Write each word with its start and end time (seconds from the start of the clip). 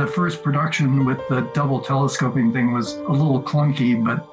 The 0.00 0.06
first 0.06 0.42
production 0.42 1.04
with 1.04 1.20
the 1.28 1.42
double 1.52 1.78
telescoping 1.78 2.54
thing 2.54 2.72
was 2.72 2.94
a 2.94 3.12
little 3.12 3.42
clunky, 3.42 4.02
but 4.02 4.26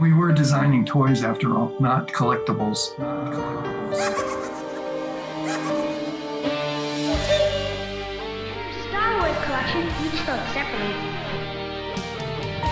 we 0.00 0.12
were 0.12 0.32
designing 0.32 0.84
toys 0.84 1.22
after 1.22 1.56
all, 1.56 1.72
not 1.78 2.08
collectibles. 2.08 2.98
Not 2.98 3.32
collectibles. 3.32 3.94
Star 8.88 9.20
Wars 9.20 9.36
collection, 9.44 9.86
each 10.04 10.18
sold 10.26 10.42
separately. 10.50 10.96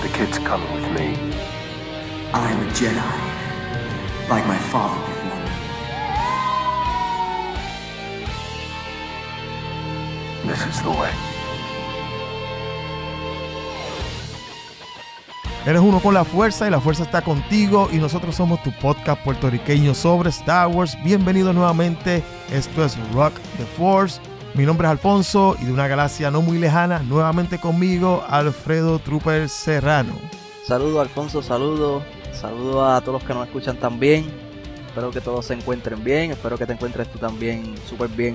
The 0.02 0.08
kid's 0.12 0.38
coming 0.38 0.72
with 0.74 0.90
me. 0.98 1.14
I'm 2.32 2.58
a 2.58 2.70
Jedi, 2.72 3.18
like 4.28 4.44
my 4.48 4.58
father 4.58 5.00
before 5.06 5.38
me. 10.42 10.48
This 10.48 10.66
is 10.66 10.82
the 10.82 10.90
way. 10.90 11.31
Eres 15.64 15.80
uno 15.80 16.00
con 16.00 16.12
la 16.12 16.24
fuerza 16.24 16.66
y 16.66 16.70
la 16.70 16.80
fuerza 16.80 17.04
está 17.04 17.22
contigo 17.22 17.88
y 17.92 17.98
nosotros 17.98 18.34
somos 18.34 18.60
tu 18.64 18.72
podcast 18.72 19.22
puertorriqueño 19.22 19.94
sobre 19.94 20.30
Star 20.30 20.66
Wars. 20.66 20.98
Bienvenido 21.04 21.52
nuevamente. 21.52 22.24
Esto 22.50 22.84
es 22.84 22.98
Rock 23.12 23.34
the 23.58 23.64
Force. 23.64 24.20
Mi 24.54 24.66
nombre 24.66 24.88
es 24.88 24.90
Alfonso 24.90 25.56
y 25.62 25.66
de 25.66 25.72
una 25.72 25.86
galaxia 25.86 26.32
no 26.32 26.42
muy 26.42 26.58
lejana, 26.58 26.98
nuevamente 27.04 27.60
conmigo 27.60 28.24
Alfredo 28.28 28.98
Trooper 28.98 29.48
Serrano. 29.48 30.14
Saludos 30.66 31.00
Alfonso, 31.00 31.42
saludos. 31.44 32.02
Saludos 32.32 32.90
a 32.90 33.00
todos 33.00 33.20
los 33.20 33.24
que 33.24 33.32
nos 33.32 33.46
escuchan 33.46 33.76
también. 33.76 34.26
Espero 34.88 35.12
que 35.12 35.20
todos 35.20 35.46
se 35.46 35.54
encuentren 35.54 36.02
bien. 36.02 36.32
Espero 36.32 36.58
que 36.58 36.66
te 36.66 36.72
encuentres 36.72 37.06
tú 37.12 37.20
también 37.20 37.76
súper 37.88 38.08
bien 38.08 38.34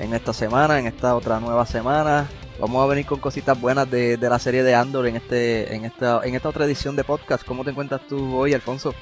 en 0.00 0.12
esta 0.12 0.34
semana, 0.34 0.78
en 0.78 0.86
esta 0.86 1.16
otra 1.16 1.40
nueva 1.40 1.64
semana. 1.64 2.28
Vamos 2.60 2.82
a 2.82 2.86
venir 2.86 3.06
con 3.06 3.20
cositas 3.20 3.60
buenas 3.60 3.88
de, 3.90 4.16
de 4.16 4.28
la 4.30 4.38
serie 4.38 4.62
de 4.64 4.74
Andor 4.74 5.06
en 5.06 5.16
este, 5.16 5.74
en 5.74 5.84
esta, 5.84 6.20
en 6.24 6.34
esta 6.34 6.48
otra 6.48 6.64
edición 6.64 6.96
de 6.96 7.04
podcast. 7.04 7.44
¿Cómo 7.44 7.64
te 7.64 7.70
encuentras 7.70 8.00
tú 8.08 8.36
hoy, 8.36 8.52
Alfonso? 8.52 8.94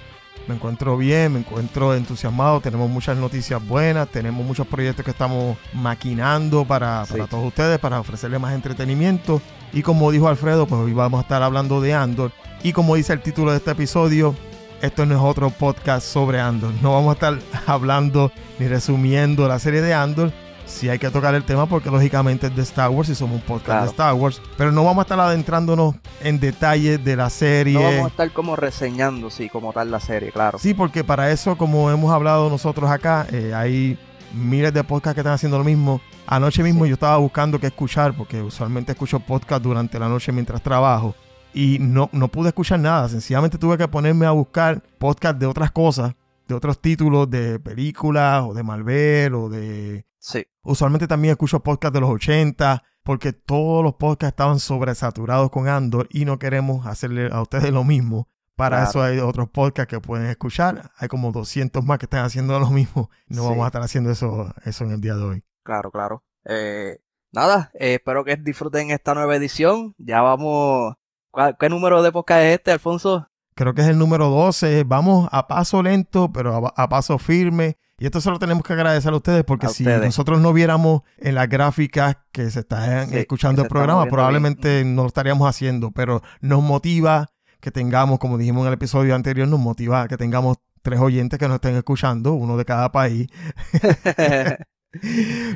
Me 0.46 0.54
encuentro 0.54 0.96
bien, 0.96 1.32
me 1.32 1.38
encuentro 1.40 1.94
entusiasmado, 1.94 2.60
tenemos 2.60 2.88
muchas 2.90 3.16
noticias 3.16 3.66
buenas, 3.66 4.08
tenemos 4.08 4.44
muchos 4.46 4.66
proyectos 4.66 5.04
que 5.04 5.10
estamos 5.10 5.56
maquinando 5.72 6.64
para, 6.64 7.04
para 7.08 7.24
Sí. 7.24 7.30
todos 7.30 7.46
ustedes, 7.46 7.78
para 7.78 7.98
ofrecerles 7.98 8.38
más 8.40 8.54
entretenimiento. 8.54 9.40
Y 9.72 9.82
como 9.82 10.10
dijo 10.12 10.28
Alfredo, 10.28 10.66
pues 10.66 10.80
hoy 10.82 10.92
vamos 10.92 11.18
a 11.18 11.22
estar 11.22 11.42
hablando 11.42 11.80
de 11.80 11.94
Andor. 11.94 12.32
Y 12.62 12.72
como 12.72 12.94
dice 12.94 13.14
el 13.14 13.22
título 13.22 13.50
de 13.50 13.56
este 13.56 13.70
episodio, 13.72 14.36
esto 14.82 15.06
no 15.06 15.14
es 15.16 15.20
otro 15.20 15.48
podcast 15.50 16.06
sobre 16.06 16.38
Andor. 16.40 16.72
No 16.82 16.92
vamos 16.92 17.10
a 17.10 17.14
estar 17.14 17.38
hablando 17.66 18.30
ni 18.58 18.68
resumiendo 18.68 19.48
la 19.48 19.58
serie 19.58 19.80
de 19.80 19.94
Andor. 19.94 20.30
Sí 20.66 20.88
hay 20.88 20.98
que 20.98 21.08
tocar 21.10 21.34
el 21.34 21.44
tema 21.44 21.66
porque 21.66 21.90
lógicamente 21.90 22.48
es 22.48 22.56
de 22.56 22.62
Star 22.62 22.90
Wars 22.90 23.08
y 23.08 23.14
somos 23.14 23.36
un 23.36 23.40
podcast 23.42 23.64
Claro. 23.66 23.82
de 23.84 23.88
Star 23.90 24.14
Wars. 24.14 24.42
Pero 24.58 24.72
no 24.72 24.82
vamos 24.84 24.98
a 24.98 25.02
estar 25.02 25.20
adentrándonos 25.20 25.94
en 26.20 26.40
detalles 26.40 27.02
de 27.04 27.16
la 27.16 27.30
serie. 27.30 27.74
No 27.74 27.82
vamos 27.82 28.04
a 28.04 28.08
estar 28.08 28.32
como 28.32 28.56
reseñando, 28.56 29.30
sí, 29.30 29.48
como 29.48 29.72
tal 29.72 29.90
la 29.90 30.00
serie, 30.00 30.32
claro. 30.32 30.58
Sí, 30.58 30.74
porque 30.74 31.04
para 31.04 31.30
eso, 31.30 31.56
como 31.56 31.90
hemos 31.90 32.12
hablado 32.12 32.50
nosotros 32.50 32.90
acá, 32.90 33.26
eh, 33.32 33.52
hay 33.54 33.96
miles 34.34 34.74
de 34.74 34.82
podcasts 34.82 35.14
que 35.14 35.20
están 35.20 35.34
haciendo 35.34 35.56
lo 35.58 35.64
mismo. 35.64 36.00
Anoche 36.26 36.62
mismo 36.64 36.82
Sí. 36.84 36.90
yo 36.90 36.94
estaba 36.94 37.16
buscando 37.18 37.60
qué 37.60 37.68
escuchar, 37.68 38.14
porque 38.16 38.42
usualmente 38.42 38.90
escucho 38.92 39.20
podcast 39.20 39.62
durante 39.62 39.98
la 40.00 40.08
noche 40.08 40.32
mientras 40.32 40.60
trabajo. 40.60 41.14
Y 41.54 41.78
no, 41.80 42.10
no 42.12 42.26
pude 42.28 42.48
escuchar 42.48 42.80
nada. 42.80 43.08
Sencillamente 43.08 43.56
tuve 43.56 43.78
que 43.78 43.86
ponerme 43.88 44.26
a 44.26 44.32
buscar 44.32 44.82
podcast 44.98 45.38
de 45.38 45.46
otras 45.46 45.70
cosas, 45.70 46.12
de 46.48 46.54
otros 46.54 46.80
títulos, 46.80 47.30
de 47.30 47.58
películas, 47.60 48.42
o 48.46 48.52
de 48.52 48.62
Marvel, 48.64 49.34
o 49.36 49.48
de... 49.48 50.04
Sí, 50.28 50.44
Usualmente 50.64 51.06
también 51.06 51.30
escucho 51.32 51.60
podcasts 51.60 51.94
de 51.94 52.00
los 52.00 52.10
80, 52.10 52.82
porque 53.04 53.32
todos 53.32 53.84
los 53.84 53.94
podcasts 53.94 54.32
estaban 54.32 54.58
sobresaturados 54.58 55.50
con 55.50 55.68
Andor 55.68 56.08
y 56.10 56.24
no 56.24 56.40
queremos 56.40 56.84
hacerle 56.86 57.28
a 57.30 57.40
ustedes 57.40 57.70
lo 57.72 57.84
mismo. 57.84 58.28
Para 58.56 58.78
Claro. 58.78 58.90
eso 58.90 59.02
hay 59.02 59.18
otros 59.20 59.48
podcasts 59.50 59.88
que 59.88 60.00
pueden 60.00 60.26
escuchar. 60.26 60.90
Hay 60.96 61.06
como 61.06 61.30
200 61.30 61.84
más 61.84 61.98
que 61.98 62.06
están 62.06 62.24
haciendo 62.24 62.58
lo 62.58 62.70
mismo. 62.70 63.08
No 63.28 63.42
Sí. 63.42 63.48
vamos 63.50 63.62
a 63.64 63.66
estar 63.68 63.82
haciendo 63.82 64.10
eso, 64.10 64.52
eso 64.64 64.82
en 64.84 64.90
el 64.92 65.00
día 65.00 65.14
de 65.14 65.22
hoy. 65.22 65.44
claro, 65.62 65.90
claro. 65.92 66.24
Eh, 66.44 66.98
nada, 67.32 67.70
eh, 67.74 67.94
espero 67.94 68.24
que 68.24 68.34
disfruten 68.36 68.90
esta 68.90 69.14
nueva 69.14 69.36
edición. 69.36 69.94
Ya 69.98 70.22
vamos. 70.22 70.94
¿cuál- 71.30 71.56
¿Qué 71.58 71.68
número 71.68 72.02
de 72.02 72.10
podcast 72.10 72.40
es 72.42 72.54
este, 72.58 72.72
Alfonso? 72.72 73.28
Creo 73.56 73.74
que 73.74 73.80
es 73.82 73.88
el 73.88 73.98
número 73.98 74.28
12. 74.28 74.84
Vamos 74.84 75.28
a 75.32 75.48
paso 75.48 75.82
lento, 75.82 76.30
pero 76.32 76.54
a, 76.66 76.72
a 76.84 76.88
paso 76.88 77.18
firme. 77.18 77.78
Y 77.98 78.04
esto 78.04 78.20
se 78.20 78.30
lo 78.30 78.38
tenemos 78.38 78.62
que 78.62 78.74
agradecer 78.74 79.12
a 79.12 79.16
ustedes 79.16 79.42
porque 79.44 79.66
A 79.66 79.70
si 79.70 79.82
ustedes. 79.84 80.04
nosotros 80.04 80.38
no 80.40 80.52
viéramos 80.52 81.00
en 81.16 81.34
las 81.34 81.48
gráficas 81.48 82.18
que 82.30 82.50
se 82.50 82.60
están 82.60 83.08
Sí, 83.08 83.16
escuchando 83.16 83.62
el 83.62 83.68
programa, 83.68 84.04
probablemente 84.06 84.84
no 84.84 85.02
lo 85.02 85.08
estaríamos 85.08 85.48
haciendo, 85.48 85.90
pero 85.92 86.22
nos 86.42 86.62
motiva 86.62 87.28
que 87.60 87.70
tengamos, 87.70 88.18
como 88.18 88.36
dijimos 88.36 88.60
en 88.62 88.68
el 88.68 88.74
episodio 88.74 89.14
anterior, 89.14 89.48
nos 89.48 89.58
motiva 89.60 90.06
que 90.08 90.18
tengamos 90.18 90.58
tres 90.82 91.00
oyentes 91.00 91.38
que 91.38 91.48
nos 91.48 91.54
estén 91.54 91.74
escuchando, 91.76 92.34
uno 92.34 92.58
de 92.58 92.64
cada 92.66 92.92
país. 92.92 93.28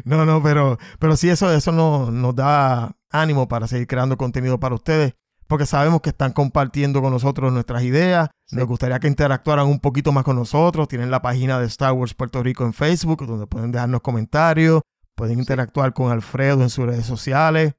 No, 0.04 0.26
no, 0.26 0.42
pero, 0.42 0.78
pero 0.98 1.16
sí, 1.16 1.30
eso, 1.30 1.50
eso 1.52 1.72
nos, 1.72 2.12
nos 2.12 2.34
da 2.34 2.94
ánimo 3.10 3.48
para 3.48 3.66
seguir 3.68 3.86
creando 3.86 4.18
contenido 4.18 4.60
para 4.60 4.74
ustedes, 4.74 5.14
porque 5.50 5.66
sabemos 5.66 6.00
que 6.00 6.10
están 6.10 6.32
compartiendo 6.32 7.02
con 7.02 7.12
nosotros 7.12 7.52
nuestras 7.52 7.82
ideas. 7.82 8.30
Sí. 8.46 8.54
Nos 8.54 8.68
gustaría 8.68 9.00
que 9.00 9.08
interactuaran 9.08 9.66
un 9.66 9.80
poquito 9.80 10.12
más 10.12 10.22
con 10.22 10.36
nosotros. 10.36 10.86
Tienen 10.86 11.10
la 11.10 11.22
página 11.22 11.58
de 11.58 11.66
Star 11.66 11.92
Wars 11.92 12.14
Puerto 12.14 12.40
Rico 12.40 12.64
en 12.64 12.72
Facebook, 12.72 13.26
donde 13.26 13.48
pueden 13.48 13.72
dejarnos 13.72 14.00
comentarios, 14.00 14.80
pueden 15.16 15.40
interactuar 15.40 15.92
con 15.92 16.12
Alfredo 16.12 16.62
en 16.62 16.70
sus 16.70 16.86
redes 16.86 17.04
sociales, 17.04 17.74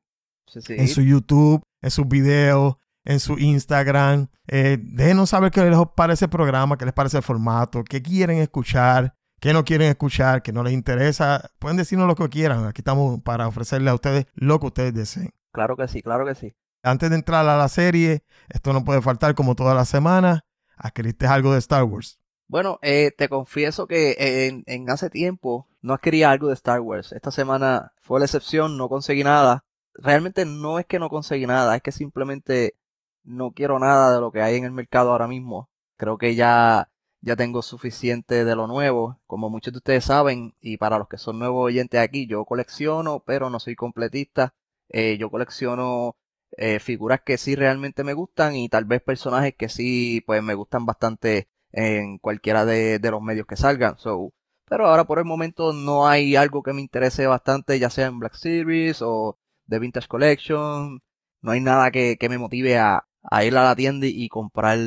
sí. 0.48 0.60
en 0.68 0.90
su 0.90 1.02
YouTube, 1.02 1.64
en 1.82 1.92
sus 1.92 2.06
videos, 2.10 2.76
en 3.06 3.22
su 3.22 3.40
Instagram. 3.40 4.28
Eh, 4.48 4.78
déjenos 4.82 5.30
saber 5.30 5.50
qué 5.50 5.64
les 5.64 5.80
parece 5.96 6.26
el 6.26 6.30
programa, 6.30 6.78
qué 6.78 6.84
les 6.84 6.94
parece 6.94 7.18
el 7.18 7.24
formato, 7.24 7.86
qué 7.86 8.02
quieren 8.02 8.40
escuchar, 8.40 9.16
qué 9.40 9.54
no 9.54 9.64
quieren 9.64 9.88
escuchar, 9.88 10.42
qué 10.42 10.52
no 10.52 10.62
les 10.62 10.74
interesa. 10.74 11.50
Pueden 11.58 11.78
decirnos 11.78 12.06
lo 12.06 12.16
que 12.16 12.28
quieran. 12.28 12.66
Aquí 12.66 12.82
estamos 12.82 13.22
para 13.22 13.48
ofrecerle 13.48 13.92
a 13.92 13.94
ustedes 13.94 14.26
lo 14.34 14.60
que 14.60 14.66
ustedes 14.66 14.94
deseen. 14.94 15.30
Claro 15.54 15.78
que 15.78 15.88
sí, 15.88 16.02
claro 16.02 16.26
que 16.26 16.36
sí. 16.36 16.54
Antes 16.84 17.10
de 17.10 17.16
entrar 17.16 17.48
a 17.48 17.58
la 17.58 17.70
serie, 17.70 18.24
esto 18.50 18.74
no 18.74 18.84
puede 18.84 19.02
faltar 19.02 19.36
como 19.36 19.56
toda 19.56 19.76
la 19.76 19.86
semana. 19.86 20.46
Adquiriste 20.76 21.28
algo 21.28 21.54
de 21.54 21.60
Star 21.60 21.84
Wars. 21.84 22.20
Bueno, 22.48 22.80
eh, 22.82 23.12
te 23.16 23.30
confieso 23.30 23.88
que 23.88 24.48
en, 24.48 24.64
en 24.66 24.90
hace 24.90 25.10
tiempo 25.10 25.70
no 25.82 25.94
adquiría 25.94 26.32
algo 26.32 26.48
de 26.48 26.56
Star 26.56 26.82
Wars. 26.82 27.12
Esta 27.12 27.32
semana 27.32 27.94
fue 28.02 28.20
la 28.20 28.26
excepción, 28.26 28.78
no 28.78 28.90
conseguí 28.90 29.24
nada. 29.24 29.64
Realmente 29.94 30.46
no 30.46 30.80
es 30.80 30.86
que 30.86 31.00
no 31.00 31.10
conseguí 31.10 31.46
nada, 31.46 31.76
es 31.76 31.82
que 31.82 31.92
simplemente 31.92 32.76
no 33.24 33.52
quiero 33.52 33.80
nada 33.80 34.14
de 34.14 34.22
lo 34.22 34.32
que 34.32 34.42
hay 34.42 34.56
en 34.56 34.66
el 34.66 34.72
mercado 34.72 35.12
ahora 35.12 35.28
mismo. 35.28 35.70
Creo 35.98 36.18
que 36.18 36.36
ya, 36.36 36.90
ya 37.22 37.36
tengo 37.36 37.62
suficiente 37.62 38.44
de 38.44 38.56
lo 38.56 38.68
nuevo. 38.68 39.20
Como 39.28 39.50
muchos 39.50 39.74
de 39.74 39.78
ustedes 39.78 40.06
saben, 40.06 40.54
y 40.62 40.78
para 40.78 40.98
los 40.98 41.08
que 41.08 41.18
son 41.18 41.40
nuevos 41.40 41.66
oyentes 41.66 42.00
aquí, 42.02 42.28
yo 42.28 42.44
colecciono, 42.46 43.22
pero 43.26 43.50
no 43.50 43.60
soy 43.60 43.76
completista. 43.76 44.54
Eh, 44.90 45.18
yo 45.18 45.30
colecciono 45.30 46.18
eh, 46.58 46.80
figuras 46.80 47.22
que 47.26 47.38
sí 47.38 47.56
realmente 47.56 48.04
me 48.04 48.14
gustan 48.14 48.56
y 48.56 48.70
tal 48.70 48.86
vez 48.86 49.02
personajes 49.02 49.56
que 49.58 49.70
sí, 49.70 50.22
pues 50.26 50.44
me 50.44 50.54
gustan 50.56 50.86
bastante 50.86 51.50
en 51.72 52.18
cualquiera 52.20 52.66
de, 52.66 53.00
de 53.00 53.12
los 53.12 53.22
medios 53.22 53.48
que 53.48 53.56
salgan. 53.58 53.98
So, 53.98 54.32
pero 54.70 54.88
ahora 54.88 55.06
por 55.06 55.20
el 55.20 55.26
momento 55.26 55.74
no 55.74 56.08
hay 56.08 56.36
algo 56.36 56.64
que 56.64 56.74
me 56.74 56.82
interese 56.82 57.28
bastante, 57.28 57.80
ya 57.80 57.90
sea 57.90 58.08
en 58.08 58.20
Black 58.20 58.36
Series 58.36 59.02
o 59.02 59.38
de 59.66 59.80
Vintage 59.80 60.08
Collection. 60.08 61.00
No 61.42 61.52
hay 61.52 61.60
nada 61.62 61.92
que, 61.92 62.18
que 62.18 62.30
me 62.30 62.38
motive 62.38 62.78
a, 62.78 63.06
a 63.24 63.44
ir 63.46 63.56
a 63.58 63.64
la 63.64 63.76
tienda 63.76 64.06
y 64.08 64.30
comprar 64.30 64.78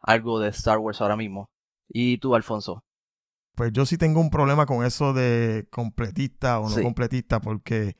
algo 0.00 0.40
de 0.40 0.48
Star 0.50 0.78
Wars 0.78 1.00
ahora 1.00 1.16
mismo. 1.16 1.50
¿Y 1.88 2.18
tú, 2.18 2.34
Alfonso? 2.34 2.84
Pues 3.54 3.72
yo 3.72 3.86
sí 3.86 3.96
tengo 3.96 4.20
un 4.20 4.30
problema 4.30 4.66
con 4.66 4.84
eso 4.84 5.12
de 5.14 5.66
completista 5.70 6.60
o 6.60 6.68
no 6.68 6.76
Sí. 6.76 6.82
completista, 6.82 7.40
porque 7.40 7.96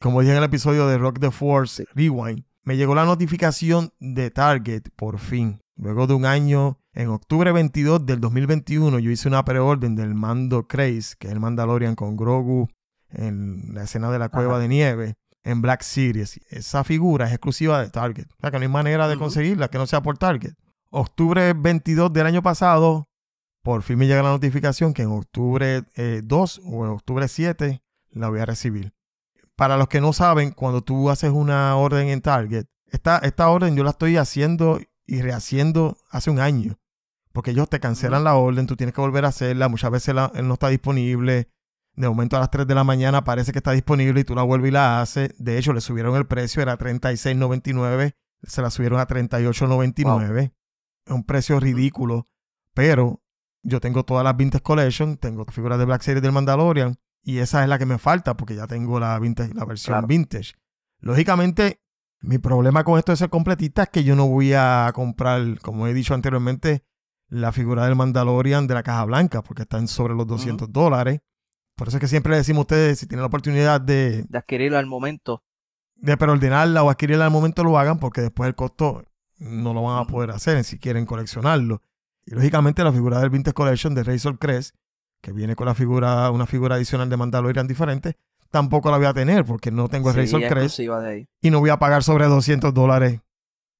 como 0.00 0.20
dije 0.20 0.32
en 0.32 0.38
el 0.38 0.44
episodio 0.44 0.86
de 0.86 0.98
Rock 0.98 1.18
the 1.20 1.30
Force 1.30 1.84
Rewind, 1.94 2.44
me 2.62 2.76
llegó 2.76 2.94
la 2.94 3.04
notificación 3.04 3.92
de 3.98 4.30
Target 4.30 4.82
por 4.96 5.18
fin. 5.18 5.60
Luego 5.76 6.06
de 6.06 6.14
un 6.14 6.26
año, 6.26 6.78
en 6.92 7.08
octubre 7.08 7.52
22 7.52 8.04
del 8.04 8.20
2021, 8.20 8.98
yo 8.98 9.10
hice 9.10 9.28
una 9.28 9.44
preorden 9.44 9.96
del 9.96 10.14
mando 10.14 10.66
Craze, 10.68 11.14
que 11.18 11.28
es 11.28 11.32
el 11.32 11.40
Mandalorian 11.40 11.94
con 11.94 12.16
Grogu 12.16 12.68
en 13.08 13.74
la 13.74 13.84
escena 13.84 14.10
de 14.10 14.18
la 14.18 14.28
cueva 14.28 14.52
Ajá. 14.54 14.62
de 14.62 14.68
nieve, 14.68 15.14
en 15.42 15.62
Black 15.62 15.82
Series. 15.82 16.40
Esa 16.50 16.84
figura 16.84 17.26
es 17.26 17.32
exclusiva 17.32 17.80
de 17.80 17.90
Target. 17.90 18.26
O 18.32 18.40
sea 18.40 18.50
que 18.50 18.58
no 18.58 18.62
hay 18.62 18.68
manera 18.68 19.08
de 19.08 19.16
conseguirla 19.16 19.68
que 19.68 19.78
no 19.78 19.86
sea 19.86 20.02
por 20.02 20.18
Target. 20.18 20.54
Octubre 20.90 21.54
22 21.54 22.12
del 22.12 22.26
año 22.26 22.42
pasado, 22.42 23.08
por 23.62 23.82
fin 23.82 23.98
me 23.98 24.06
llega 24.06 24.22
la 24.22 24.30
notificación 24.30 24.92
que 24.92 25.02
en 25.02 25.12
octubre 25.12 25.84
eh, 25.94 26.20
2 26.24 26.62
o 26.64 26.84
en 26.84 26.90
octubre 26.90 27.28
7 27.28 27.82
la 28.10 28.28
voy 28.28 28.40
a 28.40 28.46
recibir. 28.46 28.92
Para 29.60 29.76
los 29.76 29.88
que 29.88 30.00
no 30.00 30.14
saben, 30.14 30.52
cuando 30.52 30.80
tú 30.80 31.10
haces 31.10 31.30
una 31.30 31.76
orden 31.76 32.08
en 32.08 32.22
Target, 32.22 32.64
esta, 32.86 33.18
esta 33.18 33.50
orden 33.50 33.76
yo 33.76 33.84
la 33.84 33.90
estoy 33.90 34.16
haciendo 34.16 34.80
y 35.06 35.20
rehaciendo 35.20 35.98
hace 36.10 36.30
un 36.30 36.40
año. 36.40 36.78
Porque 37.32 37.50
ellos 37.50 37.68
te 37.68 37.78
cancelan 37.78 38.24
la 38.24 38.34
orden, 38.36 38.66
tú 38.66 38.74
tienes 38.74 38.94
que 38.94 39.02
volver 39.02 39.26
a 39.26 39.28
hacerla, 39.28 39.68
muchas 39.68 39.90
veces 39.90 40.14
la- 40.14 40.32
no 40.42 40.54
está 40.54 40.68
disponible. 40.68 41.50
De 41.94 42.08
momento 42.08 42.36
a 42.36 42.40
las 42.40 42.50
3 42.50 42.66
de 42.66 42.74
la 42.74 42.84
mañana 42.84 43.22
parece 43.22 43.52
que 43.52 43.58
está 43.58 43.72
disponible 43.72 44.20
y 44.20 44.24
tú 44.24 44.34
la 44.34 44.42
vuelves 44.44 44.70
y 44.70 44.72
la 44.72 45.02
haces. 45.02 45.34
De 45.36 45.58
hecho, 45.58 45.74
le 45.74 45.82
subieron 45.82 46.16
el 46.16 46.26
precio, 46.26 46.62
era 46.62 46.78
36.99, 46.78 48.14
se 48.42 48.62
la 48.62 48.70
subieron 48.70 48.98
a 48.98 49.06
38.99. 49.06 50.54
Es 51.06 51.12
un 51.12 51.24
precio 51.24 51.60
ridículo, 51.60 52.28
pero 52.74 53.22
yo 53.62 53.78
tengo 53.80 54.04
todas 54.04 54.24
las 54.24 54.36
Vintage 54.36 54.62
Collection, 54.62 55.16
tengo 55.18 55.44
figuras 55.46 55.78
de 55.78 55.84
Black 55.84 56.00
Series 56.02 56.22
del 56.22 56.32
Mandalorian 56.32 56.96
y 57.22 57.38
esa 57.38 57.62
es 57.62 57.68
la 57.68 57.78
que 57.78 57.86
me 57.86 57.98
falta 57.98 58.36
porque 58.36 58.54
ya 58.54 58.66
tengo 58.66 58.98
la, 59.00 59.18
vintage, 59.18 59.54
la 59.54 59.64
versión 59.64 59.94
Claro. 59.94 60.06
vintage. 60.06 60.54
Lógicamente, 61.00 61.80
mi 62.20 62.38
problema 62.38 62.84
con 62.84 62.98
esto 62.98 63.12
de 63.12 63.16
ser 63.16 63.30
completista 63.30 63.84
es 63.84 63.88
que 63.88 64.04
yo 64.04 64.16
no 64.16 64.28
voy 64.28 64.52
a 64.54 64.90
comprar, 64.94 65.58
como 65.60 65.86
he 65.86 65.94
dicho 65.94 66.14
anteriormente, 66.14 66.84
la 67.28 67.52
figura 67.52 67.84
del 67.86 67.96
Mandalorian 67.96 68.66
de 68.66 68.74
la 68.74 68.82
caja 68.82 69.04
blanca 69.04 69.42
porque 69.42 69.62
están 69.62 69.88
sobre 69.88 70.14
los 70.14 70.26
200 70.26 70.72
dólares. 70.72 71.20
Por 71.76 71.88
eso 71.88 71.96
es 71.96 72.00
que 72.02 72.08
siempre 72.08 72.30
le 72.32 72.38
decimos 72.38 72.58
a 72.58 72.62
ustedes, 72.62 72.98
si 72.98 73.06
tienen 73.06 73.22
la 73.22 73.28
oportunidad 73.28 73.80
de, 73.80 74.24
De 74.28 74.38
adquirirlo 74.38 74.76
al 74.76 74.86
momento. 74.86 75.42
de 75.94 76.16
preordenarla 76.16 76.82
o 76.82 76.90
adquirirla 76.90 77.24
al 77.26 77.30
momento, 77.30 77.64
lo 77.64 77.78
hagan 77.78 77.98
porque 77.98 78.20
después 78.20 78.48
el 78.48 78.54
costo 78.54 79.04
no 79.38 79.72
lo 79.72 79.82
van 79.84 79.98
a 80.02 80.06
poder 80.06 80.30
hacer 80.32 80.62
si 80.64 80.78
quieren 80.78 81.06
coleccionarlo. 81.06 81.80
Y 82.26 82.32
lógicamente 82.34 82.84
la 82.84 82.92
figura 82.92 83.20
del 83.20 83.30
Vintage 83.30 83.54
Collection 83.54 83.94
de 83.94 84.02
Razor 84.04 84.38
Crest, 84.38 84.74
que 85.20 85.32
viene 85.32 85.56
con 85.56 85.66
la 85.66 85.74
figura, 85.74 86.30
una 86.30 86.46
figura 86.46 86.76
adicional 86.76 87.08
de 87.10 87.16
Mandalorian 87.16 87.66
diferente, 87.68 88.16
tampoco 88.50 88.90
la 88.90 88.96
voy 88.98 89.06
a 89.06 89.14
tener 89.14 89.44
porque 89.44 89.70
no 89.70 89.88
tengo 89.88 90.10
el 90.10 90.14
Sí, 90.14 90.20
Razor 90.32 90.40
Crest 90.48 90.80
y 91.42 91.50
no 91.50 91.60
voy 91.60 91.70
a 91.70 91.78
pagar 91.78 92.02
sobre 92.02 92.26
200 92.26 92.74
dólares 92.74 93.20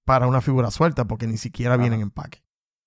para 0.05 0.27
una 0.27 0.41
figura 0.41 0.71
suelta 0.71 1.07
porque 1.07 1.27
ni 1.27 1.37
siquiera 1.39 1.75
Ajá. 1.75 1.83
viene 1.83 1.97
en 1.97 2.03
empaque. 2.03 2.43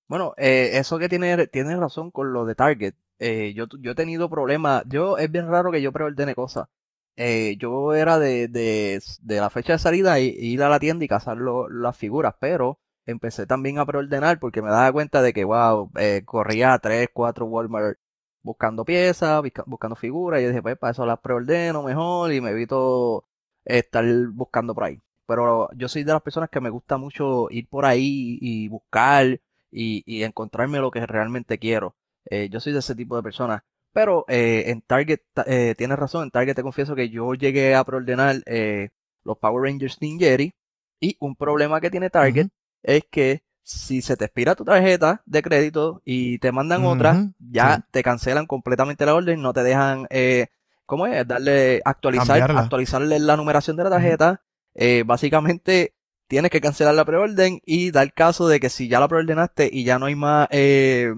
Bueno, 0.07 0.33
eh, 0.37 0.71
eso 0.73 0.99
que 0.99 1.09
tiene, 1.09 1.47
tienes 1.47 1.77
razón 1.79 2.11
con 2.11 2.33
lo 2.33 2.45
de 2.45 2.55
Target. 2.55 2.93
Eh, 3.19 3.53
yo, 3.55 3.65
yo 3.79 3.91
he 3.91 3.95
tenido 3.95 4.29
problemas. 4.29 4.83
Yo, 4.87 5.17
es 5.17 5.31
bien 5.31 5.47
raro 5.47 5.71
que 5.71 5.81
yo 5.81 5.91
preordene 5.91 6.35
cosas. 6.35 6.67
Eh, 7.15 7.55
yo 7.59 7.93
era 7.93 8.19
de, 8.19 8.47
de, 8.47 9.01
de 9.21 9.39
la 9.39 9.49
fecha 9.49 9.73
de 9.73 9.79
salida 9.79 10.19
y, 10.19 10.27
y 10.29 10.53
ir 10.53 10.63
a 10.63 10.69
la 10.69 10.79
tienda 10.79 11.05
y 11.05 11.07
cazar 11.07 11.37
lo- 11.37 11.69
las 11.69 11.95
figuras, 11.97 12.35
pero 12.39 12.79
empecé 13.05 13.45
también 13.45 13.77
a 13.79 13.85
preordenar 13.85 14.39
porque 14.39 14.61
me 14.61 14.69
daba 14.69 14.91
cuenta 14.91 15.21
de 15.21 15.33
que, 15.33 15.43
wow, 15.43 15.91
eh, 15.97 16.23
corría 16.25 16.73
a 16.73 16.79
3, 16.79 17.09
4 17.13 17.45
Walmart 17.45 17.97
buscando 18.43 18.85
piezas, 18.85 19.41
busca- 19.41 19.63
buscando 19.67 19.95
figuras, 19.95 20.39
y 20.41 20.43
yo 20.43 20.49
dije, 20.49 20.61
pues 20.61 20.77
para 20.77 20.91
eso 20.91 21.05
las 21.05 21.19
preordeno 21.19 21.83
mejor 21.83 22.33
y 22.33 22.41
me 22.41 22.51
evito 22.51 23.25
estar 23.65 24.05
buscando 24.33 24.75
por 24.75 24.85
ahí. 24.85 24.99
Pero 25.25 25.69
yo 25.75 25.87
soy 25.87 26.03
de 26.03 26.13
las 26.13 26.21
personas 26.21 26.49
que 26.49 26.61
me 26.61 26.69
gusta 26.69 26.97
mucho 26.97 27.47
ir 27.49 27.67
por 27.69 27.85
ahí 27.85 28.37
y 28.41 28.67
buscar 28.67 29.25
y, 29.71 30.03
y 30.05 30.23
encontrarme 30.23 30.79
lo 30.79 30.91
que 30.91 31.05
realmente 31.05 31.57
quiero. 31.59 31.95
Eh, 32.25 32.49
yo 32.49 32.59
soy 32.59 32.73
de 32.73 32.79
ese 32.79 32.95
tipo 32.95 33.15
de 33.15 33.23
personas. 33.23 33.61
Pero 33.93 34.25
eh, 34.27 34.65
en 34.67 34.81
Target, 34.81 35.19
ta- 35.33 35.45
eh, 35.47 35.75
tienes 35.77 35.97
razón, 35.99 36.23
en 36.25 36.31
Target 36.31 36.55
te 36.55 36.63
confieso 36.63 36.95
que 36.95 37.09
yo 37.09 37.33
llegué 37.35 37.75
a 37.75 37.83
preordenar 37.83 38.37
los 39.23 39.37
Power 39.37 39.63
Rangers 39.63 40.01
Ninjeri 40.01 40.53
y 40.99 41.17
un 41.19 41.35
problema 41.35 41.81
que 41.81 41.89
tiene 41.91 42.09
Target 42.09 42.47
es 42.83 43.03
que 43.09 43.43
si 43.63 44.01
se 44.01 44.17
te 44.17 44.25
expira 44.25 44.55
tu 44.55 44.65
tarjeta 44.65 45.23
de 45.25 45.41
crédito 45.41 46.01
y 46.05 46.37
te 46.39 46.51
mandan 46.51 46.85
otra, 46.85 47.29
ya 47.39 47.77
sí. 47.77 47.81
te 47.91 48.03
cancelan 48.03 48.45
completamente 48.45 49.05
la 49.05 49.15
orden, 49.15 49.41
no 49.41 49.53
te 49.53 49.63
dejan, 49.63 50.05
eh, 50.09 50.47
¿cómo 50.85 51.07
es? 51.07 51.25
Darle, 51.25 51.81
actualizar, 51.85 52.39
Cambiarla. 52.39 52.61
actualizarle 52.61 53.19
la 53.19 53.37
numeración 53.37 53.77
de 53.77 53.83
la 53.85 53.89
tarjeta. 53.89 54.41
Eh, 54.75 55.03
básicamente 55.05 55.95
tienes 56.27 56.51
que 56.51 56.61
cancelar 56.61 56.95
la 56.95 57.05
preorden 57.05 57.61
y 57.65 57.91
dar 57.91 58.13
caso 58.13 58.47
de 58.47 58.59
que 58.59 58.69
si 58.69 58.87
ya 58.89 58.99
la 58.99 59.07
preordenaste 59.07 59.69
y 59.71 59.85
ya 59.85 59.97
no 59.97 60.07
hay 60.07 60.15
más, 60.15 60.47
eh, 60.51 61.13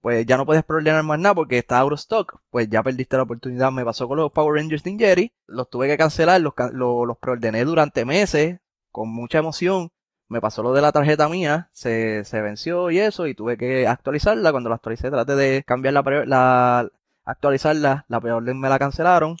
pues 0.00 0.26
ya 0.26 0.36
no 0.36 0.46
puedes 0.46 0.64
preordenar 0.64 1.02
más 1.02 1.18
nada 1.18 1.34
porque 1.34 1.58
está 1.58 1.78
out 1.78 1.92
of 1.92 1.98
stock, 1.98 2.40
pues 2.50 2.68
ya 2.68 2.82
perdiste 2.82 3.16
la 3.16 3.22
oportunidad. 3.22 3.72
Me 3.72 3.84
pasó 3.84 4.06
con 4.06 4.18
los 4.18 4.32
Power 4.32 4.60
Rangers 4.60 4.84
Ninjeri, 4.84 5.32
los 5.46 5.70
tuve 5.70 5.88
que 5.88 5.96
cancelar, 5.96 6.40
los, 6.40 6.52
los 6.72 7.18
preordené 7.18 7.64
durante 7.64 8.04
meses 8.04 8.60
con 8.90 9.08
mucha 9.08 9.38
emoción. 9.38 9.90
Me 10.30 10.40
pasó 10.42 10.62
lo 10.64 10.72
de 10.74 10.82
la 10.82 10.92
tarjeta 10.92 11.28
mía, 11.30 11.70
se, 11.72 12.24
se 12.24 12.42
venció 12.42 12.90
y 12.92 13.00
eso, 13.00 13.28
y 13.28 13.34
tuve 13.36 13.58
que 13.58 13.88
actualizarla. 13.88 14.52
Cuando 14.52 14.70
la 14.70 14.76
actualicé, 14.76 15.10
traté 15.10 15.36
de 15.36 15.64
cambiar 15.64 15.94
la, 15.94 16.02
la 16.26 16.90
actualizarla, 17.26 18.06
la 18.08 18.20
preorden 18.22 18.60
me 18.60 18.70
la 18.70 18.78
cancelaron. 18.80 19.36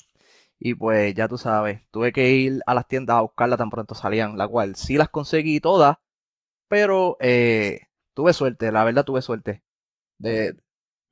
Y 0.60 0.74
pues 0.74 1.14
ya 1.14 1.28
tú 1.28 1.38
sabes, 1.38 1.82
tuve 1.90 2.12
que 2.12 2.30
ir 2.32 2.60
a 2.66 2.74
las 2.74 2.88
tiendas 2.88 3.16
a 3.18 3.22
buscarla 3.22 3.56
tan 3.58 3.70
pronto 3.70 3.94
salían, 3.94 4.38
la 4.38 4.48
cual 4.48 4.76
sí 4.76 4.96
las 4.98 5.08
conseguí 5.10 5.60
todas, 5.60 5.98
pero 6.68 7.16
eh, 7.20 7.82
tuve 8.14 8.32
suerte, 8.34 8.72
la 8.72 8.84
verdad 8.84 9.04
tuve 9.04 9.22
suerte. 9.22 9.62
De, 10.18 10.56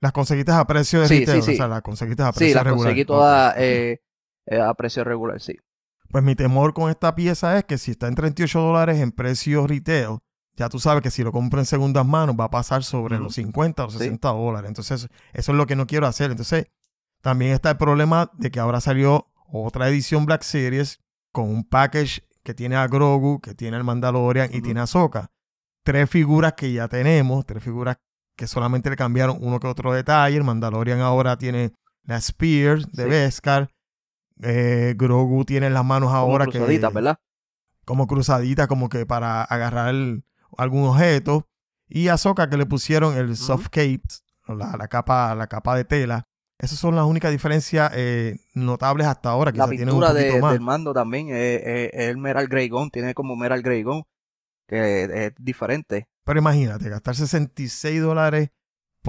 Las 0.00 0.10
conseguiste 0.12 0.50
a 0.52 0.64
precio 0.66 1.00
de 1.00 1.08
Sí, 1.08 1.08
retail, 1.08 1.38
sí, 1.38 1.42
sí. 1.42 1.52
o 1.52 1.54
sea, 1.54 1.68
las 1.68 1.82
conseguiste 1.82 2.22
a 2.24 2.32
sí, 2.32 2.34
precio 2.34 2.54
las 2.54 2.64
regular. 2.64 2.64
conseguí 2.66 3.04
Ok, 3.08 3.10
todas 3.10 3.54
ok. 3.54 3.58
eh, 3.58 4.00
eh, 4.46 4.60
a 4.60 4.74
precio 4.74 5.04
regular, 5.04 5.40
sí. 5.40 5.56
Pues 6.10 6.24
mi 6.24 6.34
temor 6.34 6.72
con 6.74 6.90
esta 6.90 7.14
pieza 7.14 7.58
es 7.58 7.64
que 7.64 7.76
si 7.78 7.90
está 7.92 8.08
en 8.08 8.14
38 8.14 8.58
dólares 8.60 8.98
en 9.00 9.12
precio 9.12 9.66
retail, 9.66 10.18
ya 10.56 10.68
tú 10.68 10.78
sabes 10.80 11.02
que 11.02 11.10
si 11.10 11.22
lo 11.22 11.30
compro 11.32 11.60
en 11.60 11.66
segundas 11.66 12.04
manos 12.06 12.34
va 12.38 12.44
a 12.44 12.50
pasar 12.50 12.82
sobre 12.82 13.18
los 13.18 13.34
50 13.34 13.84
o 13.84 13.90
Sí. 13.90 13.98
60 13.98 14.28
dólares. 14.30 14.68
Entonces, 14.68 15.08
eso 15.32 15.52
es 15.52 15.56
lo 15.58 15.66
que 15.66 15.76
no 15.76 15.86
quiero 15.86 16.06
hacer. 16.06 16.30
Entonces, 16.30 16.66
también 17.20 17.52
está 17.52 17.70
el 17.70 17.76
problema 17.76 18.30
de 18.34 18.50
que 18.50 18.58
ahora 18.58 18.80
salió 18.80 19.28
otra 19.50 19.88
edición 19.88 20.26
Black 20.26 20.42
Series 20.42 21.00
con 21.32 21.48
un 21.48 21.64
package 21.64 22.22
que 22.42 22.54
tiene 22.54 22.76
a 22.76 22.86
Grogu, 22.88 23.40
que 23.40 23.54
tiene 23.54 23.76
al 23.76 23.84
Mandalorian 23.84 24.50
y 24.52 24.62
tiene 24.62 24.80
a 24.80 24.84
Ahsoka. 24.84 25.30
Tres 25.84 26.08
figuras 26.10 26.54
que 26.54 26.72
ya 26.72 26.88
tenemos, 26.88 27.44
tres 27.46 27.62
figuras 27.62 27.96
que 28.36 28.46
solamente 28.46 28.88
le 28.90 28.96
cambiaron 28.96 29.36
uno 29.40 29.60
que 29.60 29.66
otro 29.66 29.92
detalle. 29.92 30.36
El 30.36 30.44
Mandalorian 30.44 31.00
ahora 31.00 31.36
tiene 31.36 31.72
la 32.04 32.20
Spear 32.20 32.78
de 32.86 33.04
Sí. 33.04 33.08
Beskar. 33.08 33.70
Eh, 34.42 34.94
Grogu 34.96 35.44
tiene 35.44 35.68
las 35.70 35.84
manos 35.84 36.08
Como 36.10 36.18
ahora 36.18 36.44
cruzaditas, 36.46 36.90
que 36.90 36.94
¿verdad? 36.94 37.18
como 37.84 38.06
cruzadita, 38.06 38.66
como 38.68 38.88
que 38.88 39.06
para 39.06 39.42
agarrar 39.42 39.88
el- 39.90 40.24
algún 40.56 40.84
objeto. 40.88 41.48
Y 41.88 42.08
Ahsoka 42.08 42.48
que 42.50 42.56
le 42.58 42.66
pusieron 42.66 43.16
el 43.16 43.36
soft 43.36 43.68
cape, 43.70 44.02
la, 44.46 44.76
la 44.76 44.88
capa, 44.88 45.34
la 45.34 45.46
capa 45.46 45.74
de 45.76 45.84
tela. 45.84 46.28
Esas 46.58 46.78
son 46.78 46.96
las 46.96 47.04
únicas 47.06 47.30
diferencias 47.30 47.90
eh, 47.94 48.36
notables 48.54 49.06
hasta 49.06 49.30
ahora. 49.30 49.52
La 49.54 49.64
un 49.64 49.70
pintura 49.70 50.12
de- 50.12 50.40
del 50.40 50.60
mando 50.60 50.92
también 50.92 51.28
es, 51.30 51.62
es- 51.64 51.90
es 51.94 52.08
el 52.10 52.18
Meral 52.18 52.46
Grey 52.48 52.68
Gone, 52.68 52.90
tiene 52.90 53.14
como 53.14 53.36
Meral 53.36 53.62
Grey 53.62 53.82
Gone, 53.84 54.04
que 54.66 55.04
es 55.26 55.32
diferente. 55.38 56.08
Pero 56.24 56.40
imagínate, 56.40 56.88
gastar 56.90 57.14
66 57.16 58.02
dólares 58.02 58.50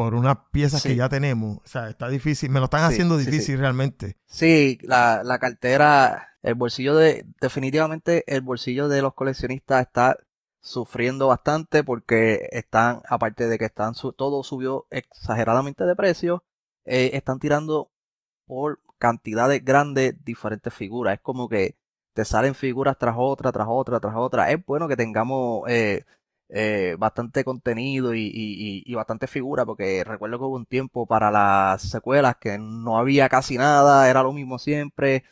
por 0.04 0.14
unas 0.16 0.38
piezas 0.52 0.82
que 0.84 0.96
ya 0.96 1.10
tenemos. 1.10 1.58
O 1.58 1.68
sea, 1.68 1.90
está 1.90 2.08
difícil. 2.10 2.50
Me 2.50 2.60
lo 2.60 2.66
están 2.66 2.82
Sí, 2.82 2.94
haciendo 2.94 3.18
sí. 3.18 3.26
difícil 3.26 3.58
realmente. 3.60 4.18
Sí, 4.28 4.78
la, 4.84 5.24
la 5.24 5.40
cartera, 5.40 6.30
el 6.44 6.56
bolsillo 6.56 6.96
de, 6.96 7.26
definitivamente 7.42 8.24
el 8.34 8.42
bolsillo 8.42 8.88
de 8.88 9.02
los 9.02 9.14
coleccionistas 9.14 9.82
está 9.82 10.18
sufriendo 10.62 11.28
bastante 11.28 11.84
porque 11.84 12.48
están, 12.52 13.02
aparte 13.10 13.48
de 13.48 13.58
que 13.58 13.66
están, 13.66 13.96
su- 13.96 14.14
todo 14.14 14.44
subió 14.44 14.86
exageradamente 14.92 15.84
de 15.86 15.96
precio, 15.96 16.44
eh, 16.86 17.12
están 17.14 17.40
tirando 17.40 17.92
por 18.46 18.80
cantidades 19.00 19.64
grandes 19.64 20.16
diferentes 20.26 20.74
figuras. 20.74 21.16
Es 21.16 21.22
como 21.22 21.50
que 21.50 21.76
te 22.14 22.26
salen 22.26 22.56
figuras 22.56 22.98
tras 22.98 23.16
otra, 23.18 23.52
tras 23.52 23.68
otra, 23.70 24.00
tras 24.00 24.16
otra. 24.16 24.52
Es 24.52 24.64
bueno 24.66 24.88
que 24.88 24.98
tengamos 24.98 25.64
eh, 25.70 26.06
eh, 26.50 26.96
bastante 27.00 27.44
contenido 27.44 28.14
y, 28.16 28.22
y, 28.34 28.84
y- 28.86 28.96
bastante 28.96 29.28
figura, 29.28 29.66
porque 29.66 30.04
recuerdo 30.04 30.40
que 30.40 30.46
hubo 30.46 30.56
un 30.58 30.66
tiempo 30.66 31.06
para 31.08 31.32
las 31.32 31.82
secuelas 31.84 32.38
que 32.38 32.58
no 32.60 32.98
había 32.98 33.30
casi 33.30 33.58
nada, 33.58 34.10
era 34.10 34.24
lo 34.24 34.34
mismo 34.34 34.60
siempre, 34.60 35.24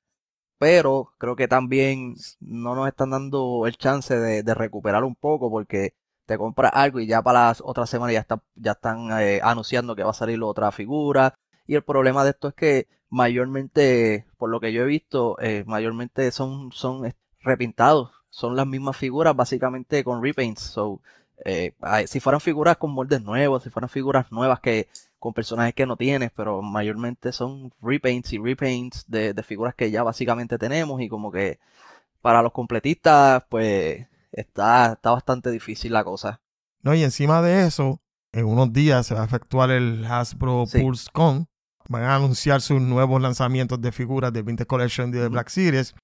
pero 0.59 1.13
creo 1.19 1.35
que 1.35 1.47
también 1.47 2.15
no 2.39 2.75
nos 2.75 2.87
están 2.87 3.11
dando 3.11 3.67
el 3.67 3.77
chance 3.77 4.17
de, 4.17 4.43
de 4.43 4.53
recuperar 4.55 5.03
un 5.03 5.15
poco, 5.15 5.49
porque 5.51 5.93
te 6.25 6.37
compras 6.37 6.71
algo 6.73 6.99
y 6.99 7.07
ya 7.07 7.21
para 7.21 7.47
las 7.49 7.61
otras 7.63 7.89
semanas 7.89 8.13
ya, 8.13 8.19
está, 8.21 8.43
ya 8.55 8.71
están 8.73 9.09
eh, 9.21 9.39
anunciando 9.43 9.95
que 9.95 10.03
va 10.03 10.11
a 10.11 10.13
salir 10.13 10.41
otra 10.43 10.71
figura. 10.71 11.35
Y 11.67 11.75
el 11.75 11.83
problema 11.83 12.23
de 12.23 12.31
esto 12.31 12.47
es 12.49 12.53
que 12.55 12.87
mayormente, 13.09 14.25
por 14.37 14.49
lo 14.49 14.59
que 14.59 14.73
yo 14.73 14.83
he 14.83 14.85
visto, 14.85 15.37
eh, 15.39 15.63
mayormente 15.67 16.31
son, 16.31 16.71
son 16.71 17.05
eh, 17.05 17.15
repintados. 17.41 18.11
Son 18.29 18.55
las 18.55 18.67
mismas 18.67 18.97
figuras, 18.97 19.35
básicamente 19.35 20.03
con 20.03 20.21
repaints. 20.21 20.61
So, 20.61 21.01
eh, 21.45 21.73
si 22.07 22.19
fueran 22.19 22.41
figuras 22.41 22.77
con 22.77 22.91
moldes 22.91 23.21
nuevos, 23.21 23.63
si 23.63 23.69
fueran 23.69 23.89
figuras 23.89 24.31
nuevas 24.31 24.59
que 24.59 24.87
con 25.19 25.33
personajes 25.33 25.73
que 25.73 25.85
no 25.85 25.97
tienes, 25.97 26.31
pero 26.35 26.61
mayormente 26.61 27.31
son 27.31 27.73
repaints 27.81 28.33
y 28.33 28.37
repaints 28.37 29.05
de, 29.07 29.33
de 29.33 29.43
figuras 29.43 29.73
que 29.75 29.89
ya 29.89 30.03
básicamente 30.03 30.57
tenemos 30.57 31.01
y 31.01 31.09
como 31.09 31.31
que 31.31 31.59
para 32.21 32.41
los 32.41 32.51
completistas, 32.51 33.43
pues 33.49 34.05
está, 34.31 34.93
está 34.93 35.11
bastante 35.11 35.49
difícil 35.49 35.93
la 35.93 36.03
cosa. 36.03 36.41
No, 36.81 36.93
y 36.93 37.03
encima 37.03 37.41
de 37.41 37.65
eso, 37.65 37.99
en 38.31 38.45
unos 38.45 38.73
días 38.73 39.07
se 39.07 39.15
va 39.15 39.21
a 39.21 39.25
efectuar 39.25 39.71
el 39.71 40.05
Hasbro 40.05 40.65
Sí. 40.67 40.81
Pulse 40.81 41.09
Con. 41.11 41.47
Van 41.89 42.03
a 42.03 42.15
anunciar 42.15 42.61
sus 42.61 42.81
nuevos 42.81 43.21
lanzamientos 43.21 43.81
de 43.81 43.91
figuras 43.91 44.33
de 44.33 44.41
Vintage 44.41 44.67
Collection 44.67 45.09
y 45.09 45.13
de. 45.13 45.29
Black 45.29 45.49
Series. 45.49 45.95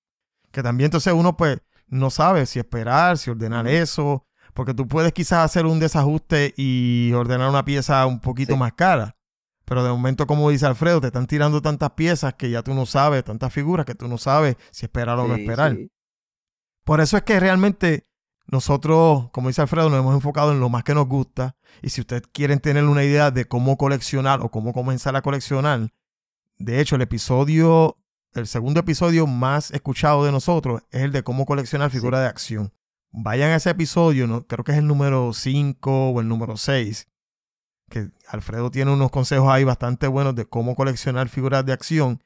Que 0.52 0.64
también 0.64 0.86
entonces 0.88 1.14
uno 1.14 1.36
pues 1.36 1.60
no 1.88 2.10
sabe 2.10 2.46
si 2.46 2.60
esperar, 2.60 3.18
si 3.18 3.30
ordenar 3.30 3.68
eso. 3.68 4.26
Porque 4.54 4.74
tú 4.74 4.88
puedes 4.88 5.14
quizás 5.14 5.40
hacer 5.46 5.66
un 5.66 5.80
desajuste 5.80 6.54
y 6.58 7.12
ordenar 7.14 7.50
una 7.50 7.66
pieza 7.66 8.06
un 8.06 8.20
poquito 8.20 8.54
Sí. 8.54 8.60
más 8.60 8.74
cara. 8.74 9.16
Pero 9.66 9.84
de 9.84 9.90
momento, 9.90 10.28
como 10.28 10.50
dice 10.50 10.66
Alfredo, 10.66 11.02
te 11.02 11.08
están 11.08 11.26
tirando 11.26 11.62
tantas 11.62 11.92
piezas 11.92 12.34
que 12.36 12.50
ya 12.52 12.62
tú 12.62 12.74
no 12.74 12.86
sabes, 12.86 13.24
tantas 13.24 13.52
figuras 13.52 13.86
que 13.86 13.96
tú 13.96 14.08
no 14.08 14.18
sabes 14.18 14.58
si 14.72 14.86
esperar 14.86 15.18
o 15.20 15.28
no 15.28 15.36
Sí, 15.36 15.42
esperar. 15.42 15.76
sí. 15.76 15.90
Por 16.84 17.00
eso 17.02 17.18
es 17.18 17.24
que 17.24 17.40
realmente 17.40 18.06
nosotros, 18.46 19.30
como 19.32 19.48
dice 19.48 19.62
Alfredo, 19.62 19.90
nos 19.90 20.00
hemos 20.00 20.14
enfocado 20.14 20.52
en 20.52 20.60
lo 20.60 20.70
más 20.70 20.84
que 20.84 20.94
nos 20.94 21.08
gusta. 21.08 21.56
Y 21.82 21.90
si 21.90 22.02
ustedes 22.02 22.24
quieren 22.32 22.60
tener 22.60 22.84
una 22.84 23.04
idea 23.04 23.32
de 23.32 23.46
cómo 23.46 23.78
coleccionar 23.78 24.42
o 24.42 24.50
cómo 24.52 24.74
comenzar 24.74 25.16
a 25.16 25.22
coleccionar, 25.22 25.90
de 26.58 26.80
hecho, 26.80 26.96
el 26.98 27.02
episodio, 27.02 27.98
el 28.34 28.48
segundo 28.48 28.80
episodio 28.80 29.28
más 29.28 29.72
escuchado 29.72 30.26
de 30.26 30.32
nosotros 30.32 30.82
es 30.92 31.02
el 31.02 31.12
de 31.12 31.24
cómo 31.24 31.46
coleccionar 31.46 31.92
figuras 31.92 32.22
de 32.22 32.28
acción. 32.28 32.74
Vayan 33.12 33.52
a 33.52 33.56
ese 33.58 33.70
episodio, 33.70 34.26
no, 34.26 34.48
creo 34.48 34.64
que 34.64 34.72
es 34.72 34.80
el 34.80 34.88
número 34.88 35.34
5 35.34 36.10
o 36.10 36.20
el 36.20 36.28
número 36.28 36.58
6, 36.58 37.08
que 37.90 38.10
Alfredo 38.28 38.72
tiene 38.72 38.92
unos 38.92 39.12
consejos 39.12 39.50
ahí 39.50 39.64
bastante 39.64 40.08
buenos 40.08 40.36
de 40.36 40.46
cómo 40.46 40.76
coleccionar 40.76 41.30
figuras 41.30 41.64
de 41.66 41.74
acción. 41.74 42.24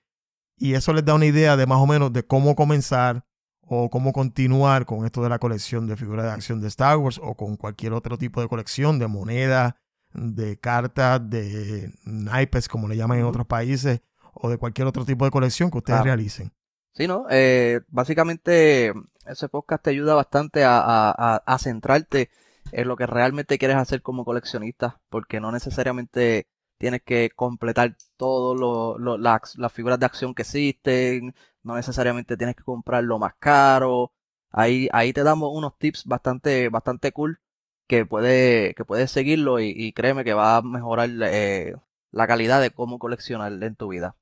Y 0.55 0.73
eso 0.73 0.93
les 0.93 1.03
da 1.03 1.13
una 1.13 1.25
idea 1.25 1.57
de 1.57 1.65
más 1.65 1.79
o 1.79 1.85
menos 1.85 2.13
de 2.13 2.25
cómo 2.25 2.55
comenzar 2.55 3.25
o 3.61 3.89
cómo 3.89 4.13
continuar 4.13 4.85
con 4.85 5.05
esto 5.05 5.21
de 5.21 5.29
la 5.29 5.39
colección 5.39 5.87
de 5.87 5.97
figuras 5.97 6.25
de 6.25 6.31
acción 6.31 6.61
de 6.61 6.69
Star 6.69 6.97
Wars 6.97 7.19
o 7.21 7.35
con 7.35 7.57
cualquier 7.57 7.91
otro 7.91 8.17
tipo 8.17 8.39
de 8.39 8.47
colección 8.47 8.97
de 8.97 9.07
monedas, 9.07 9.73
de 10.13 10.57
cartas, 10.57 11.29
de 11.29 11.93
naipes, 12.05 12.69
como 12.69 12.87
le 12.87 12.95
llaman 12.95 13.19
en 13.19 13.25
otros 13.25 13.45
países, 13.45 14.01
o 14.41 14.49
de 14.49 14.57
cualquier 14.57 14.87
otro 14.87 15.05
tipo 15.05 15.25
de 15.25 15.31
colección 15.31 15.71
que 15.71 15.77
ustedes 15.79 16.01
Claro. 16.01 16.03
realicen. 16.03 16.51
Sí, 16.93 17.07
¿no? 17.07 17.25
Eh, 17.29 17.81
básicamente, 17.89 18.91
ese 19.25 19.49
podcast 19.49 19.83
te 19.83 19.91
ayuda 19.91 20.15
bastante 20.15 20.63
a, 20.63 20.79
a- 20.79 21.11
a- 21.35 21.43
a 21.45 21.59
centrarte 21.59 22.29
en 22.71 22.87
lo 22.87 22.95
que 22.97 23.05
realmente 23.05 23.57
quieres 23.57 23.77
hacer 23.77 24.01
como 24.01 24.25
coleccionista, 24.25 24.99
porque 25.09 25.39
no 25.39 25.51
necesariamente 25.51 26.47
tienes 26.77 27.01
que 27.03 27.29
completar 27.35 27.95
todas 28.17 28.99
las, 29.19 29.55
las 29.57 29.71
figuras 29.73 29.99
de 29.99 30.05
acción 30.07 30.33
que 30.33 30.41
existen, 30.43 31.35
no 31.63 31.75
necesariamente 31.75 32.37
tienes 32.37 32.55
que 32.55 32.63
comprar 32.63 33.03
lo 33.03 33.19
más 33.19 33.33
caro. 33.39 34.11
Ahí, 34.51 34.89
ahí 34.91 35.13
te 35.13 35.23
damos 35.23 35.51
unos 35.53 35.77
tips 35.77 36.05
bastante, 36.05 36.69
bastante 36.69 37.11
cool 37.11 37.39
que 37.87 38.05
puede, 38.05 38.73
que 38.75 38.85
puedes 38.85 39.11
seguirlo 39.11 39.59
y, 39.59 39.69
y 39.75 39.93
créeme 39.93 40.23
que 40.23 40.33
va 40.33 40.57
a 40.57 40.61
mejorar 40.61 41.09
eh, 41.23 41.75
la 42.11 42.27
calidad 42.27 42.61
de 42.61 42.71
cómo 42.71 42.99
coleccionar 42.99 43.51
en 43.63 43.75
tu 43.75 43.89
vida. 43.89 44.15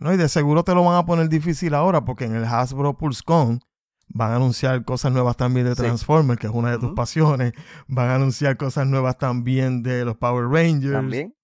¿No? 0.00 0.12
Y 0.12 0.16
de 0.16 0.28
seguro 0.28 0.64
te 0.64 0.74
lo 0.74 0.82
van 0.84 0.96
a 0.96 1.06
poner 1.06 1.28
difícil 1.28 1.74
ahora 1.74 2.04
porque 2.04 2.24
en 2.24 2.34
el 2.34 2.44
Hasbro 2.44 2.96
PulseCon 2.96 3.60
van 4.08 4.32
a 4.32 4.36
anunciar 4.36 4.84
cosas 4.84 5.12
nuevas 5.12 5.36
también 5.36 5.66
de 5.66 5.74
Sí. 5.76 5.82
Transformers, 5.82 6.40
que 6.40 6.48
es 6.48 6.52
una 6.52 6.72
de 6.72 6.78
tus 6.78 6.92
pasiones. 6.94 7.52
Van 7.86 8.08
a 8.08 8.16
anunciar 8.16 8.56
cosas 8.56 8.86
nuevas 8.86 9.16
también 9.18 9.82
de 9.84 10.04
los 10.04 10.16
Power 10.16 10.46
Rangers. 10.48 10.92
También. 10.94 11.34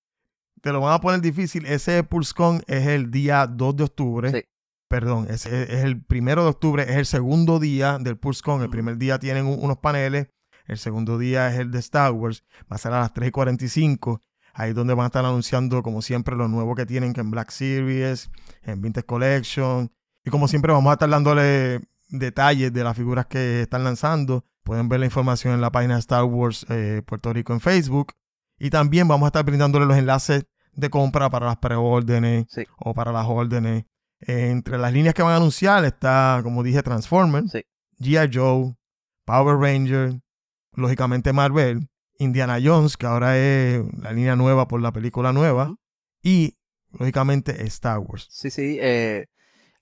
Te 0.62 0.72
lo 0.72 0.80
van 0.80 0.94
a 0.94 1.00
poner 1.00 1.20
difícil. 1.20 1.64
Ese 1.66 2.02
PulseCon 2.02 2.62
es 2.66 2.86
el 2.88 3.10
día 3.12 3.46
2 3.46 3.76
de 3.76 3.84
octubre. 3.84 4.30
Sí. 4.32 4.42
Perdón, 4.88 5.26
es 5.30 5.46
el 5.46 6.00
primero 6.04 6.44
de 6.44 6.50
octubre, 6.50 6.82
es 6.84 6.96
el 6.96 7.06
segundo 7.06 7.58
día 7.58 7.98
del 7.98 8.16
PulseCon. 8.16 8.62
El 8.62 8.70
primer 8.70 8.96
día 8.98 9.18
tienen 9.18 9.46
un- 9.46 9.58
unos 9.62 9.78
paneles, 9.78 10.28
el 10.66 10.78
segundo 10.78 11.18
día 11.18 11.52
es 11.52 11.58
el 11.58 11.70
de 11.72 11.78
Star 11.80 12.12
Wars, 12.12 12.44
va 12.70 12.76
a 12.76 12.78
ser 12.78 12.92
a 12.92 13.00
las 13.00 13.12
3 13.12 13.28
y 13.28 13.32
45. 13.32 14.20
Ahí 14.58 14.70
es 14.70 14.74
donde 14.74 14.94
van 14.94 15.04
a 15.04 15.06
estar 15.08 15.22
anunciando, 15.24 15.82
como 15.82 16.00
siempre, 16.00 16.34
lo 16.34 16.48
nuevo 16.48 16.74
que 16.74 16.86
tienen 16.86 17.12
que 17.12 17.20
en 17.20 17.30
Black 17.30 17.50
Series, 17.50 18.30
en 18.62 18.80
Vintage 18.80 19.04
Collection. 19.04 19.92
Y 20.24 20.30
como 20.30 20.48
siempre, 20.48 20.72
vamos 20.72 20.88
a 20.90 20.94
estar 20.94 21.10
dándole 21.10 21.82
detalles 22.08 22.72
de 22.72 22.82
las 22.82 22.96
figuras 22.96 23.26
que 23.26 23.60
están 23.62 23.84
lanzando. 23.84 24.46
Pueden 24.64 24.88
ver 24.88 25.00
la 25.00 25.06
información 25.06 25.52
en 25.52 25.60
la 25.60 25.70
página 25.70 25.94
de 25.94 26.00
Star 26.00 26.24
Wars 26.24 26.64
eh, 26.70 27.02
Puerto 27.04 27.32
Rico 27.34 27.52
en 27.52 27.60
Facebook. 27.60 28.14
Y 28.58 28.70
también 28.70 29.06
vamos 29.06 29.26
a 29.26 29.28
estar 29.28 29.44
brindándole 29.44 29.84
los 29.84 29.96
enlaces 29.98 30.46
de 30.72 30.88
compra 30.88 31.28
para 31.28 31.44
las 31.46 31.58
preórdenes 31.58 32.46
Sí. 32.48 32.64
o 32.78 32.94
para 32.94 33.12
las 33.12 33.26
órdenes. 33.28 33.84
Entre 34.20 34.78
las 34.78 34.90
líneas 34.90 35.14
que 35.14 35.22
van 35.22 35.32
a 35.34 35.36
anunciar 35.36 35.84
está, 35.84 36.40
como 36.42 36.62
dije, 36.62 36.82
Transformers, 36.82 37.52
Sí. 37.52 37.62
G.I. 38.00 38.30
Joe, 38.32 38.74
Power 39.26 39.58
Ranger, 39.58 40.18
lógicamente 40.72 41.34
Marvel, 41.34 41.88
Indiana 42.18 42.58
Jones, 42.62 42.96
que 42.96 43.06
ahora 43.06 43.36
es 43.38 43.82
la 44.00 44.12
línea 44.12 44.36
nueva 44.36 44.68
por 44.68 44.80
la 44.80 44.92
película 44.92 45.32
nueva, 45.32 45.76
y 46.22 46.56
lógicamente 46.92 47.64
Star 47.66 47.98
Wars. 47.98 48.26
Sí, 48.30 48.50
sí. 48.50 48.78
eh, 48.80 49.26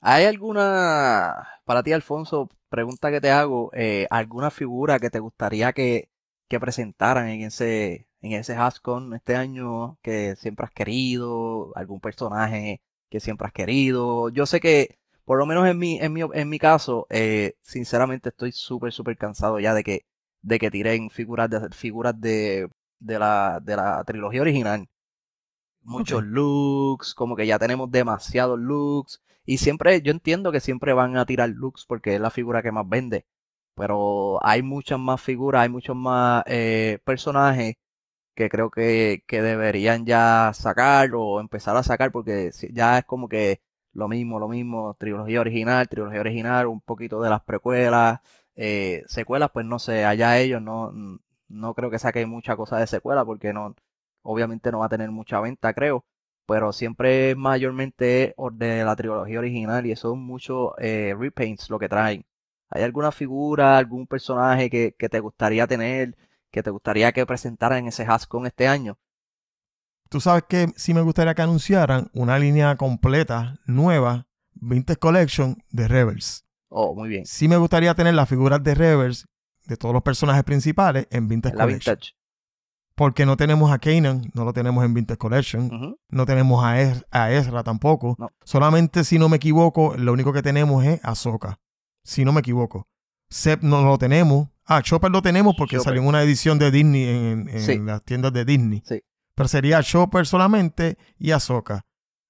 ¿hay 0.01 0.25
alguna, 0.27 1.49
para 1.65 1.83
ti, 1.83 1.93
Alfonso, 1.93 2.51
pregunta 2.69 3.11
que 3.11 3.21
te 3.21 3.31
hago, 3.31 3.71
eh, 3.75 4.07
alguna 4.11 4.51
figura 4.51 4.99
que 4.99 5.11
te 5.11 5.21
gustaría 5.21 5.73
que, 5.73 6.11
que 6.49 6.61
presentaran 6.61 7.29
en 7.29 7.43
ese, 7.43 8.09
en 8.21 8.33
ese 8.33 8.55
HasCon 8.57 9.15
este 9.15 9.37
año 9.37 9.99
que 10.03 10.37
siempre 10.37 10.67
has 10.67 10.73
querido? 10.73 11.73
¿Algún 11.77 12.01
personaje 12.01 12.83
que 13.11 13.21
siempre 13.21 13.47
has 13.47 13.53
querido? 13.53 14.29
Yo 14.31 14.47
sé 14.47 14.61
que, 14.61 14.99
por 15.25 15.39
lo 15.39 15.47
menos 15.47 15.67
en 15.69 15.79
mi, 15.79 15.99
en 16.01 16.13
mi, 16.13 16.23
en 16.23 16.49
mi 16.49 16.59
caso, 16.59 17.07
eh, 17.11 17.55
sinceramente 17.63 18.31
estoy 18.31 18.53
súper, 18.53 18.93
súper 18.93 19.17
cansado 19.17 19.59
ya 19.61 19.75
de 19.75 19.85
que, 19.85 20.05
de 20.45 20.59
que 20.61 20.71
tiren 20.71 21.11
figuras 21.11 21.51
de, 21.51 21.71
figuras 21.73 22.21
de, 22.21 22.69
de 23.01 23.19
la, 23.19 23.61
de 23.63 23.77
la 23.77 24.05
trilogía 24.05 24.43
original 24.43 24.89
muchos 25.83 26.23
Ok. 26.23 26.25
looks, 26.25 27.15
como 27.15 27.37
que 27.37 27.47
ya 27.47 27.59
tenemos 27.59 27.91
demasiados 27.91 28.59
looks. 28.59 29.23
Y 29.45 29.59
siempre, 29.59 30.01
yo 30.03 30.11
entiendo 30.13 30.53
que 30.53 30.61
siempre 30.61 30.93
van 30.95 31.17
a 31.17 31.27
tirar 31.27 31.51
looks 31.51 31.85
porque 31.87 32.15
es 32.15 32.21
la 32.21 32.31
figura 32.31 32.63
que 32.63 32.73
más 32.73 32.89
vende. 32.89 33.27
Pero 33.75 34.45
hay 34.45 34.63
muchas 34.63 34.99
más 35.01 35.21
figuras, 35.21 35.63
hay 35.63 35.69
muchos 35.69 35.97
más 35.97 36.45
eh, 36.47 36.99
personajes 37.05 37.75
que 38.35 38.49
creo 38.51 38.71
que, 38.71 39.25
que 39.27 39.43
deberían 39.43 40.07
ya 40.07 40.53
sacar 40.55 41.11
o 41.15 41.41
empezar 41.41 41.77
a 41.77 41.83
sacar 41.85 42.13
porque 42.13 42.51
ya 42.73 42.99
es 42.99 43.05
como 43.07 43.29
que 43.29 43.61
lo 43.95 44.09
mismo, 44.09 44.39
lo 44.41 44.49
mismo, 44.49 44.95
trilogía 44.99 45.41
original, 45.41 45.89
trilogía 45.89 46.21
original, 46.21 46.67
un 46.67 46.81
poquito 46.81 47.21
de 47.23 47.31
las 47.31 47.43
precuelas, 47.43 48.21
eh, 48.57 49.03
secuelas, 49.07 49.51
pues 49.53 49.67
no 49.67 49.79
sé, 49.79 50.05
allá 50.05 50.39
ellos 50.39 50.61
no, 50.63 50.93
no 51.49 51.75
creo 51.75 51.91
que 51.91 51.99
saquen 51.99 52.29
mucha 52.29 52.57
cosa 52.57 52.79
de 52.79 52.87
secuela 52.87 53.25
porque 53.25 53.53
no, 53.53 53.75
obviamente 54.23 54.71
no 54.73 54.81
va 54.81 54.87
a 54.87 54.89
tener 54.89 55.11
mucha 55.11 55.41
venta, 55.41 55.73
creo, 55.75 56.05
pero 56.47 56.73
siempre 56.73 57.35
mayormente 57.37 58.35
or- 58.37 58.55
de 58.55 58.85
la 58.85 58.97
trilogía 58.97 59.39
original 59.39 59.87
y 59.87 59.93
eso 59.93 60.11
son 60.11 60.21
muchos 60.21 60.73
eh, 60.79 61.15
repaints 61.19 61.71
lo 61.71 61.79
que 61.79 61.89
traen. 61.89 62.25
¿Hay 62.71 62.83
alguna 62.83 63.13
figura, 63.13 63.79
algún 63.79 64.07
personaje 64.07 64.69
que, 64.71 64.95
que 64.99 65.09
te 65.09 65.21
gustaría 65.21 65.67
tener, 65.67 66.17
que 66.51 66.63
te 66.63 66.71
gustaría 66.71 67.13
que 67.13 67.27
presentaran 67.27 67.79
en 67.81 67.87
ese 67.89 68.05
HasCon 68.05 68.47
este 68.47 68.67
año? 68.69 68.99
Tú 70.15 70.21
sabes 70.21 70.45
que 70.49 70.69
sí 70.77 70.95
me 70.95 71.01
gustaría 71.01 71.35
que 71.35 71.43
anunciaran 71.43 72.09
una 72.15 72.39
línea 72.39 72.77
completa, 72.77 73.59
nueva, 73.67 74.29
Vintage 74.53 75.01
Collection 75.01 75.57
de 75.73 75.89
Rebels. 75.89 76.45
Oh, 76.69 76.95
muy 76.95 77.09
bien. 77.09 77.27
Sí 77.27 77.49
me 77.49 77.57
gustaría 77.57 77.93
tener 77.97 78.15
las 78.15 78.29
figuras 78.29 78.63
de 78.63 78.77
Rebels 78.77 79.27
de 79.67 79.77
todos 79.77 79.93
los 79.93 80.05
personajes 80.05 80.45
principales 80.45 81.09
en 81.11 81.27
Vintage 81.27 81.57
La 81.57 81.65
Collection. 81.65 81.97
vintage. 81.97 82.13
Porque 82.95 83.27
no 83.27 83.37
tenemos 83.37 83.73
a 83.73 83.81
Kanan, 83.81 84.31
no 84.35 84.45
lo 84.45 84.53
tenemos 84.53 84.85
en 84.85 84.95
Vintage 84.95 85.19
Collection. 85.19 85.97
No 86.09 86.27
tenemos 86.27 86.65
a, 86.65 86.81
Ez- 86.81 87.05
a 87.11 87.33
Ezra 87.33 87.65
tampoco. 87.65 88.15
No. 88.17 88.29
Solamente, 88.45 89.03
si 89.03 89.19
no 89.19 89.29
me 89.29 89.39
equivoco, 89.39 89.97
lo 89.97 90.13
único 90.13 90.33
que 90.33 90.43
tenemos 90.43 90.85
es 90.85 91.01
Ahsoka. 91.05 91.59
Si 92.05 92.25
no 92.25 92.33
me 92.33 92.39
equivoco. 92.39 92.87
Sep 93.31 93.63
no 93.65 93.83
lo 93.83 93.99
tenemos. 93.99 94.49
Ah, 94.65 94.81
Chopper 94.81 95.11
lo 95.11 95.23
tenemos 95.23 95.57
porque 95.59 95.75
Chopper. 95.75 95.85
salió 95.91 96.03
en 96.03 96.07
una 96.07 96.23
edición 96.23 96.61
de 96.61 96.71
Disney 96.71 97.03
en, 97.03 97.49
en 97.49 97.61
Sí. 97.61 97.79
las 97.81 98.05
tiendas 98.05 98.33
de 98.33 98.45
Disney. 98.45 98.81
Sí. 98.87 99.03
Pero 99.35 99.49
sería 99.49 99.83
Chopper 99.83 100.27
solamente 100.27 100.97
y 101.19 101.31
Ahsoka. 101.33 101.85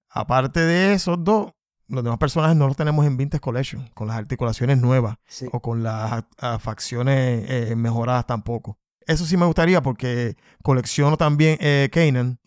Aparte 0.08 0.61
de 0.61 0.92
esos 0.94 1.23
dos, 1.23 1.52
los 1.88 2.02
demás 2.02 2.18
personajes 2.18 2.56
no 2.56 2.66
los 2.66 2.76
tenemos 2.76 3.04
en 3.04 3.16
Vintage 3.16 3.40
Collection, 3.40 3.88
con 3.94 4.08
las 4.08 4.16
articulaciones 4.16 4.78
nuevas 4.78 5.16
Sí. 5.26 5.46
o 5.52 5.61
con 5.61 5.82
las 5.82 6.25
facciones 6.61 7.44
eh, 7.49 7.76
mejoradas 7.76 8.26
tampoco. 8.26 8.78
Eso 9.06 9.26
sí 9.26 9.37
me 9.37 9.44
gustaría 9.44 9.82
porque 9.82 10.37
colecciono 10.62 11.16
también 11.18 11.58
eh, 11.61 11.90
Kanan, 11.92 12.40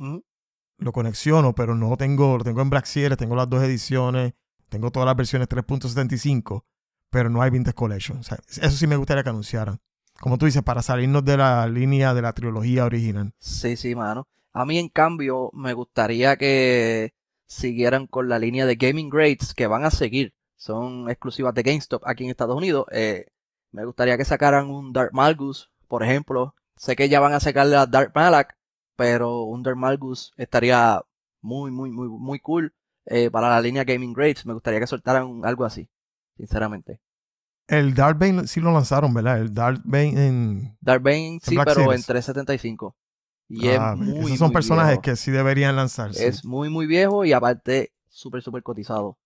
lo 0.79 0.91
colecciono, 0.91 1.53
pero 1.53 1.75
no 1.75 1.89
lo 1.91 1.97
tengo, 1.97 2.37
lo 2.37 2.43
tengo 2.43 2.61
en 2.61 2.69
Black 2.71 2.85
Series, 2.85 3.17
tengo 3.17 3.35
las 3.35 3.47
dos 3.49 3.61
ediciones, 3.63 4.33
tengo 4.69 4.91
todas 4.91 5.05
las 5.05 5.15
versiones 5.15 5.47
3.75, 5.49 6.63
pero 7.11 7.29
no 7.29 7.41
hay 7.41 7.51
Vintage 7.51 7.75
Collection. 7.75 8.17
O 8.19 8.23
sea, 8.23 8.39
eso 8.47 8.71
sí 8.71 8.87
me 8.87 8.95
gustaría 8.95 9.23
que 9.23 9.29
anunciaran. 9.29 9.79
Como 10.19 10.37
tú 10.39 10.47
dices, 10.47 10.63
para 10.63 10.81
salirnos 10.81 11.23
de 11.23 11.37
la 11.37 11.67
línea 11.67 12.13
de 12.15 12.21
la 12.23 12.33
trilogía 12.33 12.85
original. 12.85 13.33
Sí, 13.39 13.75
sí, 13.77 13.93
mano. 13.93 14.27
A 14.57 14.65
mí, 14.65 14.79
en 14.79 14.89
cambio, 14.89 15.51
me 15.53 15.73
gustaría 15.73 16.35
que 16.35 17.13
siguieran 17.45 18.07
con 18.07 18.27
la 18.27 18.39
línea 18.39 18.65
de 18.65 18.75
Gaming 18.75 19.07
Grades 19.07 19.53
que 19.53 19.67
van 19.67 19.85
a 19.85 19.91
seguir. 19.91 20.33
Son 20.55 21.11
exclusivas 21.11 21.53
de 21.53 21.61
GameStop 21.61 22.01
aquí 22.07 22.23
en 22.23 22.31
Estados 22.31 22.57
Unidos. 22.57 22.87
Eh, 22.91 23.27
me 23.71 23.85
gustaría 23.85 24.17
que 24.17 24.25
sacaran 24.25 24.71
un 24.71 24.93
Dark 24.93 25.11
Malgus, 25.13 25.69
por 25.87 26.01
ejemplo. 26.01 26.55
Sé 26.75 26.95
que 26.95 27.07
ya 27.07 27.19
van 27.19 27.33
a 27.33 27.39
sacarle 27.39 27.75
a 27.75 27.85
Dark 27.85 28.13
Malak, 28.15 28.57
pero 28.95 29.43
un 29.43 29.61
Dark 29.61 29.77
Malgus 29.77 30.33
estaría 30.37 31.03
muy, 31.39 31.69
muy, 31.69 31.91
muy, 31.91 32.07
muy 32.09 32.39
cool 32.39 32.73
eh, 33.05 33.29
para 33.29 33.49
la 33.49 33.61
línea 33.61 33.83
Gaming 33.83 34.13
Grades. 34.13 34.47
Me 34.47 34.55
gustaría 34.55 34.79
que 34.79 34.87
soltaran 34.87 35.41
algo 35.43 35.65
así, 35.65 35.87
sinceramente. 36.35 36.99
El 37.67 37.93
Dark 37.93 38.17
Bane 38.17 38.47
sí 38.47 38.59
lo 38.59 38.71
lanzaron, 38.71 39.13
¿verdad? 39.13 39.39
El 39.39 39.53
Dark 39.53 39.81
Bane 39.83 40.27
en... 40.27 40.77
Dark 40.81 41.03
Bane 41.03 41.39
sí, 41.43 41.53
Black 41.53 41.67
pero 41.67 41.81
en 41.93 42.01
Series. 42.01 42.07
375. 42.07 42.95
Y 43.49 43.67
es 43.69 43.79
Ah, 43.79 43.95
muy, 43.95 44.09
esos 44.25 44.39
son 44.39 44.47
muy 44.47 44.53
personajes 44.53 44.91
viejo. 44.93 45.01
que 45.01 45.15
sí 45.15 45.31
deberían 45.31 45.75
lanzarse. 45.75 46.27
Es 46.27 46.43
muy, 46.45 46.69
muy 46.69 46.85
viejo 46.85 47.23
y 47.25 47.33
aparte 47.33 47.91
súper, 48.09 48.41
súper 48.41 48.63
cotizado. 48.63 49.17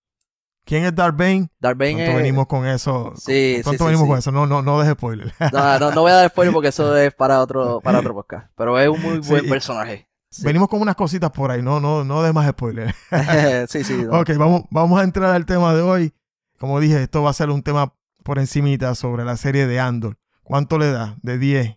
¿Quién 0.63 0.85
es 0.85 0.93
Darth 0.93 1.17
Bane? 1.17 1.49
Darth 1.59 1.77
Bane 1.79 1.93
¿Cuánto 1.93 2.11
es- 2.11 2.17
venimos 2.17 2.45
con 2.47 2.67
eso? 2.67 3.13
Sí, 3.15 3.61
¿Cuánto 3.63 3.71
sí, 3.71 3.77
sí, 3.79 3.83
venimos 3.85 4.03
sí. 4.03 4.09
con 4.09 4.19
eso? 4.19 4.31
No, 4.31 4.45
no, 4.45 4.61
no 4.61 4.79
dejes 4.79 4.93
spoiler. 4.93 5.33
No, 5.51 5.79
no, 5.79 5.91
no 5.91 6.01
voy 6.01 6.11
a 6.11 6.15
dar 6.15 6.29
spoiler 6.29 6.53
porque 6.53 6.67
eso 6.69 6.95
es 6.97 7.13
para 7.15 7.41
otro, 7.41 7.81
para 7.81 7.99
otro 7.99 8.13
podcast. 8.13 8.51
Pero 8.55 8.77
es 8.79 8.87
un 8.87 9.01
muy 9.01 9.23
Sí, 9.23 9.29
buen 9.31 9.45
y- 9.45 9.49
personaje. 9.49 10.07
Sí. 10.29 10.43
Venimos 10.45 10.69
con 10.69 10.79
unas 10.81 10.95
cositas 10.95 11.29
por 11.31 11.51
ahí, 11.51 11.61
no, 11.61 11.79
no, 11.81 12.03
no 12.05 12.21
des 12.23 12.33
más 12.33 12.47
spoiler. 12.49 12.93
sí, 13.67 13.83
sí. 13.83 14.03
no. 14.09 14.19
Ok, 14.21 14.29
vamos, 14.37 14.63
vamos 14.69 14.99
a 15.01 15.03
entrar 15.03 15.33
al 15.35 15.45
tema 15.45 15.73
de 15.73 15.81
hoy. 15.81 16.13
Como 16.59 16.79
dije, 16.79 17.01
esto 17.03 17.21
va 17.23 17.31
a 17.31 17.33
ser 17.33 17.49
un 17.49 17.63
tema 17.63 17.95
por 18.23 18.37
encimita 18.39 18.93
sobre 18.95 19.25
la 19.25 19.35
serie 19.35 19.65
de 19.67 19.79
Andor. 19.79 20.17
¿Cuánto 20.43 20.77
le 20.77 20.91
da? 20.91 21.17
De 21.23 21.37
10. 21.39 21.75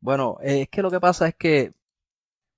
Bueno, 0.00 0.38
eh, 0.42 0.62
es 0.62 0.68
que 0.68 0.82
lo 0.82 0.90
que 0.90 1.00
pasa 1.00 1.28
es 1.28 1.34
que 1.34 1.72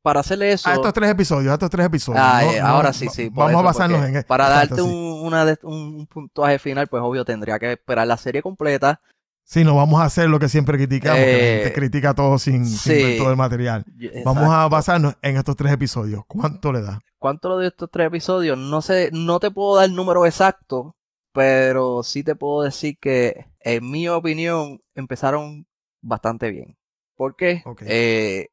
para 0.03 0.21
hacerle 0.21 0.53
eso. 0.53 0.69
A 0.69 0.75
estos 0.75 0.93
tres 0.93 1.11
episodios, 1.11 1.51
a 1.51 1.55
estos 1.55 1.71
tres 1.71 1.87
episodios. 1.87 2.23
Ah, 2.25 2.41
No- 2.45 2.53
eh, 2.53 2.61
no- 2.61 2.67
ahora 2.67 2.93
sí, 2.93 3.09
sí. 3.09 3.29
Vamos 3.31 3.51
a 3.51 3.53
eso, 3.55 3.63
basarnos 3.63 3.99
porque 4.01 4.11
en 4.13 4.17
e- 4.19 4.23
Para 4.25 4.47
exacto, 4.47 4.77
darte 4.77 4.91
sí. 4.91 4.97
un, 4.97 5.27
una 5.27 5.45
de- 5.45 5.59
un- 5.63 5.95
un 5.97 6.07
puntaje 6.07 6.59
final, 6.59 6.87
pues 6.89 7.03
obvio 7.03 7.25
tendría 7.25 7.59
que 7.59 7.73
esperar 7.73 8.07
la 8.07 8.17
serie 8.17 8.43
completa. 8.43 9.01
Sí, 9.45 9.65
no 9.65 9.75
vamos 9.77 10.01
a 10.01 10.05
hacer 10.05 10.29
lo 10.29 10.39
que 10.39 10.49
siempre 10.49 10.79
criticamos, 10.79 11.19
que 11.19 11.27
la 11.33 11.39
Eh, 11.39 11.61
gente 11.65 11.73
critica 11.75 12.15
todo 12.15 12.39
sin, 12.39 12.65
ver 12.87 13.19
todo 13.19 13.31
el 13.31 13.37
material. 13.37 13.85
Vamos 14.25 14.49
a 14.49 14.69
basarnos 14.69 15.17
en 15.21 15.37
estos 15.37 15.57
tres 15.57 15.73
episodios. 15.73 16.23
¿Cuánto 16.27 16.73
le 16.73 16.81
da? 16.81 17.01
¿Cuánto 17.19 17.49
lo 17.49 17.59
de 17.59 17.69
estos 17.69 17.91
tres 17.91 18.07
episodios? 18.07 18.57
No 18.57 18.83
sé, 18.83 19.11
no 19.13 19.41
te 19.41 19.51
puedo 19.51 19.77
dar 19.77 19.87
el 19.87 19.95
número 19.95 20.27
exacto, 20.27 20.97
pero 21.33 22.03
sí 22.03 22.23
te 22.23 22.35
puedo 22.37 22.63
decir 22.63 22.99
que, 23.01 23.47
en 23.61 23.91
mi 23.91 24.09
opinión, 24.09 24.81
empezaron 24.95 25.67
bastante 26.01 26.51
bien. 26.51 26.77
¿Por 27.23 27.37
qué? 27.37 27.63
Eh, 27.87 28.49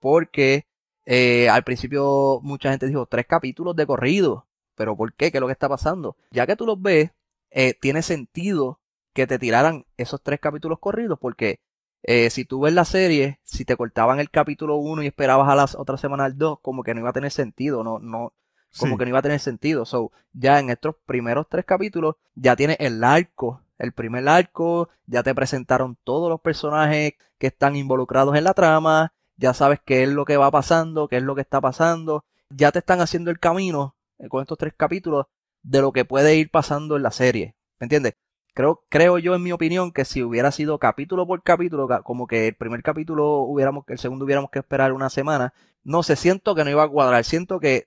porque 0.00 0.66
eh, 1.06 1.48
al 1.48 1.62
principio 1.62 2.40
mucha 2.42 2.70
gente 2.70 2.88
dijo 2.88 3.06
tres 3.06 3.26
capítulos 3.28 3.76
de 3.76 3.86
corrido. 3.86 4.48
¿Pero 4.74 4.96
por 4.96 5.12
qué? 5.14 5.30
¿Qué 5.30 5.38
es 5.38 5.40
lo 5.40 5.46
que 5.46 5.52
está 5.52 5.68
pasando? 5.68 6.16
Ya 6.32 6.44
que 6.44 6.56
tú 6.56 6.66
los 6.66 6.82
ves, 6.82 7.12
eh, 7.50 7.74
tiene 7.74 8.02
sentido 8.02 8.80
que 9.12 9.28
te 9.28 9.38
tiraran 9.38 9.86
esos 9.96 10.20
tres 10.20 10.40
capítulos 10.40 10.80
corridos, 10.80 11.16
porque 11.20 11.60
eh, 12.02 12.28
si 12.30 12.44
tú 12.44 12.58
ves 12.62 12.72
la 12.74 12.84
serie, 12.84 13.38
si 13.44 13.64
te 13.64 13.76
cortaban 13.76 14.18
el 14.18 14.30
capítulo 14.30 14.74
1 14.78 15.04
y 15.04 15.06
esperabas 15.06 15.48
a 15.48 15.54
la 15.54 15.68
otra 15.80 15.96
semana 15.96 16.24
al 16.24 16.36
2, 16.36 16.58
como 16.60 16.82
que 16.82 16.94
no 16.94 17.00
iba 17.00 17.10
a 17.10 17.12
tener 17.12 17.30
sentido, 17.30 17.84
no, 17.84 18.00
no, 18.00 18.32
como 18.80 18.94
Sí. 18.94 18.98
que 18.98 19.04
no 19.04 19.08
iba 19.10 19.18
a 19.20 19.22
tener 19.22 19.38
sentido. 19.38 19.84
So, 19.84 20.10
ya 20.32 20.58
en 20.58 20.70
estos 20.70 20.96
primeros 21.06 21.46
tres 21.48 21.64
capítulos, 21.64 22.16
ya 22.34 22.56
tienes 22.56 22.78
el 22.80 23.04
arco, 23.04 23.62
el 23.78 23.92
primer 23.92 24.28
arco, 24.28 24.88
ya 25.06 25.22
te 25.22 25.34
presentaron 25.34 25.96
todos 26.04 26.28
los 26.28 26.40
personajes 26.40 27.14
que 27.38 27.46
están 27.48 27.76
involucrados 27.76 28.36
en 28.36 28.44
la 28.44 28.54
trama, 28.54 29.12
ya 29.36 29.54
sabes 29.54 29.80
qué 29.84 30.02
es 30.02 30.08
lo 30.08 30.24
que 30.24 30.36
va 30.36 30.50
pasando, 30.50 31.08
qué 31.08 31.18
es 31.18 31.22
lo 31.22 31.34
que 31.34 31.42
está 31.42 31.60
pasando, 31.60 32.24
ya 32.50 32.72
te 32.72 32.80
están 32.80 33.00
haciendo 33.00 33.30
el 33.30 33.38
camino 33.38 33.94
eh, 34.18 34.28
con 34.28 34.40
estos 34.40 34.58
tres 34.58 34.74
capítulos 34.76 35.26
de 35.62 35.80
lo 35.80 35.92
que 35.92 36.04
puede 36.04 36.36
ir 36.36 36.50
pasando 36.50 36.96
en 36.96 37.02
la 37.02 37.10
serie. 37.10 37.54
¿Me 37.78 37.84
entiendes? 37.84 38.14
Creo, 38.54 38.82
creo 38.88 39.18
yo, 39.18 39.36
en 39.36 39.42
mi 39.44 39.52
opinión, 39.52 39.92
que 39.92 40.04
si 40.04 40.22
hubiera 40.24 40.50
sido 40.50 40.78
capítulo 40.78 41.26
por 41.26 41.44
capítulo, 41.44 41.86
ca- 41.86 42.02
como 42.02 42.26
que 42.26 42.48
el 42.48 42.56
primer 42.56 42.82
capítulo 42.82 43.42
hubiéramos, 43.42 43.84
el 43.86 43.98
segundo 43.98 44.24
hubiéramos 44.24 44.50
que 44.50 44.58
esperar 44.58 44.92
una 44.92 45.10
semana, 45.10 45.54
no 45.84 46.02
sé, 46.02 46.16
siento 46.16 46.56
que 46.56 46.64
no 46.64 46.70
iba 46.70 46.82
a 46.82 46.88
cuadrar, 46.88 47.22
siento 47.22 47.60
que 47.60 47.86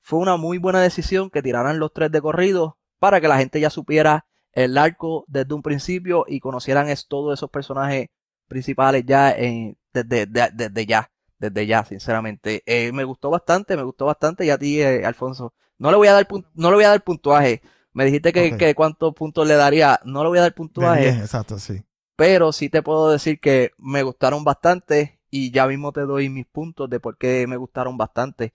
fue 0.00 0.20
una 0.20 0.38
muy 0.38 0.56
buena 0.56 0.80
decisión 0.80 1.28
que 1.28 1.42
tiraran 1.42 1.78
los 1.78 1.92
tres 1.92 2.10
de 2.10 2.22
corrido 2.22 2.78
para 2.98 3.20
que 3.20 3.28
la 3.28 3.36
gente 3.36 3.60
ya 3.60 3.68
supiera 3.68 4.24
el 4.52 4.76
arco 4.78 5.24
desde 5.28 5.54
un 5.54 5.62
principio 5.62 6.24
y 6.28 6.40
conocieran 6.40 6.88
es, 6.88 7.06
todos 7.08 7.38
esos 7.38 7.50
personajes 7.50 8.08
principales 8.48 9.04
ya 9.06 9.30
eh, 9.32 9.76
desde, 9.92 10.26
de- 10.26 10.50
desde 10.54 10.86
ya, 10.86 11.10
desde 11.38 11.66
ya, 11.66 11.84
sinceramente. 11.84 12.62
Eh, 12.66 12.92
me 12.92 13.04
gustó 13.04 13.30
bastante, 13.30 13.76
me 13.76 13.82
gustó 13.82 14.06
bastante 14.06 14.44
y 14.46 14.50
a 14.50 14.58
ti, 14.58 14.80
eh, 14.82 15.04
Alfonso. 15.06 15.54
No 15.78 15.90
le 15.90 15.96
voy 15.96 16.08
a 16.08 16.12
dar 16.14 16.26
no 16.54 16.70
le 16.70 16.76
voy 16.76 16.84
a 16.84 16.90
dar 16.90 17.04
puntuaje. 17.04 17.62
Me 17.92 18.04
dijiste 18.04 18.32
que, 18.32 18.74
cuántos 18.74 19.14
puntos 19.14 19.46
le 19.46 19.54
daría. 19.54 20.00
No 20.04 20.22
le 20.22 20.28
voy 20.30 20.38
a 20.38 20.42
dar 20.42 20.54
puntuaje 20.54 21.16
10, 21.16 21.20
exacto, 21.20 21.58
sí. 21.58 21.82
pero 22.16 22.52
sí 22.52 22.68
te 22.68 22.82
puedo 22.82 23.10
decir 23.10 23.40
que 23.40 23.72
me 23.78 24.02
gustaron 24.02 24.44
bastante 24.44 25.20
y 25.30 25.50
ya 25.52 25.66
mismo 25.66 25.92
te 25.92 26.02
doy 26.02 26.28
mis 26.28 26.46
puntos 26.46 26.90
de 26.90 27.00
por 27.00 27.16
qué 27.18 27.46
me 27.46 27.56
gustaron 27.56 27.96
bastante. 27.96 28.54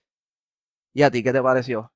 ¿Y 0.93 1.03
a 1.03 1.11
ti 1.11 1.23
qué 1.23 1.33
te 1.33 1.41
pareció? 1.43 1.91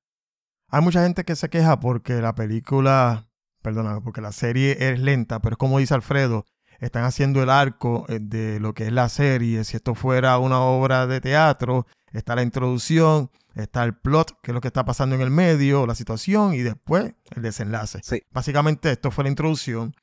Hay 0.68 0.82
mucha 0.82 1.02
gente 1.02 1.24
que 1.24 1.36
se 1.36 1.48
queja 1.50 1.80
porque 1.80 2.14
la 2.20 2.34
película, 2.34 3.27
perdóname, 3.62 4.00
porque 4.00 4.20
la 4.20 4.32
serie 4.32 4.76
es 4.78 4.98
lenta, 5.00 5.40
pero 5.40 5.54
es 5.54 5.58
como 5.58 5.78
dice 5.78 5.94
Alfredo, 5.94 6.44
están 6.80 7.04
haciendo 7.04 7.42
el 7.42 7.50
arco 7.50 8.04
eh, 8.08 8.18
de 8.20 8.60
lo 8.60 8.74
que 8.74 8.86
es 8.86 8.92
la 8.92 9.08
serie. 9.08 9.64
Si 9.64 9.76
esto 9.76 9.94
fuera 9.94 10.38
una 10.38 10.60
obra 10.60 11.06
de 11.06 11.20
teatro, 11.20 11.86
está 12.12 12.34
la 12.34 12.42
introducción, 12.42 13.30
está 13.54 13.84
el 13.84 13.94
plot, 13.94 14.40
que 14.42 14.52
es 14.52 14.54
lo 14.54 14.60
que 14.60 14.68
está 14.68 14.84
pasando 14.84 15.16
en 15.16 15.22
el 15.22 15.30
medio, 15.30 15.86
la 15.86 15.94
situación, 15.94 16.54
y 16.54 16.58
después 16.58 17.14
el 17.34 17.42
desenlace. 17.42 18.00
Sí. 18.02 18.22
Básicamente 18.30 18.90
esto 18.90 19.10
fue 19.10 19.24
la 19.24 19.30
introducción 19.30 19.94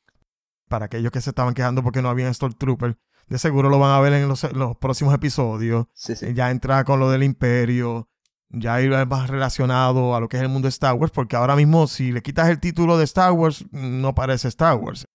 para 0.68 0.86
aquellos 0.86 1.12
que 1.12 1.22
se 1.22 1.30
estaban 1.30 1.54
quejando 1.54 1.84
porque 1.84 2.02
no 2.02 2.10
había 2.10 2.34
Stormtrooper. 2.34 2.98
De 3.28 3.39
seguro 3.39 3.70
lo 3.70 3.80
van 3.80 3.91
a 3.91 4.00
ver 4.00 4.13
en 4.13 4.28
los, 4.28 4.52
los 4.54 4.78
próximos 4.78 5.13
episodios. 5.13 5.88
Sí, 5.94 6.15
sí. 6.15 6.34
Ya 6.34 6.52
entra 6.52 6.84
con 6.84 7.00
lo 7.00 7.10
del 7.10 7.24
imperio, 7.24 8.10
ya 8.49 8.81
ir 8.81 8.91
más 9.08 9.29
relacionado 9.29 10.15
a 10.15 10.19
lo 10.19 10.27
que 10.27 10.38
es 10.38 10.43
el 10.43 10.49
mundo 10.49 10.67
de 10.67 10.69
Star 10.69 10.95
Wars, 10.95 11.12
porque 11.12 11.36
ahora 11.36 11.55
mismo 11.55 11.88
si 11.88 12.12
le 12.12 12.21
quitas 12.21 12.49
el 12.49 12.60
título 12.60 12.97
de 12.97 13.03
Star 13.05 13.31
Wars, 13.31 13.65
no 13.71 14.15
parece 14.15 14.47
Star 14.47 14.77
Wars. 14.77 15.05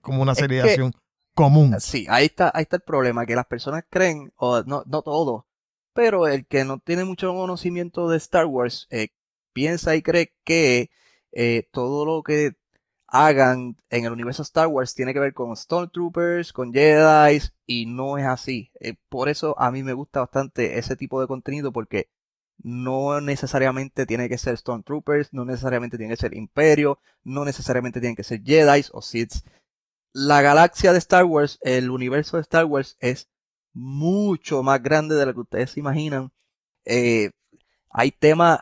Como 0.00 0.20
una 0.20 0.34
serie 0.34 0.62
de 0.62 0.70
acción 0.70 0.92
común. 1.34 1.74
Sí, 1.80 2.06
ahí 2.08 2.26
está, 2.26 2.50
ahí 2.54 2.62
está 2.62 2.76
el 2.76 2.82
problema, 2.82 3.26
que 3.26 3.34
las 3.34 3.46
personas 3.46 3.84
creen, 3.88 4.32
o 4.36 4.62
no, 4.62 4.82
no 4.86 5.02
todo, 5.02 5.46
pero 5.94 6.26
el 6.26 6.46
que 6.46 6.64
no 6.64 6.78
tiene 6.78 7.04
mucho 7.04 7.32
conocimiento 7.32 8.08
de 8.08 8.18
Star 8.18 8.46
Wars 8.46 8.86
eh, 8.90 9.08
piensa 9.52 9.96
y 9.96 10.02
cree 10.02 10.34
que 10.44 10.90
eh, 11.32 11.68
todo 11.72 12.04
lo 12.04 12.22
que 12.22 12.56
hagan 13.06 13.76
en 13.90 14.04
el 14.04 14.12
universo 14.12 14.42
Star 14.42 14.66
Wars 14.66 14.94
tiene 14.94 15.14
que 15.14 15.20
ver 15.20 15.34
con 15.34 15.56
Stormtroopers, 15.56 16.52
con 16.52 16.72
Jedi, 16.72 17.40
y 17.64 17.86
no 17.86 18.18
es 18.18 18.26
así. 18.26 18.72
Eh, 18.80 18.94
por 19.08 19.28
eso 19.28 19.58
a 19.58 19.70
mí 19.70 19.82
me 19.82 19.92
gusta 19.92 20.20
bastante 20.20 20.78
ese 20.78 20.96
tipo 20.96 21.20
de 21.20 21.28
contenido, 21.28 21.72
porque 21.72 22.08
no 22.58 23.20
necesariamente 23.20 24.06
tiene 24.06 24.28
que 24.28 24.38
ser 24.38 24.56
Stormtroopers, 24.56 25.32
no 25.32 25.44
necesariamente 25.44 25.98
tiene 25.98 26.14
que 26.14 26.20
ser 26.20 26.34
Imperio, 26.34 26.98
no 27.22 27.44
necesariamente 27.44 28.00
tienen 28.00 28.16
que 28.16 28.24
ser 28.24 28.42
Jedi 28.42 28.84
o 28.92 29.02
Sith 29.02 29.42
la 30.14 30.42
galaxia 30.42 30.92
de 30.92 30.98
Star 30.98 31.24
Wars, 31.24 31.58
el 31.60 31.90
universo 31.90 32.36
de 32.36 32.42
Star 32.42 32.64
Wars 32.64 32.96
es 33.00 33.28
mucho 33.74 34.62
más 34.62 34.82
grande 34.82 35.16
de 35.16 35.26
lo 35.26 35.34
que 35.34 35.40
ustedes 35.40 35.76
imaginan. 35.76 36.32
Eh, 36.84 37.30
hay 37.90 38.12
temas 38.12 38.60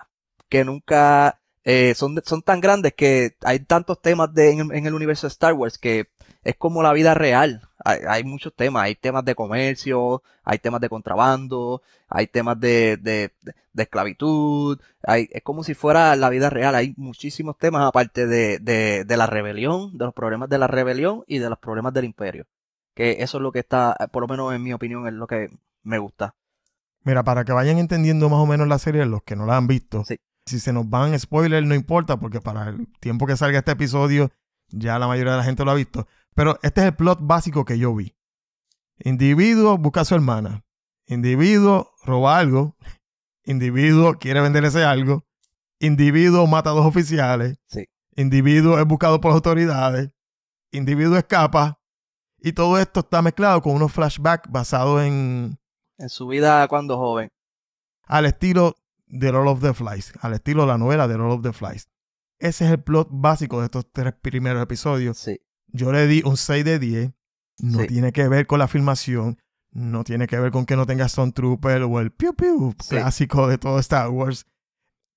que 0.48 0.64
nunca 0.64 1.42
eh, 1.64 1.94
son, 1.94 2.20
son 2.24 2.42
tan 2.42 2.60
grandes 2.60 2.94
que 2.94 3.36
hay 3.42 3.60
tantos 3.60 4.00
temas 4.00 4.32
de, 4.32 4.50
en 4.52 4.86
el 4.86 4.94
universo 4.94 5.26
de 5.26 5.32
Star 5.32 5.52
Wars 5.52 5.78
que 5.78 6.06
es 6.42 6.56
como 6.56 6.82
la 6.82 6.94
vida 6.94 7.12
real. 7.14 7.68
Hay, 7.84 7.98
hay 8.08 8.24
muchos 8.24 8.52
temas, 8.54 8.84
hay 8.84 8.94
temas 8.94 9.24
de 9.24 9.34
comercio, 9.34 10.22
hay 10.44 10.58
temas 10.58 10.80
de 10.80 10.88
contrabando, 10.88 11.82
hay 12.08 12.26
temas 12.26 12.58
de, 12.60 12.96
de, 12.96 13.32
esclavitud, 13.76 14.78
hay, 15.02 15.28
es 15.32 15.42
como 15.42 15.64
si 15.64 15.74
fuera 15.74 16.14
la 16.16 16.28
vida 16.28 16.50
real. 16.50 16.74
Hay 16.74 16.94
muchísimos 16.96 17.56
temas 17.58 17.82
aparte 17.86 18.26
de, 18.26 18.58
de, 18.58 19.04
de 19.04 19.16
la 19.16 19.26
rebelión, 19.26 19.96
de 19.98 20.04
los 20.04 20.14
problemas 20.14 20.48
de 20.48 20.58
la 20.58 20.66
rebelión 20.66 21.24
y 21.26 21.38
de 21.38 21.48
los 21.48 21.58
problemas 21.58 21.92
del 21.94 22.04
imperio. 22.04 22.46
Que 22.94 23.22
eso 23.22 23.38
es 23.38 23.42
lo 23.42 23.52
que 23.52 23.60
está, 23.60 23.96
eh, 23.98 24.06
por 24.08 24.22
lo 24.22 24.28
menos 24.28 24.52
en 24.54 24.62
mi 24.62 24.72
opinión, 24.72 25.06
es 25.06 25.14
lo 25.14 25.26
que 25.26 25.50
me 25.82 25.98
gusta. 25.98 26.34
Mira, 27.04 27.24
para 27.24 27.44
que 27.44 27.52
vayan 27.52 27.78
entendiendo 27.78 28.28
más 28.28 28.38
o 28.38 28.46
menos 28.46 28.68
la 28.68 28.78
serie, 28.78 29.04
los 29.06 29.22
que 29.22 29.34
no 29.34 29.46
la 29.46 29.56
han 29.56 29.66
visto, 29.66 30.04
Sí. 30.04 30.18
si 30.46 30.60
se 30.60 30.72
nos 30.72 30.88
van 30.88 31.18
spoilers, 31.18 31.66
no 31.66 31.74
importa, 31.74 32.16
porque 32.18 32.40
para 32.40 32.68
el 32.68 32.86
tiempo 33.00 33.26
que 33.26 33.36
salga 33.36 33.58
este 33.58 33.72
episodio, 33.72 34.30
ya 34.68 34.98
la 34.98 35.08
mayoría 35.08 35.32
de 35.32 35.38
la 35.38 35.44
gente 35.44 35.64
lo 35.64 35.70
ha 35.72 35.74
visto. 35.74 36.06
Pero 36.34 36.58
este 36.62 36.80
es 36.80 36.86
el 36.88 36.96
plot 36.96 37.18
básico 37.22 37.64
que 37.64 37.78
yo 37.78 37.94
vi. 37.94 38.14
Individuo 38.98 39.78
busca 39.78 40.02
a 40.02 40.04
su 40.04 40.14
hermana. 40.14 40.64
Individuo 41.06 41.90
roba 42.04 42.38
algo. 42.38 42.76
Individuo 43.44 44.14
quiere 44.18 44.40
vender 44.40 44.64
ese 44.64 44.84
algo. 44.84 45.24
Individuo 45.80 46.46
mata 46.46 46.70
a 46.70 46.74
dos 46.74 46.86
oficiales. 46.86 47.58
Sí. 47.66 47.86
Individuo 48.16 48.78
es 48.78 48.86
buscado 48.86 49.20
por 49.20 49.30
las 49.30 49.36
autoridades. 49.36 50.10
Individuo 50.70 51.16
escapa. 51.16 51.80
Y 52.38 52.52
todo 52.52 52.78
esto 52.78 53.00
está 53.00 53.22
mezclado 53.22 53.60
con 53.62 53.74
unos 53.74 53.92
flashbacks 53.92 54.50
basados 54.50 55.02
en, 55.02 55.58
En 55.98 56.08
su 56.08 56.26
vida 56.26 56.66
cuando 56.68 56.96
joven. 56.96 57.28
al 58.04 58.26
estilo 58.26 58.76
de 59.06 59.30
Lord 59.30 59.48
of 59.48 59.60
the 59.60 59.74
Flies, 59.74 60.12
al 60.20 60.32
estilo 60.32 60.62
de 60.62 60.68
la 60.68 60.78
novela 60.78 61.06
de 61.06 61.18
Lord 61.18 61.32
of 61.32 61.42
the 61.42 61.52
Flies. 61.52 61.88
Ese 62.38 62.64
es 62.64 62.70
el 62.72 62.82
plot 62.82 63.08
básico 63.10 63.60
de 63.60 63.66
estos 63.66 63.86
tres 63.92 64.14
primeros 64.20 64.60
episodios. 64.62 65.18
Sí. 65.18 65.38
Yo 65.72 65.92
le 65.92 66.06
di 66.06 66.22
un 66.24 66.36
6 66.36 66.64
de 66.64 66.78
10. 66.78 67.12
No 67.58 67.80
Sí. 67.80 67.86
tiene 67.88 68.12
que 68.12 68.28
ver 68.28 68.46
con 68.46 68.58
la 68.58 68.68
filmación, 68.68 69.38
no 69.72 70.04
tiene 70.04 70.26
que 70.26 70.38
ver 70.38 70.50
con 70.52 70.66
que 70.66 70.76
no 70.76 70.86
tenga 70.86 71.06
Stone 71.06 71.32
Trooper 71.32 71.82
o 71.82 72.00
el 72.00 72.10
piu 72.10 72.34
piu 72.34 72.74
Sí. 72.80 72.88
clásico 72.90 73.46
de 73.48 73.58
todo 73.58 73.78
Star 73.78 74.08
Wars. 74.10 74.46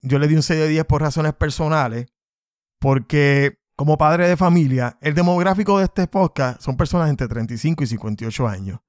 Yo 0.02 0.20
le 0.20 0.28
di 0.28 0.36
un 0.36 0.44
6 0.44 0.60
de 0.60 0.68
10 0.68 0.86
por 0.86 1.02
razones 1.02 1.34
personales, 1.34 2.06
porque 2.80 3.58
como 3.76 3.98
padre 3.98 4.28
de 4.28 4.38
familia, 4.38 4.98
el 5.02 5.14
demográfico 5.16 5.78
de 5.80 5.86
este 5.86 6.08
podcast 6.08 6.62
son 6.62 6.78
personas 6.78 7.10
entre 7.10 7.28
35 7.28 7.84
y 7.84 7.88
58 7.88 8.48
años. 8.48 8.80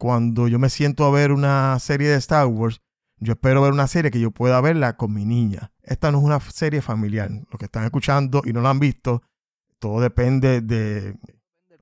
cuando 0.00 0.46
yo 0.46 0.60
me 0.60 0.70
siento 0.70 1.04
a 1.04 1.10
ver 1.10 1.32
una 1.32 1.76
serie 1.80 2.08
de 2.08 2.14
Star 2.18 2.46
Wars, 2.46 2.80
yo 3.18 3.32
espero 3.32 3.62
ver 3.62 3.72
una 3.72 3.88
serie 3.88 4.12
que 4.12 4.20
yo 4.20 4.30
pueda 4.30 4.60
verla 4.60 4.96
con 4.96 5.12
mi 5.12 5.24
niña. 5.24 5.72
Esta 5.82 6.12
no 6.12 6.18
es 6.18 6.24
una 6.24 6.38
serie 6.38 6.82
familiar. 6.82 7.28
Los 7.50 7.58
que 7.58 7.64
están 7.64 7.82
escuchando 7.82 8.42
y 8.44 8.52
no 8.52 8.60
la 8.60 8.70
han 8.70 8.78
visto, 8.78 9.22
todo 9.78 10.00
depende 10.00 10.60
de 10.60 11.16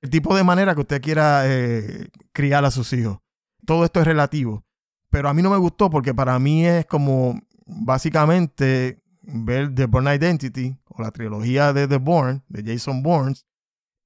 el 0.01 0.09
tipo 0.09 0.35
de 0.35 0.43
manera 0.43 0.75
que 0.75 0.81
usted 0.81 1.01
quiera 1.01 1.43
eh, 1.45 2.09
criar 2.31 2.63
a 2.65 2.71
sus 2.71 2.93
hijos. 2.93 3.19
Todo 3.65 3.83
esto 3.83 3.99
es 3.99 4.05
relativo. 4.05 4.63
Pero 5.09 5.29
a 5.29 5.33
mí 5.33 5.41
no 5.41 5.49
me 5.49 5.57
gustó 5.57 5.89
porque 5.89 6.13
para 6.13 6.37
mí 6.39 6.65
es 6.65 6.85
como 6.85 7.39
básicamente 7.65 9.01
ver 9.21 9.73
The 9.73 9.85
Bourne 9.85 10.15
Identity 10.15 10.77
o 10.85 11.01
la 11.01 11.11
trilogía 11.11 11.73
de 11.73 11.87
The 11.87 11.97
Bourne, 11.97 12.43
de 12.47 12.73
Jason 12.73 13.01
Bourne, 13.03 13.35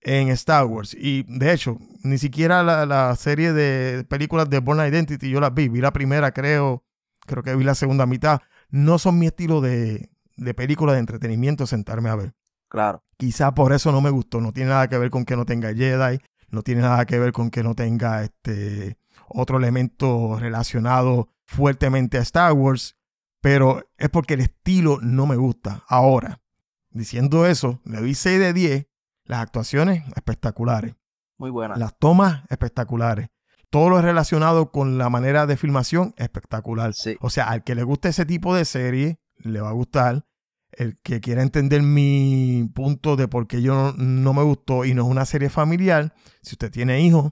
en 0.01 0.29
Star 0.29 0.65
Wars. 0.65 0.95
Y 0.97 1.23
de 1.27 1.53
hecho, 1.53 1.77
ni 2.03 2.17
siquiera 2.17 2.63
la, 2.63 3.15
serie 3.15 3.53
de 3.53 4.03
películas 4.05 4.49
de 4.49 4.59
Bourne 4.59 4.87
Identity 4.87 5.29
yo 5.29 5.39
las 5.39 5.53
vi. 5.53 5.69
Vi 5.69 5.81
la 5.81 5.91
primera, 5.91 6.31
creo, 6.31 6.83
creo 7.25 7.43
que 7.43 7.55
vi 7.55 7.63
la 7.63 7.75
segunda 7.75 8.05
mitad. 8.05 8.41
No 8.69 8.99
son 8.99 9.19
mi 9.19 9.27
estilo 9.27 9.61
de, 9.61 10.09
de 10.37 10.53
película 10.53 10.93
de 10.93 10.99
entretenimiento 10.99 11.67
sentarme 11.67 12.09
a 12.09 12.15
ver. 12.15 12.33
Claro. 12.69 13.03
Quizá 13.21 13.53
por 13.53 13.71
eso 13.71 13.91
no 13.91 14.01
me 14.01 14.09
gustó. 14.09 14.41
No 14.41 14.51
tiene 14.51 14.71
nada 14.71 14.89
que 14.89 14.97
ver 14.97 15.11
con 15.11 15.25
que 15.25 15.35
no 15.35 15.45
tenga 15.45 15.75
Jedi. 15.75 16.19
No 16.49 16.63
tiene 16.63 16.81
nada 16.81 17.05
que 17.05 17.19
ver 17.19 17.33
con 17.33 17.51
que 17.51 17.61
no 17.61 17.75
tenga 17.75 18.23
este 18.23 18.97
otro 19.27 19.59
elemento 19.59 20.39
relacionado 20.39 21.29
fuertemente 21.45 22.17
a 22.17 22.21
Star 22.21 22.51
Wars. 22.53 22.97
Pero 23.39 23.83
es 23.99 24.09
porque 24.09 24.33
el 24.33 24.39
estilo 24.39 24.97
no 25.03 25.27
me 25.27 25.35
gusta. 25.35 25.83
Ahora, 25.87 26.41
diciendo 26.89 27.45
eso, 27.45 27.79
le 27.85 27.99
doy 27.99 28.15
6 28.15 28.39
de 28.39 28.53
10. 28.53 28.87
Las 29.25 29.41
actuaciones 29.41 30.03
espectaculares. 30.15 30.95
Muy 31.37 31.51
buena. 31.51 31.75
Las 31.75 31.95
tomas 31.99 32.41
espectaculares. 32.49 33.27
Todo 33.69 33.91
lo 33.91 34.01
relacionado 34.01 34.71
con 34.71 34.97
la 34.97 35.11
manera 35.11 35.45
de 35.45 35.57
filmación 35.57 36.15
espectacular. 36.17 36.95
Sí. 36.95 37.17
O 37.21 37.29
sea, 37.29 37.49
al 37.49 37.63
que 37.63 37.75
le 37.75 37.83
guste 37.83 38.09
ese 38.09 38.25
tipo 38.25 38.55
de 38.55 38.65
serie, 38.65 39.19
le 39.37 39.61
va 39.61 39.69
a 39.69 39.73
gustar. 39.73 40.25
El 40.71 40.97
que 40.99 41.19
quiera 41.19 41.41
entender 41.41 41.81
mi 41.81 42.69
punto 42.73 43.15
de 43.15 43.27
por 43.27 43.47
qué 43.47 43.61
yo 43.61 43.93
no, 43.97 44.33
me 44.33 44.43
gustó 44.43 44.85
y 44.85 44.93
no 44.93 45.03
es 45.03 45.09
una 45.09 45.25
serie 45.25 45.49
familiar, 45.49 46.13
si 46.41 46.55
usted 46.55 46.71
tiene 46.71 47.01
hijos, 47.01 47.31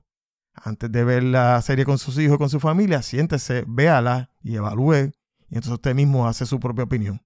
antes 0.54 0.92
de 0.92 1.04
ver 1.04 1.24
la 1.24 1.62
serie 1.62 1.86
con 1.86 1.98
sus 1.98 2.18
hijos 2.20 2.38
con 2.38 2.50
su 2.50 2.60
familia, 2.60 3.02
siéntese, 3.02 3.64
véala 3.68 4.32
y 4.42 4.56
evalúe. 4.56 5.12
Y 5.50 5.56
entonces 5.56 5.74
usted 5.74 5.96
mismo 5.96 6.28
hace 6.28 6.46
su 6.46 6.60
propia 6.60 6.84
opinión. 6.84 7.22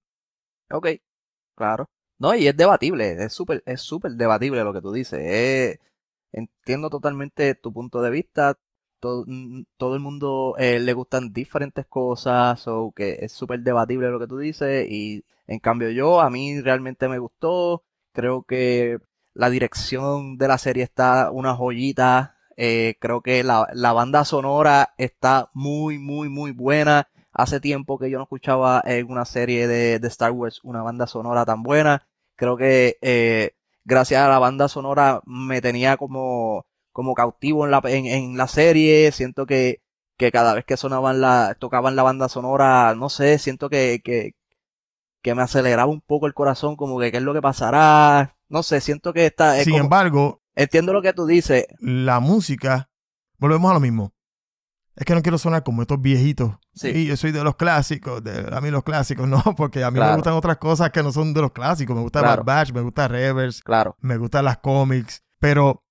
Ok, 0.70 0.88
claro. 1.56 1.86
No, 2.18 2.34
y 2.34 2.46
es 2.46 2.56
debatible, 2.56 3.24
es 3.24 3.32
súper, 3.32 3.62
es 3.66 3.80
súper 3.80 4.12
debatible 4.12 4.62
lo 4.62 4.72
que 4.72 4.80
tú 4.80 4.92
dices. 4.92 5.20
Eh, 5.20 5.80
entiendo 6.32 6.90
totalmente 6.90 7.54
tu 7.54 7.72
punto 7.72 8.02
de 8.02 8.10
vista. 8.10 8.56
Todo, 9.04 9.24
mm, 9.26 9.64
todo 9.76 9.94
el 9.94 10.00
mundo 10.00 10.54
eh, 10.58 10.80
le 10.80 10.94
gustan 10.94 11.32
diferentes 11.32 11.86
cosas, 11.86 12.66
o 12.68 12.92
que 12.96 13.18
es 13.20 13.32
súper 13.32 13.60
debatible 13.60 14.08
lo 14.10 14.18
que 14.18 14.26
tú 14.26 14.38
dices. 14.38 14.86
Y 14.90 15.24
en 15.46 15.58
cambio 15.60 15.90
yo, 15.90 16.20
a 16.22 16.30
mí 16.30 16.60
realmente 16.62 17.08
me 17.08 17.18
gustó. 17.18 17.84
Creo 18.12 18.44
que 18.44 18.98
la 19.34 19.50
dirección 19.50 20.38
de 20.38 20.48
la 20.48 20.58
serie 20.58 20.84
está 20.84 21.30
una 21.30 21.54
joyita. 21.54 22.36
Eh, 22.56 22.96
creo 23.00 23.20
que 23.20 23.42
la, 23.44 23.68
la 23.74 23.92
banda 23.92 24.24
sonora 24.24 24.94
está 24.98 25.50
muy, 25.54 25.98
muy, 25.98 26.28
muy 26.30 26.52
buena. 26.52 27.08
Hace 27.32 27.60
tiempo 27.60 27.98
que 27.98 28.10
yo 28.10 28.16
no 28.18 28.24
escuchaba 28.24 28.82
en 28.86 29.10
una 29.10 29.24
serie 29.26 29.66
de, 29.68 29.98
de 29.98 30.08
Star 30.08 30.30
Wars 30.32 30.60
una 30.62 30.82
banda 30.82 31.06
sonora 31.06 31.44
tan 31.44 31.62
buena. 31.62 32.06
Creo 32.36 32.56
que 32.56 32.96
eh, 33.02 33.52
gracias 33.84 34.22
a 34.22 34.28
la 34.28 34.38
banda 34.38 34.68
sonora 34.68 35.20
me 35.26 35.60
tenía 35.60 35.96
como, 35.98 36.66
como 36.94 37.12
cautivo 37.14 37.66
en 37.66 37.70
la, 37.72 37.82
en, 37.84 38.06
en 38.06 38.36
la 38.38 38.48
serie. 38.48 39.12
Siento 39.12 39.44
que, 39.44 39.82
que 40.16 40.32
cada 40.32 40.54
vez 40.54 40.64
que 40.64 40.78
sonaban 40.78 41.20
la, 41.20 41.54
tocaban 41.58 41.96
la 41.96 42.02
banda 42.04 42.30
sonora, 42.30 42.94
no 42.94 43.10
sé, 43.10 43.38
siento 43.38 43.68
que, 43.68 44.00
que, 44.02 44.32
que 45.22 45.34
me 45.34 45.42
aceleraba 45.42 45.90
un 45.90 46.00
poco 46.00 46.26
el 46.26 46.32
corazón, 46.34 46.76
como 46.76 46.98
que 46.98 47.10
qué 47.10 47.18
es 47.18 47.22
lo 47.22 47.34
que 47.34 47.42
pasará. 47.42 48.36
No 48.48 48.62
sé, 48.62 48.80
siento 48.80 49.12
que 49.12 49.26
está. 49.26 49.58
es 49.58 49.64
Sin 49.64 49.72
como- 49.74 49.84
embargo, 49.84 50.40
entiendo 50.54 50.94
lo 50.94 51.02
que 51.02 51.12
tú 51.12 51.26
dices. 51.26 51.66
la 51.80 52.20
música, 52.20 52.88
volvemos 53.38 53.70
a 53.70 53.74
lo 53.74 53.80
mismo. 53.80 54.12
Es 54.96 55.04
que 55.04 55.14
no 55.16 55.22
quiero 55.22 55.38
sonar 55.38 55.64
como 55.64 55.82
estos 55.82 56.00
viejitos. 56.00 56.52
Sí. 56.72 56.92
Sí, 56.92 57.06
yo 57.06 57.16
soy 57.16 57.32
de 57.32 57.42
los 57.42 57.56
clásicos, 57.56 58.22
de, 58.22 58.48
a 58.54 58.60
mí 58.60 58.70
los 58.70 58.84
clásicos, 58.84 59.26
no, 59.26 59.42
porque 59.56 59.82
a 59.82 59.90
mí 59.90 59.96
Claro. 59.96 60.12
me 60.12 60.16
gustan 60.18 60.34
otras 60.34 60.58
cosas 60.58 60.90
que 60.90 61.02
no 61.02 61.10
son 61.10 61.34
de 61.34 61.40
los 61.40 61.50
clásicos. 61.50 61.96
Me 61.96 62.02
gusta 62.02 62.20
Claro. 62.20 62.44
Bad 62.44 62.56
Batch, 62.66 62.72
me 62.72 62.80
gusta 62.82 63.08
Reverse, 63.08 63.60
Claro, 63.64 63.96
me 64.00 64.16
gustan 64.18 64.44
las 64.44 64.58
cómics, 64.58 65.24
pero 65.40 65.82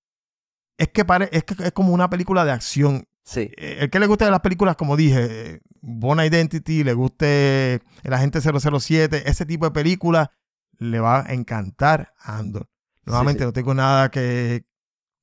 es 0.78 0.90
que 0.90 1.06
pare, 1.06 1.30
es, 1.32 1.44
que 1.44 1.56
es 1.64 1.72
como 1.72 1.94
una 1.94 2.10
película 2.10 2.46
de 2.46 2.52
acción. 2.52 3.08
sí. 3.24 3.52
Eh, 3.58 3.78
El 3.82 3.90
que 3.90 4.00
le 4.00 4.08
guste 4.08 4.26
de 4.26 4.32
las 4.32 4.42
películas, 4.42 4.76
como 4.76 4.96
dije, 4.96 5.62
Born 5.82 6.20
Identity, 6.20 6.84
le 6.84 6.94
guste 6.94 7.82
El 8.04 8.14
Agente 8.14 8.40
007, 8.42 9.30
ese 9.30 9.46
tipo 9.46 9.66
de 9.66 9.72
películas, 9.72 10.30
le 10.78 11.00
va 11.00 11.26
a 11.26 11.34
encantar 11.34 12.14
a 12.20 12.38
Andor. 12.38 12.70
Nuevamente, 13.06 13.42
sí. 13.42 13.46
no 13.46 13.54
tengo 13.54 13.74
nada 13.74 14.10
que 14.10 14.66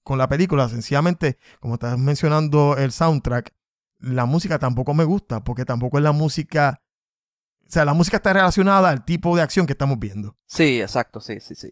con 0.03 0.19
la 0.19 0.29
película, 0.29 0.69
sencillamente, 0.69 1.39
como 1.61 1.75
estás 1.75 1.99
mencionando 1.99 2.77
el 2.77 2.93
soundtrack, 2.93 3.55
la 4.01 4.25
música 4.25 4.59
tampoco 4.59 4.95
me 4.95 5.05
gusta, 5.05 5.45
porque 5.45 5.65
tampoco 5.65 5.99
es 5.99 6.05
la 6.05 6.13
música, 6.13 6.83
o 7.67 7.71
sea, 7.71 7.85
la 7.85 7.95
música 7.95 8.17
está 8.17 8.33
relacionada 8.33 8.89
al 8.89 9.05
tipo 9.05 9.37
de 9.37 9.43
acción 9.43 9.67
que 9.67 9.73
estamos 9.73 9.99
viendo. 9.99 10.37
Sí, 10.47 10.81
exacto, 10.81 11.21
sí, 11.21 11.39
sí, 11.41 11.55
sí. 11.55 11.71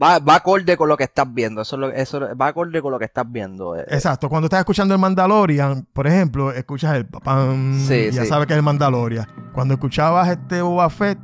Va, 0.00 0.18
va 0.18 0.36
acorde 0.36 0.76
con 0.76 0.88
lo 0.88 0.96
que 0.96 1.04
estás 1.04 1.26
viendo. 1.32 1.62
Eso, 1.62 1.76
es 1.76 1.80
lo- 1.80 1.90
eso 1.90 2.20
va 2.36 2.48
acorde 2.48 2.82
con 2.82 2.92
lo 2.92 2.98
que 2.98 3.06
estás 3.06 3.24
viendo. 3.30 3.76
Exacto, 3.76 4.28
cuando 4.28 4.46
estás 4.46 4.60
escuchando 4.60 4.94
el 4.94 5.00
Mandalorian, 5.00 5.86
por 5.92 6.06
ejemplo, 6.06 6.52
escuchas 6.52 6.96
el 6.96 7.06
Sí, 7.86 8.10
ya 8.12 8.22
sí. 8.24 8.28
sabes 8.28 8.46
que 8.46 8.52
es 8.52 8.56
el 8.58 8.62
Mandalorian. 8.62 9.26
Cuando 9.52 9.74
escuchabas 9.74 10.28
este 10.28 10.60
Boba 10.60 10.90
Fett, 10.90 11.18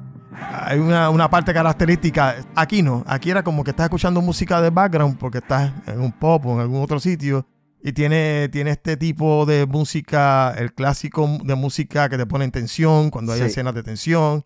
hay 0.64 0.78
una, 0.78 1.10
una 1.10 1.28
parte 1.28 1.52
característica. 1.52 2.36
Aquí 2.54 2.82
no, 2.82 3.04
aquí 3.06 3.30
era 3.30 3.42
como 3.42 3.62
que 3.64 3.70
estás 3.70 3.84
escuchando 3.84 4.20
música 4.22 4.60
de 4.62 4.70
background 4.70 5.18
porque 5.18 5.38
estás 5.38 5.70
en 5.86 6.00
un 6.00 6.12
pop 6.12 6.46
o 6.46 6.54
en 6.54 6.60
algún 6.60 6.82
otro 6.82 6.98
sitio 6.98 7.46
y 7.82 7.92
tiene, 7.92 8.48
tiene 8.50 8.70
este 8.70 8.96
tipo 8.96 9.44
de 9.44 9.66
música, 9.66 10.54
el 10.56 10.72
clásico 10.72 11.28
de 11.44 11.54
música 11.56 12.08
que 12.08 12.16
te 12.16 12.24
pone 12.26 12.44
en 12.46 12.52
tensión 12.52 13.10
cuando 13.10 13.32
hay 13.32 13.40
Sí. 13.40 13.44
escenas 13.46 13.74
de 13.74 13.82
tensión. 13.82 14.44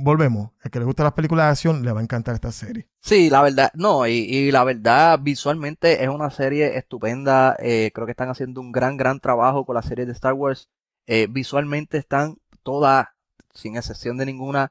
Volvemos, 0.00 0.52
el 0.62 0.70
que 0.70 0.78
le 0.78 0.84
gusta 0.84 1.02
las 1.02 1.12
películas 1.12 1.46
de 1.46 1.50
acción 1.50 1.84
le 1.84 1.90
va 1.90 1.98
a 1.98 2.02
encantar 2.04 2.36
esta 2.36 2.52
serie. 2.52 2.86
Sí, 3.00 3.30
la 3.30 3.42
verdad, 3.42 3.72
no, 3.74 4.06
y, 4.06 4.52
la 4.52 4.62
verdad, 4.62 5.18
visualmente 5.20 6.04
es 6.04 6.08
una 6.08 6.30
serie 6.30 6.76
estupenda. 6.78 7.56
eh, 7.58 7.90
creo 7.92 8.06
que 8.06 8.12
están 8.12 8.28
haciendo 8.28 8.60
un 8.60 8.70
gran, 8.70 8.96
gran 8.96 9.18
trabajo 9.18 9.66
con 9.66 9.74
la 9.74 9.82
serie 9.82 10.06
de 10.06 10.12
Star 10.12 10.34
Wars. 10.34 10.68
Eh, 11.08 11.26
visualmente 11.28 11.98
están 11.98 12.36
todas, 12.62 13.08
sin 13.54 13.76
excepción 13.76 14.16
de 14.18 14.26
ninguna, 14.26 14.70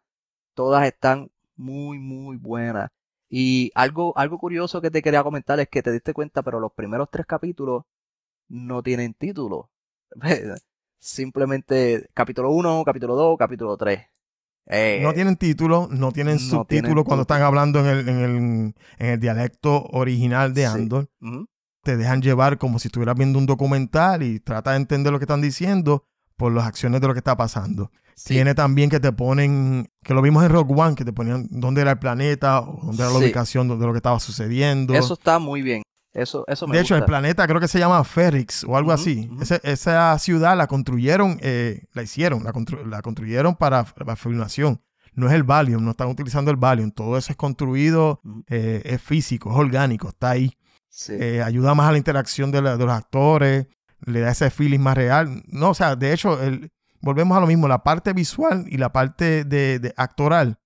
todas 0.53 0.85
están 0.85 1.29
muy, 1.57 1.99
muy 1.99 2.37
buenas. 2.37 2.89
Y 3.29 3.71
algo, 3.75 4.17
algo 4.17 4.37
curioso 4.39 4.79
que 4.79 4.91
te 4.91 5.01
quería 5.01 5.23
comentar 5.23 5.59
es 5.59 5.67
que 5.67 5.83
te 5.83 5.91
diste 5.91 6.13
cuenta, 6.13 6.41
pero 6.41 6.61
los 6.61 6.71
primeros 6.71 7.09
tres 7.11 7.25
capítulos 7.25 7.83
no 8.47 8.81
tienen 8.81 9.13
título. 9.13 9.69
Simplemente 10.99 12.09
capítulo 12.13 12.51
1, 12.51 12.83
capítulo 12.85 13.15
2, 13.15 13.37
capítulo 13.37 13.75
3. 13.75 14.16
Eh, 14.69 14.99
No 15.01 15.13
tienen 15.13 15.36
título, 15.38 15.88
no 15.91 16.12
tienen 16.12 16.36
no 16.36 16.39
subtítulo 16.39 16.65
tienen 16.89 17.03
cuando 17.03 17.21
están 17.21 17.41
hablando 17.41 17.80
en 17.80 17.86
el, 17.86 18.10
en, 18.10 18.17
el, 18.19 18.36
en 18.99 19.06
el 19.13 19.19
dialecto 19.19 19.84
original 19.91 20.53
de 20.53 20.62
Sí. 20.62 20.67
Andor. 20.67 21.10
Te 21.84 21.95
dejan 21.95 22.21
llevar 22.21 22.58
como 22.58 22.80
si 22.80 22.89
estuvieras 22.89 23.15
viendo 23.15 23.39
un 23.39 23.45
documental 23.45 24.21
y 24.23 24.39
trata 24.41 24.71
de 24.71 24.77
entender 24.77 25.13
lo 25.13 25.19
que 25.19 25.23
están 25.23 25.41
diciendo 25.41 26.03
por 26.36 26.51
las 26.51 26.65
acciones 26.65 26.99
de 27.01 27.08
lo 27.08 27.13
que 27.13 27.19
está 27.19 27.38
pasando. 27.38 27.91
sí. 28.15 28.34
Tiene 28.34 28.56
también 28.56 28.89
que 28.89 28.99
te 28.99 29.12
ponen, 29.13 29.88
que 30.03 30.13
lo 30.13 30.21
vimos 30.21 30.43
en 30.43 30.49
Rogue 30.51 30.73
One, 30.75 30.95
que 30.95 31.06
te 31.06 31.13
ponían 31.13 31.47
dónde 31.49 31.82
era 31.82 31.91
el 31.91 31.99
planeta 31.99 32.60
o 32.62 32.80
dónde 32.84 33.03
era 33.03 33.12
la 33.12 33.19
Sí. 33.19 33.23
ubicación 33.25 33.67
de 33.80 33.86
lo 33.86 33.93
que 33.93 33.97
estaba 33.97 34.19
sucediendo. 34.19 34.93
Eso 34.95 35.13
está 35.13 35.39
muy 35.39 35.62
bien. 35.62 35.84
Eso, 36.17 36.43
eso 36.47 36.67
me 36.67 36.75
de 36.77 36.82
hecho, 36.82 36.95
el 36.95 37.06
planeta 37.06 37.45
creo 37.47 37.60
que 37.60 37.67
se 37.67 37.77
llama 37.80 38.03
Ferrix 38.03 38.63
o 38.63 38.75
algo 38.75 38.91
así. 38.91 39.30
Ese- 39.39 39.62
esa 39.63 40.17
ciudad 40.19 40.58
la 40.58 40.65
construyeron, 40.67 41.38
eh, 41.41 41.84
la 41.93 42.01
hicieron, 42.03 42.43
la, 42.43 42.51
constru- 42.53 42.84
la 42.86 43.01
construyeron 43.01 43.56
para 43.56 43.86
la 44.06 44.15
filmación. 44.15 44.82
No 45.13 45.27
es 45.27 45.34
el 45.34 45.43
Valium, 45.43 45.84
no 45.86 45.91
están 45.91 46.08
utilizando 46.10 46.49
el 46.51 46.58
Valium. 46.58 46.91
Todo 46.91 47.17
eso 47.17 47.32
es 47.32 47.38
construido, 47.38 48.21
eh, 48.47 48.82
es 48.86 49.01
físico, 49.01 49.51
es 49.51 49.58
orgánico, 49.58 50.10
está 50.10 50.32
ahí. 50.32 50.58
Sí. 50.89 51.13
Eh, 51.19 51.41
ayuda 51.43 51.75
más 51.75 51.88
a 51.89 51.91
la 51.91 51.97
interacción 51.99 52.51
de, 52.51 52.62
la- 52.63 52.77
de 52.77 52.86
los 52.86 52.93
actores, 52.93 53.67
le 54.06 54.19
da 54.21 54.32
ese 54.32 54.49
feeling 54.49 54.80
más 54.80 54.95
real. 54.97 55.43
No, 55.47 55.69
o 55.69 55.73
sea, 55.75 55.95
de 55.95 56.13
hecho, 56.13 56.41
el- 56.41 56.71
volvemos 57.01 57.38
a 57.38 57.41
lo 57.41 57.47
mismo, 57.47 57.67
la 57.67 57.84
parte 57.84 58.13
visual 58.13 58.65
y 58.69 58.77
la 58.77 58.91
parte 58.91 59.43
de, 59.43 59.77
de 59.80 59.93
actoral 59.97 60.58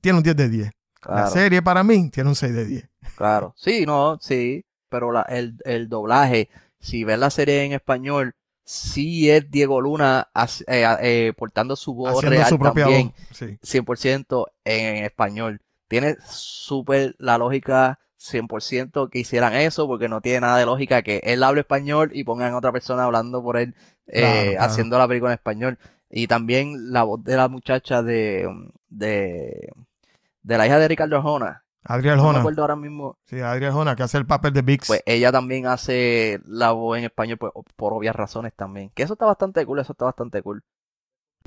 tiene 0.00 0.18
un 0.18 0.22
10 0.24 0.36
de 0.36 0.48
10. 0.48 0.70
La 1.08 1.26
serie 1.28 1.62
para 1.62 1.82
mí 1.82 2.10
tiene 2.10 2.28
un 2.30 2.34
6 2.36 2.54
de 2.54 2.64
10. 2.64 2.88
claro. 3.16 3.52
Sí, 3.56 3.84
no, 3.86 4.18
sí. 4.20 4.64
Pero 4.88 5.10
la, 5.12 5.22
el, 5.22 5.56
el 5.64 5.88
doblaje, 5.88 6.48
si 6.78 7.04
ves 7.04 7.18
la 7.18 7.30
serie 7.30 7.64
en 7.64 7.72
español, 7.72 8.34
sí 8.64 9.28
es 9.30 9.50
Diego 9.50 9.80
Luna 9.80 10.28
as- 10.32 10.64
eh, 10.68 10.86
eh, 11.00 11.32
portando 11.36 11.74
su 11.76 11.94
voz 11.94 12.12
Haciendo 12.16 12.30
real 12.36 12.48
su 12.48 12.58
propia 12.58 12.84
también, 12.84 13.08
voz. 13.28 13.36
Sí. 13.38 13.58
100% 13.62 14.46
en 14.64 15.04
español. 15.04 15.60
Tiene 15.88 16.16
súper 16.24 17.14
la 17.18 17.38
lógica 17.38 17.98
100% 18.18 19.10
que 19.10 19.18
hicieran 19.18 19.52
eso 19.54 19.86
porque 19.86 20.08
no 20.08 20.20
tiene 20.20 20.40
nada 20.40 20.56
de 20.58 20.66
lógica 20.66 21.02
que 21.02 21.20
él 21.24 21.42
hable 21.42 21.60
español 21.60 22.10
y 22.14 22.24
pongan 22.24 22.54
a 22.54 22.56
otra 22.58 22.72
persona 22.72 23.04
hablando 23.04 23.42
por 23.42 23.56
él 23.58 23.74
eh, 24.06 24.20
Claro, 24.20 24.50
claro. 24.52 24.64
haciendo 24.64 24.98
la 24.98 25.08
película 25.08 25.32
en 25.32 25.38
español. 25.38 25.78
Y 26.08 26.26
también 26.28 26.92
la 26.92 27.02
voz 27.02 27.22
de 27.24 27.36
la 27.36 27.48
muchacha 27.48 28.02
de, 28.02 28.48
de, 28.88 29.72
de 30.44 30.56
la 30.58 30.66
hija 30.66 30.78
de 30.78 30.86
Ricardo 30.88 31.16
Arjona. 31.16 31.64
Adriel 31.86 32.16
No 32.16 32.22
me 32.22 32.28
Jona. 32.28 32.38
acuerdo 32.40 32.62
ahora 32.62 32.76
mismo. 32.76 33.18
Sí, 33.26 33.40
Adriel 33.40 33.72
Jona, 33.72 33.94
que 33.96 34.04
hace 34.04 34.16
el 34.16 34.26
papel 34.26 34.52
de 34.54 34.62
Vix. 34.62 34.86
Pues 34.86 35.02
ella 35.04 35.30
también 35.32 35.66
hace 35.66 36.40
la 36.46 36.70
voz 36.72 36.96
en 36.96 37.04
español 37.04 37.36
pues, 37.38 37.52
por 37.76 37.92
obvias 37.92 38.16
razones 38.16 38.54
también. 38.54 38.90
Que 38.94 39.02
eso 39.02 39.14
está 39.14 39.26
bastante 39.26 39.66
cool, 39.66 39.80
eso 39.80 39.92
está 39.92 40.06
bastante 40.06 40.40
cool. 40.42 40.62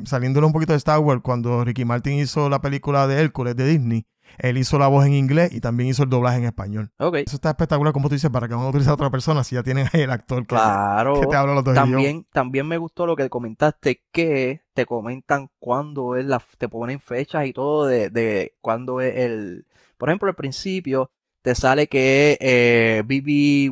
Saliéndole 0.04 0.46
un 0.46 0.54
poquito 0.54 0.74
de 0.74 0.78
Star 0.78 1.00
Wars, 1.00 1.22
cuando 1.24 1.64
Ricky 1.64 1.86
Martin 1.86 2.20
hizo 2.20 2.50
la 2.50 2.62
película 2.62 3.08
de 3.08 3.20
Hércules 3.20 3.56
de 3.56 3.66
Disney, 3.66 4.06
él 4.38 4.58
hizo 4.58 4.78
la 4.78 4.88
voz 4.88 5.06
en 5.06 5.14
inglés 5.14 5.52
y 5.54 5.62
también 5.62 5.90
hizo 5.90 6.04
el 6.04 6.10
doblaje 6.10 6.38
en 6.38 6.46
español. 6.46 6.92
Ok. 7.00 7.16
Eso 7.18 7.36
está 7.36 7.50
espectacular, 7.50 7.94
como 7.94 8.10
tú 8.10 8.16
dices, 8.16 8.30
para 8.30 8.48
que 8.48 8.54
van 8.54 8.66
a 8.66 8.70
utilizar 8.70 8.92
a 8.92 8.96
otra 8.96 9.10
persona 9.10 9.44
si 9.44 9.56
ya 9.56 9.64
tienen 9.64 9.88
ahí 9.94 10.02
el 10.02 10.12
actor 10.12 10.42
que, 10.42 10.48
Claro. 10.48 11.20
que 11.22 11.28
te 11.28 11.36
habla 11.36 11.54
los 11.56 11.64
dos 11.64 11.74
idiomas. 11.74 11.92
También, 11.92 12.28
también 12.32 12.68
me 12.68 12.78
gustó 12.78 13.06
lo 13.06 13.16
que 13.16 13.30
comentaste, 13.30 14.04
que 14.12 14.62
te 14.74 14.86
comentan 14.86 15.50
cuándo 15.60 16.16
es 16.16 16.26
la, 16.26 16.42
te 16.58 16.70
ponen 16.70 17.00
fechas 17.00 17.46
y 17.48 17.54
todo 17.54 17.86
de, 17.88 18.10
de 18.10 18.56
cuándo 18.62 19.02
es 19.02 19.16
el, 19.18 19.66
por 19.98 20.10
ejemplo, 20.10 20.30
al 20.30 20.36
principio 20.36 21.10
te 21.42 21.56
sale 21.56 21.88
que 21.88 22.34
es 22.34 22.38
eh, 22.42 23.04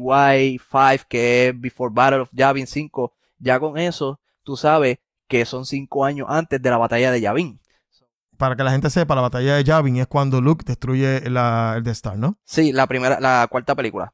BBY5, 0.10 1.06
que 1.08 1.48
es 1.50 1.60
Before 1.60 1.92
Battle 1.94 2.22
of 2.22 2.30
Yavin 2.32 2.68
5, 2.68 3.14
ya 3.40 3.60
con 3.60 3.78
eso 3.78 4.20
tú 4.44 4.56
sabes 4.56 4.98
que 5.28 5.44
son 5.46 5.66
cinco 5.66 6.06
años 6.06 6.28
antes 6.30 6.62
de 6.62 6.70
la 6.70 6.78
batalla 6.78 7.12
de 7.12 7.20
Yavin. 7.22 7.60
Para 8.38 8.56
que 8.56 8.64
la 8.64 8.72
gente 8.72 8.90
sepa, 8.90 9.16
la 9.16 9.22
batalla 9.22 9.56
de 9.56 9.64
Yavin 9.64 9.98
es 9.98 10.08
cuando 10.08 10.42
Luke 10.42 10.64
destruye 10.66 11.30
la- 11.30 11.74
el 11.78 11.84
Death 11.84 11.96
Star, 11.96 12.18
¿no? 12.18 12.38
Sí, 12.44 12.72
la 12.72 12.88
primera, 12.88 13.20
la 13.20 13.48
cuarta 13.50 13.76
película 13.76 14.14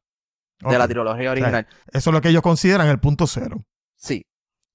de 0.60 0.78
la 0.78 0.88
trilogía 0.88 1.32
original. 1.32 1.68
Eso 1.92 2.10
es 2.10 2.14
lo 2.14 2.22
que 2.22 2.30
ellos 2.30 2.44
consideran 2.44 2.88
el 2.88 3.00
punto 3.00 3.26
cero. 3.28 3.66
Sí. 3.96 4.26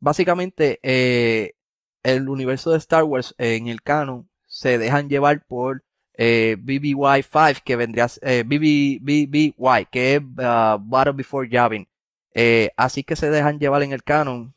Básicamente, 0.01 0.79
eh, 0.83 1.55
el 2.03 2.29
universo 2.29 2.71
de 2.73 2.79
Star 2.79 3.05
Wars 3.05 3.35
eh, 3.39 3.57
en 3.57 3.69
el 3.69 3.83
canon 3.83 4.29
se 4.47 4.79
dejan 4.79 5.09
llevar 5.09 5.45
por 5.47 5.85
eh, 6.19 6.57
BBY5, 6.59 7.63
que 7.65 7.77
vendría 7.77 8.07
eh, 8.23 8.43
BB, 8.47 9.01
BBY, 9.03 9.87
que 9.91 10.15
es 10.17 10.21
uh, 10.23 10.79
Battle 10.81 11.13
Before 11.13 11.49
Yavin. 11.49 11.87
Así 12.77 13.03
que 13.05 13.17
se 13.17 13.31
dejan 13.31 13.59
llevar 13.59 13.83
en 13.83 13.93
el 13.93 14.03
canon 14.03 14.55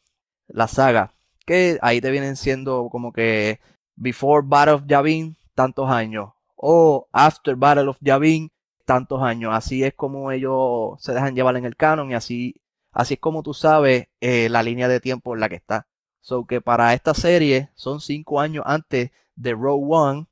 la 0.47 0.67
saga, 0.67 1.13
que 1.45 1.77
ahí 1.81 2.01
te 2.01 2.11
vienen 2.11 2.35
siendo 2.35 2.89
como 2.91 3.13
que 3.13 3.59
Before 3.99 4.41
Battle 4.45 4.75
of 4.75 4.83
Yavin, 4.87 5.35
tantos 5.53 5.89
años, 5.89 6.29
o 6.55 7.07
After 7.11 7.55
Battle 7.55 7.89
of 7.89 7.97
Yavin, 8.01 8.51
tantos 8.85 9.21
años. 9.21 9.51
Así 9.53 9.83
es 9.83 9.93
como 9.93 10.31
ellos 10.31 11.01
se 11.01 11.13
dejan 11.13 11.35
llevar 11.35 11.57
en 11.57 11.65
el 11.65 11.75
canon 11.75 12.11
y 12.11 12.15
así 12.15 12.55
Así 12.91 13.15
es 13.15 13.19
como 13.19 13.43
tú 13.43 13.53
sabes 13.53 14.07
eh, 14.19 14.49
la 14.49 14.63
línea 14.63 14.87
de 14.87 14.99
tiempo 14.99 15.33
en 15.33 15.41
la 15.41 15.49
que 15.49 15.55
está. 15.55 15.87
So 16.21 16.45
que 16.45 16.61
para 16.61 16.93
esta 16.93 17.13
serie 17.13 17.69
son 17.75 18.01
cinco 18.01 18.39
años 18.39 18.63
antes 18.67 19.11
de 19.35 19.53
Rogue 19.53 19.85
One 19.87 20.27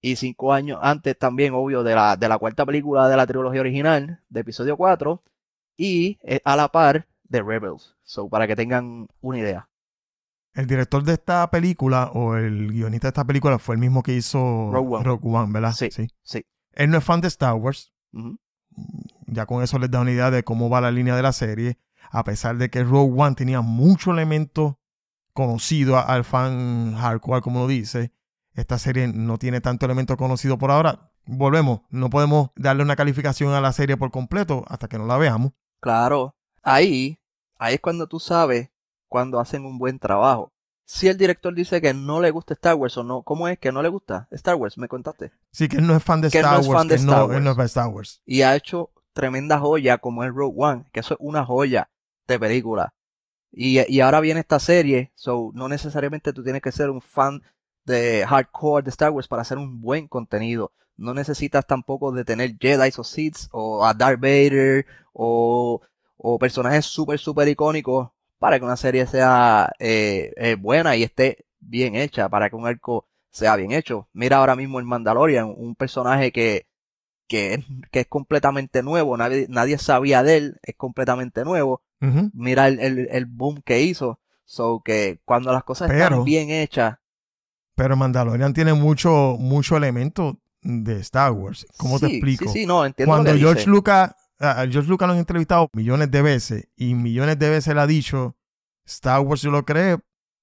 y 0.00 0.16
cinco 0.16 0.52
años 0.52 0.78
antes 0.82 1.18
también, 1.18 1.54
obvio, 1.54 1.82
de 1.82 1.94
la, 1.94 2.16
de 2.16 2.28
la 2.28 2.38
cuarta 2.38 2.64
película 2.64 3.08
de 3.08 3.16
la 3.16 3.26
trilogía 3.26 3.60
original, 3.60 4.20
de 4.28 4.40
episodio 4.40 4.76
4, 4.76 5.22
y 5.76 6.18
eh, 6.22 6.40
a 6.44 6.56
la 6.56 6.68
par 6.68 7.06
de 7.24 7.42
Rebels. 7.42 7.96
So 8.04 8.28
para 8.28 8.46
que 8.46 8.56
tengan 8.56 9.08
una 9.20 9.38
idea. 9.38 9.67
El 10.54 10.66
director 10.66 11.02
de 11.04 11.12
esta 11.12 11.48
película 11.50 12.10
o 12.14 12.36
el 12.36 12.72
guionista 12.72 13.06
de 13.06 13.10
esta 13.10 13.24
película 13.24 13.58
fue 13.58 13.74
el 13.74 13.80
mismo 13.80 14.02
que 14.02 14.14
hizo 14.14 14.70
Rogue 14.72 15.28
One. 15.28 15.52
¿verdad? 15.52 15.72
Sí, 15.72 15.90
sí. 15.90 16.46
Él 16.72 16.90
no 16.90 16.98
es 16.98 17.04
fan 17.04 17.20
de 17.20 17.28
Star 17.28 17.54
Wars. 17.54 17.92
Ya 19.26 19.46
con 19.46 19.62
eso 19.62 19.78
les 19.78 19.90
da 19.90 20.00
una 20.00 20.12
idea 20.12 20.30
de 20.30 20.44
cómo 20.44 20.70
va 20.70 20.80
la 20.80 20.90
línea 20.90 21.16
de 21.16 21.22
la 21.22 21.32
serie. 21.32 21.78
A 22.10 22.24
pesar 22.24 22.56
de 22.56 22.70
que 22.70 22.82
Rogue 22.82 23.20
One 23.20 23.34
tenía 23.34 23.60
mucho 23.60 24.12
elemento 24.12 24.80
conocido 25.32 25.98
al 25.98 26.24
fan 26.24 26.94
hardcore, 26.96 27.42
como 27.42 27.60
lo 27.60 27.68
dice, 27.68 28.12
esta 28.54 28.78
serie 28.78 29.06
no 29.06 29.38
tiene 29.38 29.60
tanto 29.60 29.86
elemento 29.86 30.16
conocido 30.16 30.58
por 30.58 30.70
ahora. 30.70 31.12
Volvemos, 31.26 31.82
no 31.90 32.10
podemos 32.10 32.50
darle 32.56 32.82
una 32.82 32.96
calificación 32.96 33.52
a 33.52 33.60
la 33.60 33.72
serie 33.72 33.96
por 33.96 34.10
completo 34.10 34.64
hasta 34.66 34.88
que 34.88 34.98
no 34.98 35.06
la 35.06 35.16
veamos. 35.18 35.52
Claro, 35.80 36.34
ahí, 36.62 37.20
ahí 37.58 37.74
es 37.74 37.80
cuando 37.80 38.08
tú 38.08 38.18
sabes 38.18 38.70
cuando 39.08 39.40
hacen 39.40 39.64
un 39.64 39.78
buen 39.78 39.98
trabajo. 39.98 40.52
Si 40.84 41.06
el 41.08 41.18
director 41.18 41.54
dice 41.54 41.80
que 41.82 41.92
no 41.92 42.20
le 42.20 42.30
gusta 42.30 42.54
Star 42.54 42.74
Wars 42.74 42.96
o 42.96 43.04
no, 43.04 43.22
¿cómo 43.22 43.46
es 43.48 43.58
que 43.58 43.72
no 43.72 43.82
le 43.82 43.88
gusta 43.90 44.26
Star 44.30 44.54
Wars? 44.54 44.78
Me 44.78 44.88
contaste. 44.88 45.32
Sí, 45.52 45.68
que 45.68 45.76
él 45.76 45.86
no 45.86 45.94
es 45.96 46.02
fan 46.02 46.20
de 46.22 46.30
Que 46.30 46.38
él 46.38 46.44
no 46.44 46.48
Star 46.50 46.60
es 46.62 46.66
Wars, 46.68 46.78
fan 46.78 46.88
de 46.88 46.96
que 46.96 47.02
no- 47.02 47.12
Star 47.12 47.22
él 47.24 47.28
no 47.28 47.34
Wars. 47.34 47.46
es 47.50 47.56
fan 47.56 47.62
de 47.62 47.66
Star 47.66 47.88
Wars. 47.88 48.22
y 48.24 48.42
ha 48.42 48.56
hecho 48.56 48.90
tremenda 49.12 49.58
joya 49.58 49.98
como 49.98 50.24
es 50.24 50.32
Rogue 50.32 50.54
One, 50.56 50.84
que 50.92 51.00
eso 51.00 51.14
es 51.14 51.20
una 51.20 51.44
joya 51.44 51.90
de 52.26 52.38
película. 52.38 52.94
Y, 53.50 53.80
y 53.92 54.00
ahora 54.00 54.20
viene 54.20 54.40
esta 54.40 54.58
serie, 54.60 55.10
so 55.14 55.50
no 55.54 55.68
necesariamente 55.68 56.32
tú 56.32 56.42
tienes 56.44 56.62
que 56.62 56.70
ser 56.72 56.88
un 56.90 57.00
fan 57.02 57.42
de 57.84 58.24
hardcore 58.26 58.84
de 58.84 58.90
Star 58.90 59.10
Wars 59.10 59.26
para 59.28 59.42
hacer 59.42 59.58
un 59.58 59.80
buen 59.80 60.06
contenido. 60.08 60.72
No 60.96 61.14
necesitas 61.14 61.66
tampoco 61.66 62.12
de 62.12 62.24
tener 62.24 62.56
Jedi 62.58 62.90
o 62.96 63.04
Sith 63.04 63.36
o 63.52 63.84
a 63.86 63.94
Darth 63.94 64.20
Vader 64.20 64.84
o, 65.12 65.80
o 66.16 66.38
personajes 66.38 66.84
súper, 66.86 67.18
súper 67.18 67.48
icónicos 67.48 68.10
para 68.38 68.58
que 68.58 68.64
una 68.64 68.76
serie 68.76 69.06
sea 69.06 69.72
eh, 69.78 70.32
eh, 70.36 70.56
buena 70.58 70.96
y 70.96 71.02
esté 71.02 71.46
bien 71.60 71.94
hecha, 71.96 72.28
para 72.28 72.48
que 72.50 72.56
un 72.56 72.66
arco 72.66 73.06
sea 73.30 73.56
bien 73.56 73.72
hecho. 73.72 74.08
Mira 74.12 74.38
ahora 74.38 74.56
mismo 74.56 74.78
el 74.78 74.84
Mandalorian, 74.86 75.52
un 75.56 75.74
personaje 75.74 76.32
que, 76.32 76.66
que, 77.26 77.54
es, 77.54 77.64
que 77.90 78.00
es 78.00 78.06
completamente 78.06 78.82
nuevo, 78.82 79.16
nadie, 79.16 79.46
nadie 79.48 79.78
sabía 79.78 80.22
de 80.22 80.36
él, 80.36 80.60
es 80.62 80.76
completamente 80.76 81.44
nuevo. 81.44 81.82
Mira 82.32 82.68
el, 82.68 82.78
el, 82.78 83.08
el 83.10 83.26
boom 83.26 83.60
que 83.64 83.82
hizo. 83.82 84.20
So 84.44 84.80
que 84.84 85.20
cuando 85.24 85.52
las 85.52 85.64
cosas 85.64 85.88
Pero- 85.90 86.04
están 86.04 86.24
bien 86.24 86.48
hechas, 86.50 86.96
Pero 87.74 87.96
Mandalorian 87.96 88.54
tiene 88.54 88.72
mucho, 88.72 89.36
mucho 89.38 89.76
elemento 89.76 90.38
de 90.62 91.00
Star 91.00 91.32
Wars. 91.32 91.66
¿Cómo 91.76 91.98
te 92.00 92.06
explico? 92.06 92.44
Sí, 92.46 92.60
sí, 92.60 92.66
no, 92.66 92.86
entiendo 92.86 93.12
Cuando 93.12 93.30
lo 93.30 93.36
que 93.36 93.40
George. 93.40 93.66
Lucas, 93.68 94.14
a 94.38 94.66
George 94.70 94.88
Lucas 94.88 95.06
lo 95.06 95.14
han 95.14 95.18
entrevistado 95.18 95.68
millones 95.72 96.10
de 96.10 96.22
veces 96.22 96.68
y 96.76 96.94
millones 96.94 97.38
de 97.38 97.50
veces 97.50 97.74
le 97.74 97.80
ha 97.80 97.86
dicho, 97.86 98.36
Star 98.84 99.20
Wars 99.20 99.42
yo 99.42 99.50
lo 99.50 99.64
creé 99.64 99.98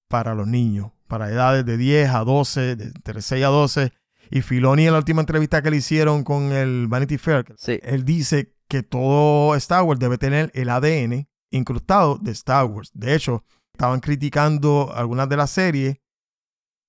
para 0.08 0.36
los 0.36 0.48
niños, 0.48 0.92
para 1.08 1.30
edades 1.30 1.66
de 1.66 1.78
10 1.78 2.10
a 2.10 2.24
12, 2.24 2.76
de 2.76 2.86
entre 2.86 3.22
6 3.22 3.46
a 3.46 3.48
12. 3.48 3.94
Y 4.32 4.42
Filoni 4.42 4.88
en 4.88 4.94
la 4.94 5.00
última 5.00 5.22
entrevista 5.22 5.62
que 5.62 5.70
le 5.70 5.78
hicieron 5.78 6.24
con 6.24 6.52
el 6.52 6.88
Vanity 6.88 7.18
Fair, 7.18 7.46
Sí, 7.58 7.80
él 7.84 8.06
dice 8.06 8.56
que 8.68 8.82
todo 8.82 9.56
Star 9.56 9.84
Wars 9.84 10.00
debe 10.00 10.18
tener 10.18 10.52
el 10.56 10.70
ADN 10.70 11.28
incrustado 11.52 12.18
de 12.18 12.32
Star 12.32 12.66
Wars. 12.66 12.92
De 12.94 13.14
hecho, 13.14 13.44
estaban 13.74 14.00
criticando 14.00 14.92
algunas 14.96 15.30
de 15.30 15.38
las 15.38 15.52
series 15.52 15.98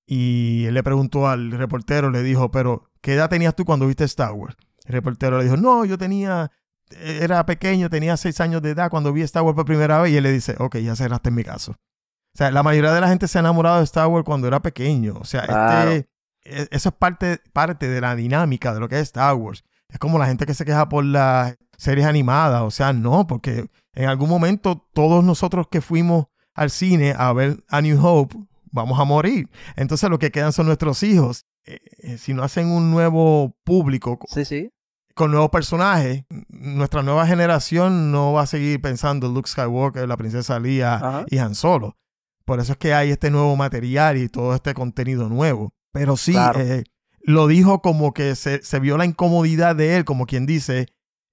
y 0.07 0.65
él 0.67 0.75
le 0.75 0.83
preguntó 0.83 1.29
al 1.29 1.51
reportero, 1.51 2.11
le 2.11 2.23
dijo, 2.23 2.51
pero 2.51 2.91
¿qué 3.01 3.15
edad 3.15 3.29
tenías 3.29 3.55
tú 3.55 3.65
cuando 3.65 3.87
viste 3.87 4.05
Star 4.05 4.33
Wars? 4.33 4.57
El 4.85 4.93
reportero 4.93 5.39
le 5.39 5.45
dijo, 5.45 5.57
no, 5.57 5.85
yo 5.85 5.99
tenía, 5.99 6.51
era 6.91 7.45
pequeño, 7.47 7.91
tenía 7.91 8.17
seis 8.17 8.41
años 8.41 8.63
de 8.63 8.71
edad 8.71 8.91
cuando 8.91 9.13
vi 9.13 9.23
Star 9.23 9.43
Wars 9.43 9.57
por 9.57 9.65
primera 9.65 10.01
vez 10.01 10.13
y 10.13 10.17
él 10.17 10.23
le 10.23 10.33
dice, 10.33 10.55
ok, 10.59 10.77
ya 10.79 10.95
cerraste 10.97 11.29
en 11.31 11.35
mi 11.35 11.45
caso. 11.45 11.73
O 11.73 12.39
sea, 12.39 12.51
la 12.51 12.63
mayoría 12.63 12.93
de 12.93 13.01
la 13.01 13.09
gente 13.09 13.29
se 13.29 13.39
ha 13.39 13.41
enamorado 13.41 13.79
de 13.79 13.85
Star 13.85 14.07
Wars 14.09 14.25
cuando 14.25 14.47
era 14.47 14.61
pequeño. 14.61 15.15
O 15.21 15.25
sea, 15.25 15.47
Claro. 15.47 15.91
este, 15.91 16.09
e- 16.45 16.69
eso 16.71 16.91
es 16.91 16.95
parte, 16.95 17.41
parte 17.53 17.89
de 17.89 18.01
la 18.01 18.15
dinámica 18.15 18.75
de 18.75 18.81
lo 18.81 18.89
que 18.89 18.97
es 18.97 19.03
Star 19.03 19.35
Wars. 19.35 19.65
Es 19.89 19.99
como 19.99 20.19
la 20.19 20.27
gente 20.27 20.45
que 20.47 20.55
se 20.55 20.65
queja 20.65 20.89
por 20.89 21.05
las 21.05 21.57
series 21.79 22.07
animadas. 22.07 22.63
O 22.63 22.71
sea, 22.71 22.93
no, 22.93 23.27
porque 23.27 23.69
en 23.95 24.09
algún 24.09 24.29
momento 24.29 24.87
todos 24.93 25.25
nosotros 25.25 25.67
que 25.71 25.81
fuimos 25.81 26.27
al 26.55 26.71
cine 26.71 27.15
a 27.17 27.33
ver 27.33 27.65
A 27.69 27.81
New 27.81 27.99
Hope 28.05 28.37
vamos 28.71 29.01
a 29.01 29.05
morir. 29.05 29.49
Entonces 29.77 30.11
lo 30.11 30.19
que 30.19 30.31
quedan 30.31 30.53
son 30.53 30.67
nuestros 30.67 31.03
hijos. 31.03 31.45
Eh, 31.65 31.81
eh, 32.03 32.19
si 32.19 32.35
no 32.35 32.43
hacen 32.45 32.69
un 32.69 32.91
nuevo 32.91 33.57
público 33.65 34.19
co- 34.19 34.27
sí, 34.31 34.45
sí. 34.45 34.71
Con 35.17 35.31
nuevos 35.31 35.49
personajes, 35.51 36.25
nuestra 36.49 37.03
nueva 37.03 37.27
generación 37.27 38.13
no 38.13 38.35
va 38.35 38.43
a 38.43 38.47
seguir 38.47 38.81
pensando 38.83 39.29
Luke 39.29 39.49
Skywalker, 39.49 40.07
la 40.07 40.19
princesa 40.19 40.61
Leia 40.61 40.97
Ajá. 40.97 41.25
y 41.29 41.39
Han 41.39 41.55
Solo. 41.55 41.97
Por 42.45 42.61
eso 42.61 42.73
es 42.73 42.79
que 42.79 42.93
hay 42.93 43.11
este 43.11 43.31
nuevo 43.31 43.57
material 43.57 44.19
y 44.19 44.29
todo 44.29 44.55
este 44.55 44.75
contenido 44.75 45.29
nuevo. 45.31 45.73
Pero 45.93 46.19
sí, 46.19 46.33
Claro. 46.33 46.61
eh, 46.61 46.85
lo 47.23 47.47
dijo 47.47 47.81
como 47.81 48.13
que 48.13 48.37
se, 48.37 48.63
se 48.63 48.79
vio 48.79 48.99
la 48.99 49.07
incomodidad 49.07 49.75
de 49.75 49.97
él, 49.97 50.05
como 50.05 50.27
quien 50.27 50.45
dice, 50.45 50.87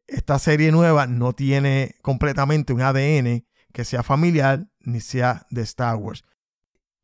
esta 0.08 0.40
serie 0.40 0.72
nueva 0.72 1.06
no 1.06 1.34
tiene 1.34 1.96
completamente 2.02 2.72
un 2.72 2.82
ADN 2.82 3.46
que 3.74 3.84
sea 3.84 4.02
familiar 4.02 4.66
ni 4.80 5.02
sea 5.02 5.46
de 5.50 5.62
Star 5.62 5.98
Wars. 5.98 6.24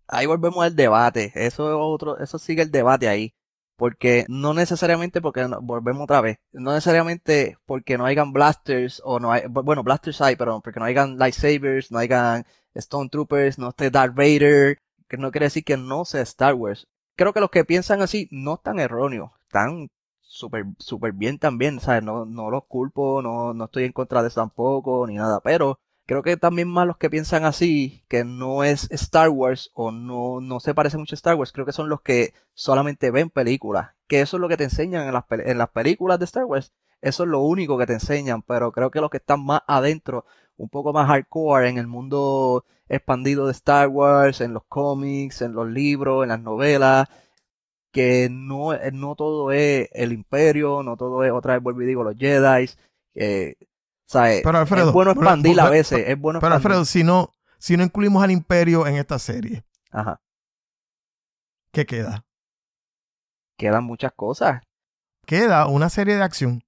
Ahí 0.08 0.26
volvemos 0.26 0.64
al 0.64 0.76
debate. 0.78 1.34
Eso 1.36 1.70
es 1.70 1.76
otro, 1.78 2.18
eso 2.20 2.40
sigue 2.40 2.62
el 2.64 2.72
debate 2.72 3.10
ahí. 3.10 3.36
Porque 3.80 4.26
no 4.28 4.54
necesariamente 4.54 5.22
porque 5.22 5.48
volvemos 5.62 6.04
otra 6.04 6.22
vez. 6.22 6.38
No 6.52 6.74
necesariamente 6.74 7.58
porque 7.66 7.98
no 7.98 8.06
hayan 8.06 8.34
blasters 8.34 9.02
o 9.06 9.20
no 9.20 9.32
hay, 9.32 9.44
bueno, 9.50 9.84
blasters 9.84 10.22
hay, 10.22 10.36
pero 10.36 10.62
porque 10.62 10.80
no 10.80 10.86
hayan 10.86 11.18
lightsabers, 11.18 11.90
no 11.92 11.98
hayan 12.00 12.46
Stone 12.76 13.10
Troopers, 13.10 13.58
no 13.58 13.70
esté 13.70 13.90
Darth 13.90 14.16
Vader, 14.16 14.80
que 15.08 15.18
no 15.18 15.32
quiere 15.32 15.46
decir 15.46 15.64
que 15.64 15.78
no 15.78 16.06
sea 16.06 16.22
Star 16.24 16.56
Wars. 16.56 16.88
Creo 17.16 17.34
que 17.34 17.40
los 17.40 17.52
que 17.52 17.66
piensan 17.66 18.02
así 18.02 18.28
no 18.32 18.56
están 18.56 18.80
erróneos, 18.80 19.32
están 19.44 19.90
súper 20.22 20.66
súper 20.78 21.14
bien 21.14 21.40
también, 21.40 21.80
¿sabes? 21.80 22.04
No, 22.04 22.26
no 22.26 22.52
los 22.52 22.66
culpo, 22.66 23.22
no, 23.22 23.54
no 23.54 23.66
estoy 23.66 23.86
en 23.86 23.94
contra 23.94 24.22
de 24.22 24.28
eso 24.28 24.42
tampoco, 24.42 25.08
ni 25.08 25.16
nada, 25.16 25.40
pero 25.42 25.80
creo 26.10 26.24
que 26.24 26.38
también 26.38 26.68
más 26.68 26.88
los 26.88 26.98
que 26.98 27.12
piensan 27.12 27.46
así, 27.46 28.04
que 28.08 28.24
no 28.24 28.64
es 28.64 28.90
Star 28.92 29.30
Wars 29.30 29.70
o 29.76 29.92
no, 29.92 30.42
no 30.42 30.60
se 30.60 30.74
parece 30.74 30.98
mucho 30.98 31.14
a 31.14 31.18
Star 31.18 31.36
Wars, 31.36 31.52
creo 31.52 31.68
que 31.68 31.72
son 31.72 31.88
los 31.88 32.02
que 32.02 32.34
solamente 32.56 33.12
ven 33.12 33.30
películas, 33.30 33.92
que 34.08 34.22
eso 34.22 34.38
es 34.38 34.42
lo 34.42 34.50
que 34.50 34.58
te 34.58 34.64
enseñan 34.64 35.06
en 35.06 35.14
las, 35.14 35.26
en 35.30 35.60
las 35.60 35.70
películas 35.70 36.18
de 36.18 36.26
Star 36.26 36.46
Wars, 36.46 36.74
eso 37.02 37.24
es 37.24 37.30
lo 37.30 37.42
único 37.42 37.78
que 37.78 37.86
te 37.86 37.94
enseñan, 37.94 38.42
pero 38.42 38.72
creo 38.72 38.90
que 38.90 39.02
los 39.02 39.12
que 39.12 39.18
están 39.18 39.46
más 39.46 39.62
adentro, 39.68 40.26
un 40.58 40.68
poco 40.70 40.94
más 40.94 41.08
hardcore 41.08 41.70
en 41.70 41.78
el 41.78 41.86
mundo 41.86 42.66
expandido 42.88 43.46
de 43.46 43.52
Star 43.52 43.88
Wars, 43.90 44.42
en 44.42 44.56
los 44.56 44.64
cómics, 44.68 45.44
en 45.44 45.54
los 45.54 45.70
libros, 45.70 46.24
en 46.24 46.30
las 46.30 46.42
novelas, 46.42 47.08
que 47.92 48.30
no, 48.32 48.74
eh, 48.74 48.92
no 48.92 49.16
todo 49.16 49.52
es 49.52 49.90
el 49.94 50.12
Imperio, 50.14 50.82
no 50.82 50.98
todo 50.98 51.24
es, 51.24 51.32
otra 51.32 51.54
vez 51.54 51.62
vuelvo 51.62 51.84
y 51.84 51.86
digo, 51.86 52.04
los 52.04 52.18
Jedi, 52.18 52.68
eh, 53.14 53.56
¿sabes? 54.10 54.42
Pero, 54.44 54.58
Alfredo, 54.58 54.88
es 54.88 54.94
bueno 54.94 55.12
pero- 55.14 55.22
expandir 55.22 55.60
a 55.60 55.64
pero- 55.64 55.72
veces, 55.72 56.04
es 56.08 56.20
bueno 56.20 56.40
Pero. 56.40 56.56
Alfredo, 56.56 56.84
si 56.86 57.04
no, 57.04 57.34
si 57.60 57.78
no 57.78 57.84
incluimos 57.84 58.24
al 58.24 58.32
imperio 58.32 58.88
en 58.88 58.96
esta 58.96 59.20
serie, 59.20 59.64
Ajá, 59.92 60.20
¿qué 61.72 61.86
queda? 61.86 62.26
quedan 63.58 63.84
muchas 63.84 64.12
cosas. 64.16 64.62
Queda 65.26 65.68
una 65.68 65.90
serie 65.90 66.16
de 66.16 66.24
acción. 66.24 66.62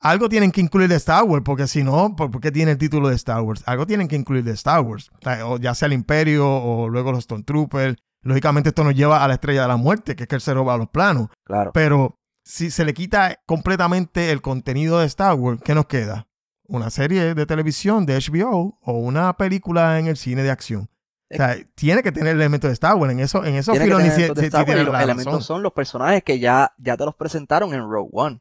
Algo 0.00 0.28
tienen 0.28 0.52
que 0.52 0.60
incluir 0.60 0.88
de 0.88 0.94
Star 0.94 1.24
Wars, 1.24 1.42
porque 1.44 1.66
si 1.66 1.82
no, 1.82 2.14
¿por 2.14 2.40
qué 2.40 2.52
tiene 2.52 2.70
el 2.70 2.78
título 2.78 3.08
de 3.08 3.16
Star 3.16 3.40
Wars? 3.42 3.64
Algo 3.66 3.84
tienen 3.86 4.06
que 4.06 4.14
incluir 4.14 4.44
de 4.44 4.52
Star 4.52 4.80
Wars. 4.82 5.10
O 5.44 5.58
ya 5.58 5.74
sea 5.74 5.86
el 5.86 5.92
Imperio 5.92 6.48
o 6.48 6.88
luego 6.88 7.10
los 7.10 7.24
Stormtroopers. 7.24 7.96
Lógicamente 8.22 8.68
esto 8.68 8.84
nos 8.84 8.94
lleva 8.94 9.24
a 9.24 9.28
la 9.28 9.34
Estrella 9.34 9.62
de 9.62 9.68
la 9.68 9.76
Muerte, 9.76 10.14
que 10.14 10.22
es 10.22 10.28
que 10.28 10.36
él 10.36 10.40
se 10.40 10.54
roba 10.54 10.76
los 10.76 10.88
planos. 10.88 11.28
Claro. 11.44 11.72
Pero 11.74 12.14
si 12.44 12.70
se 12.70 12.84
le 12.84 12.94
quita 12.94 13.40
completamente 13.44 14.30
el 14.30 14.40
contenido 14.40 15.00
de 15.00 15.06
Star 15.06 15.34
Wars, 15.34 15.60
¿qué 15.64 15.74
nos 15.74 15.86
queda? 15.86 16.27
Una 16.68 16.90
serie 16.90 17.34
de 17.34 17.46
televisión 17.46 18.06
de 18.06 18.16
HBO 18.16 18.78
o 18.82 18.92
una 18.92 19.36
película 19.36 19.98
en 19.98 20.06
el 20.06 20.16
cine 20.16 20.42
de 20.42 20.50
acción. 20.50 20.88
O 21.30 21.36
sea, 21.36 21.56
tiene 21.74 22.02
que 22.02 22.12
tener 22.12 22.36
elementos 22.36 22.68
de 22.68 22.74
Star 22.74 22.94
Wars. 22.94 23.12
En 23.12 23.20
eso, 23.20 23.44
en 23.44 23.56
eso 23.56 23.72
Tiene 23.72 23.86
Filoni 23.86 24.08
Wars, 24.08 24.16
tiene 24.34 24.82
y 24.82 24.84
los 24.84 24.92
la 24.92 25.02
elementos 25.02 25.26
razón. 25.26 25.42
son 25.42 25.62
los 25.62 25.72
personajes 25.72 26.22
que 26.22 26.38
ya, 26.38 26.72
ya 26.78 26.96
te 26.96 27.04
los 27.04 27.14
presentaron 27.16 27.74
en 27.74 27.80
Rogue 27.80 28.10
One. 28.12 28.40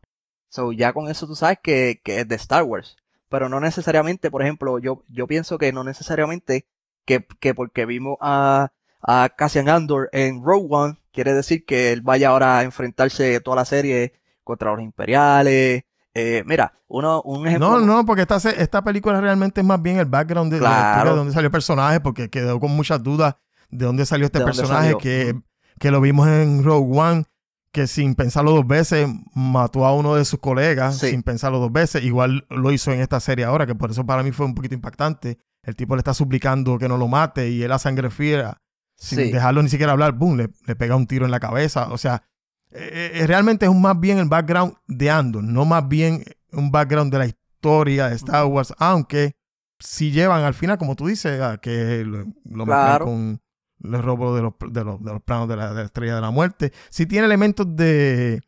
So, 0.50 0.72
ya 0.72 0.94
con 0.94 1.10
eso 1.10 1.28
tú 1.28 1.36
sabes 1.36 1.60
que, 1.62 2.02
que 2.04 2.22
es 2.22 2.28
de 2.28 2.36
Star 2.36 2.64
Wars. 2.64 2.96
Pero 3.30 3.50
no 3.50 3.60
necesariamente, 3.60 4.32
por 4.32 4.42
ejemplo, 4.42 4.80
yo, 4.80 5.04
yo 5.10 5.28
pienso 5.28 5.58
que 5.58 5.74
no 5.74 5.84
necesariamente 5.84 6.66
que, 7.06 7.26
que 7.40 7.54
porque 7.54 7.86
vimos 7.86 8.18
a, 8.22 8.72
a 9.02 9.30
Cassian 9.36 9.68
Andor 9.68 10.10
en 10.14 10.44
Rogue 10.44 10.68
One, 10.70 10.98
quiere 11.12 11.34
decir 11.34 11.66
que 11.66 11.92
él 11.92 12.02
vaya 12.02 12.30
ahora 12.30 12.60
a 12.60 12.64
enfrentarse 12.64 13.40
toda 13.42 13.58
la 13.58 13.66
serie 13.66 14.14
contra 14.44 14.72
los 14.72 14.82
imperiales. 14.82 15.84
Eh, 16.20 16.44
mira, 16.48 16.74
uno, 16.88 17.22
un 17.24 17.46
ejemplo. 17.48 17.80
No, 17.80 17.86
no, 17.86 18.06
porque 18.06 18.24
esta, 18.24 18.38
esta 18.38 18.84
película 18.84 19.22
realmente 19.22 19.62
es 19.62 19.68
más 19.68 19.82
bien 19.82 19.98
el 20.00 20.06
background 20.06 20.52
de, 20.52 20.58
de 20.58 20.64
la 20.64 20.70
Claro. 20.70 20.90
historia 20.92 21.12
de 21.12 21.18
dónde 21.18 21.34
salió 21.34 21.46
el 21.48 21.52
personaje, 21.52 22.00
porque 22.00 22.30
quedó 22.30 22.60
con 22.60 22.72
muchas 22.76 23.04
dudas 23.04 23.36
de 23.70 23.86
dónde 23.86 24.06
salió 24.06 24.26
este 24.26 24.40
dónde 24.40 24.52
personaje, 24.54 24.84
salió. 24.94 24.98
que, 24.98 25.36
que 25.80 25.92
lo 25.92 26.02
vimos 26.02 26.28
en 26.28 26.64
Rogue 26.64 26.98
One, 27.00 27.26
que 27.72 27.86
sin 27.86 28.16
pensarlo 28.16 28.52
dos 28.52 28.66
veces 28.66 29.08
mató 29.36 29.86
a 29.86 29.94
uno 29.94 30.16
de 30.16 30.26
sus 30.26 30.40
colegas, 30.40 30.98
Sí. 30.98 31.10
sin 31.12 31.22
pensarlo 31.22 31.60
dos 31.60 31.72
veces. 31.72 32.04
Igual 32.04 32.48
lo 32.50 32.72
hizo 32.72 32.92
en 32.92 33.02
esta 33.02 33.20
serie 33.20 33.46
ahora, 33.46 33.68
que 33.68 33.76
por 33.76 33.92
eso 33.92 34.06
para 34.06 34.24
mí 34.24 34.32
fue 34.32 34.46
un 34.48 34.56
poquito 34.56 34.74
impactante. 34.74 35.38
El 35.62 35.76
tipo 35.76 35.96
le 35.96 36.00
está 36.00 36.14
suplicando 36.16 36.78
que 36.80 36.88
no 36.88 36.98
lo 36.98 37.08
mate 37.08 37.50
y 37.50 37.62
él 37.62 37.72
a 37.72 37.78
sangre 37.78 38.10
fría, 38.10 38.58
sin 38.96 39.20
Sí. 39.20 39.32
dejarlo 39.32 39.62
ni 39.62 39.70
siquiera 39.70 39.92
hablar, 39.92 40.14
boom, 40.14 40.38
le, 40.38 40.50
le 40.66 40.76
pega 40.76 40.96
un 40.96 41.06
tiro 41.06 41.26
en 41.26 41.32
la 41.32 41.40
cabeza. 41.40 41.90
O 41.92 41.98
sea, 42.00 42.24
eh, 42.72 43.12
eh, 43.16 43.28
realmente 43.28 43.66
es 43.66 43.72
un 43.72 43.82
más 43.82 44.00
bien 44.00 44.18
el 44.20 44.28
background 44.28 44.76
de 44.88 45.10
Andor, 45.10 45.44
no 45.44 45.66
más 45.66 45.88
bien 45.88 46.24
un 46.52 46.72
background 46.72 47.12
de 47.12 47.20
la 47.20 47.26
historia 47.28 48.08
de 48.10 48.16
Star 48.16 48.46
Wars, 48.46 48.74
aunque 48.78 49.36
si 49.80 50.12
llevan 50.12 50.44
al 50.44 50.54
final, 50.54 50.78
como 50.78 50.96
tú 50.96 51.08
dices, 51.08 51.40
a 51.42 51.58
que 51.58 52.04
lo, 52.06 52.26
lo 52.46 52.66
Claro. 52.66 53.06
con 53.06 53.42
el 53.84 54.04
robo 54.04 54.36
de 54.36 54.42
los, 54.42 54.54
de 54.72 54.84
los, 54.84 55.04
de 55.04 55.14
los 55.14 55.22
planos 55.22 55.48
de 55.48 55.56
la, 55.56 55.70
de 55.70 55.76
la 55.76 55.84
estrella 55.84 56.16
de 56.16 56.22
la 56.22 56.32
muerte. 56.32 56.74
Sí 56.90 57.06
tiene 57.06 57.26
elementos 57.28 57.76
de, 57.76 58.42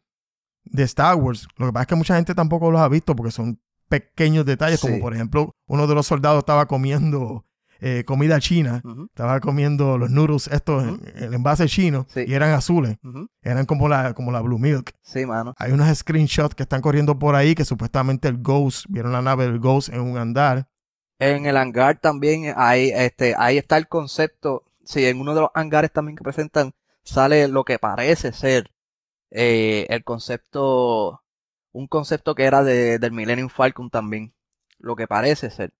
de 0.63 0.83
Star 0.83 1.15
Wars. 1.15 1.47
Lo 1.57 1.67
que 1.67 1.73
pasa 1.73 1.83
es 1.83 1.87
que 1.87 1.95
mucha 1.95 2.15
gente 2.15 2.33
tampoco 2.33 2.71
los 2.71 2.81
ha 2.81 2.87
visto 2.89 3.15
porque 3.15 3.31
son 3.31 3.61
pequeños 3.89 4.45
detalles, 4.45 4.79
como 4.79 4.99
por 4.99 5.13
ejemplo, 5.13 5.55
uno 5.67 5.87
de 5.87 5.95
los 5.95 6.07
soldados 6.07 6.39
estaba 6.39 6.67
comiendo 6.67 7.45
eh, 7.81 8.03
comida 8.05 8.39
china, 8.39 8.81
estaba 9.07 9.39
comiendo 9.39 9.97
los 9.97 10.09
noodles 10.09 10.47
estos 10.47 10.83
en- 10.83 11.01
el 11.23 11.33
envase 11.33 11.67
chino 11.67 12.05
Sí. 12.13 12.25
y 12.27 12.33
eran 12.33 12.51
azules, 12.51 12.97
eran 13.41 13.65
como 13.65 13.87
la, 13.87 14.13
como 14.13 14.31
la 14.31 14.41
Blue 14.41 14.59
Milk. 14.59 14.91
Sí, 15.01 15.25
mano. 15.25 15.53
Hay 15.57 15.71
unos 15.71 15.87
screenshots 15.97 16.55
que 16.55 16.63
están 16.63 16.81
corriendo 16.81 17.17
por 17.17 17.35
ahí 17.35 17.55
que 17.55 17.65
supuestamente 17.65 18.27
el 18.27 18.37
Ghost, 18.41 18.85
vieron 18.89 19.11
la 19.13 19.21
nave 19.21 19.45
del 19.45 19.59
Ghost 19.59 19.89
en 19.89 20.01
un 20.01 20.17
andar. 20.17 20.67
En 21.19 21.45
el 21.45 21.57
hangar 21.57 21.99
también 21.99 22.53
ahí, 22.55 22.91
este, 22.93 23.35
ahí 23.37 23.57
está 23.57 23.77
el 23.77 23.87
concepto. 23.87 24.63
Sí, 24.85 25.05
en 25.05 25.19
uno 25.19 25.35
de 25.35 25.41
los 25.41 25.49
hangares 25.53 25.91
también 25.91 26.15
que 26.15 26.23
presentan 26.23 26.71
sale 27.03 27.47
lo 27.47 27.63
que 27.63 27.77
parece 27.79 28.31
ser 28.33 28.71
eh, 29.31 29.85
el 29.89 30.03
concepto, 30.03 31.21
un 31.71 31.87
concepto 31.87 32.35
que 32.35 32.43
era 32.45 32.63
de, 32.63 32.99
del 32.99 33.11
Millennium 33.11 33.49
Falcon 33.49 33.89
también. 33.89 34.33
Lo 34.79 34.95
que 34.95 35.07
parece 35.07 35.49
ser. 35.49 35.71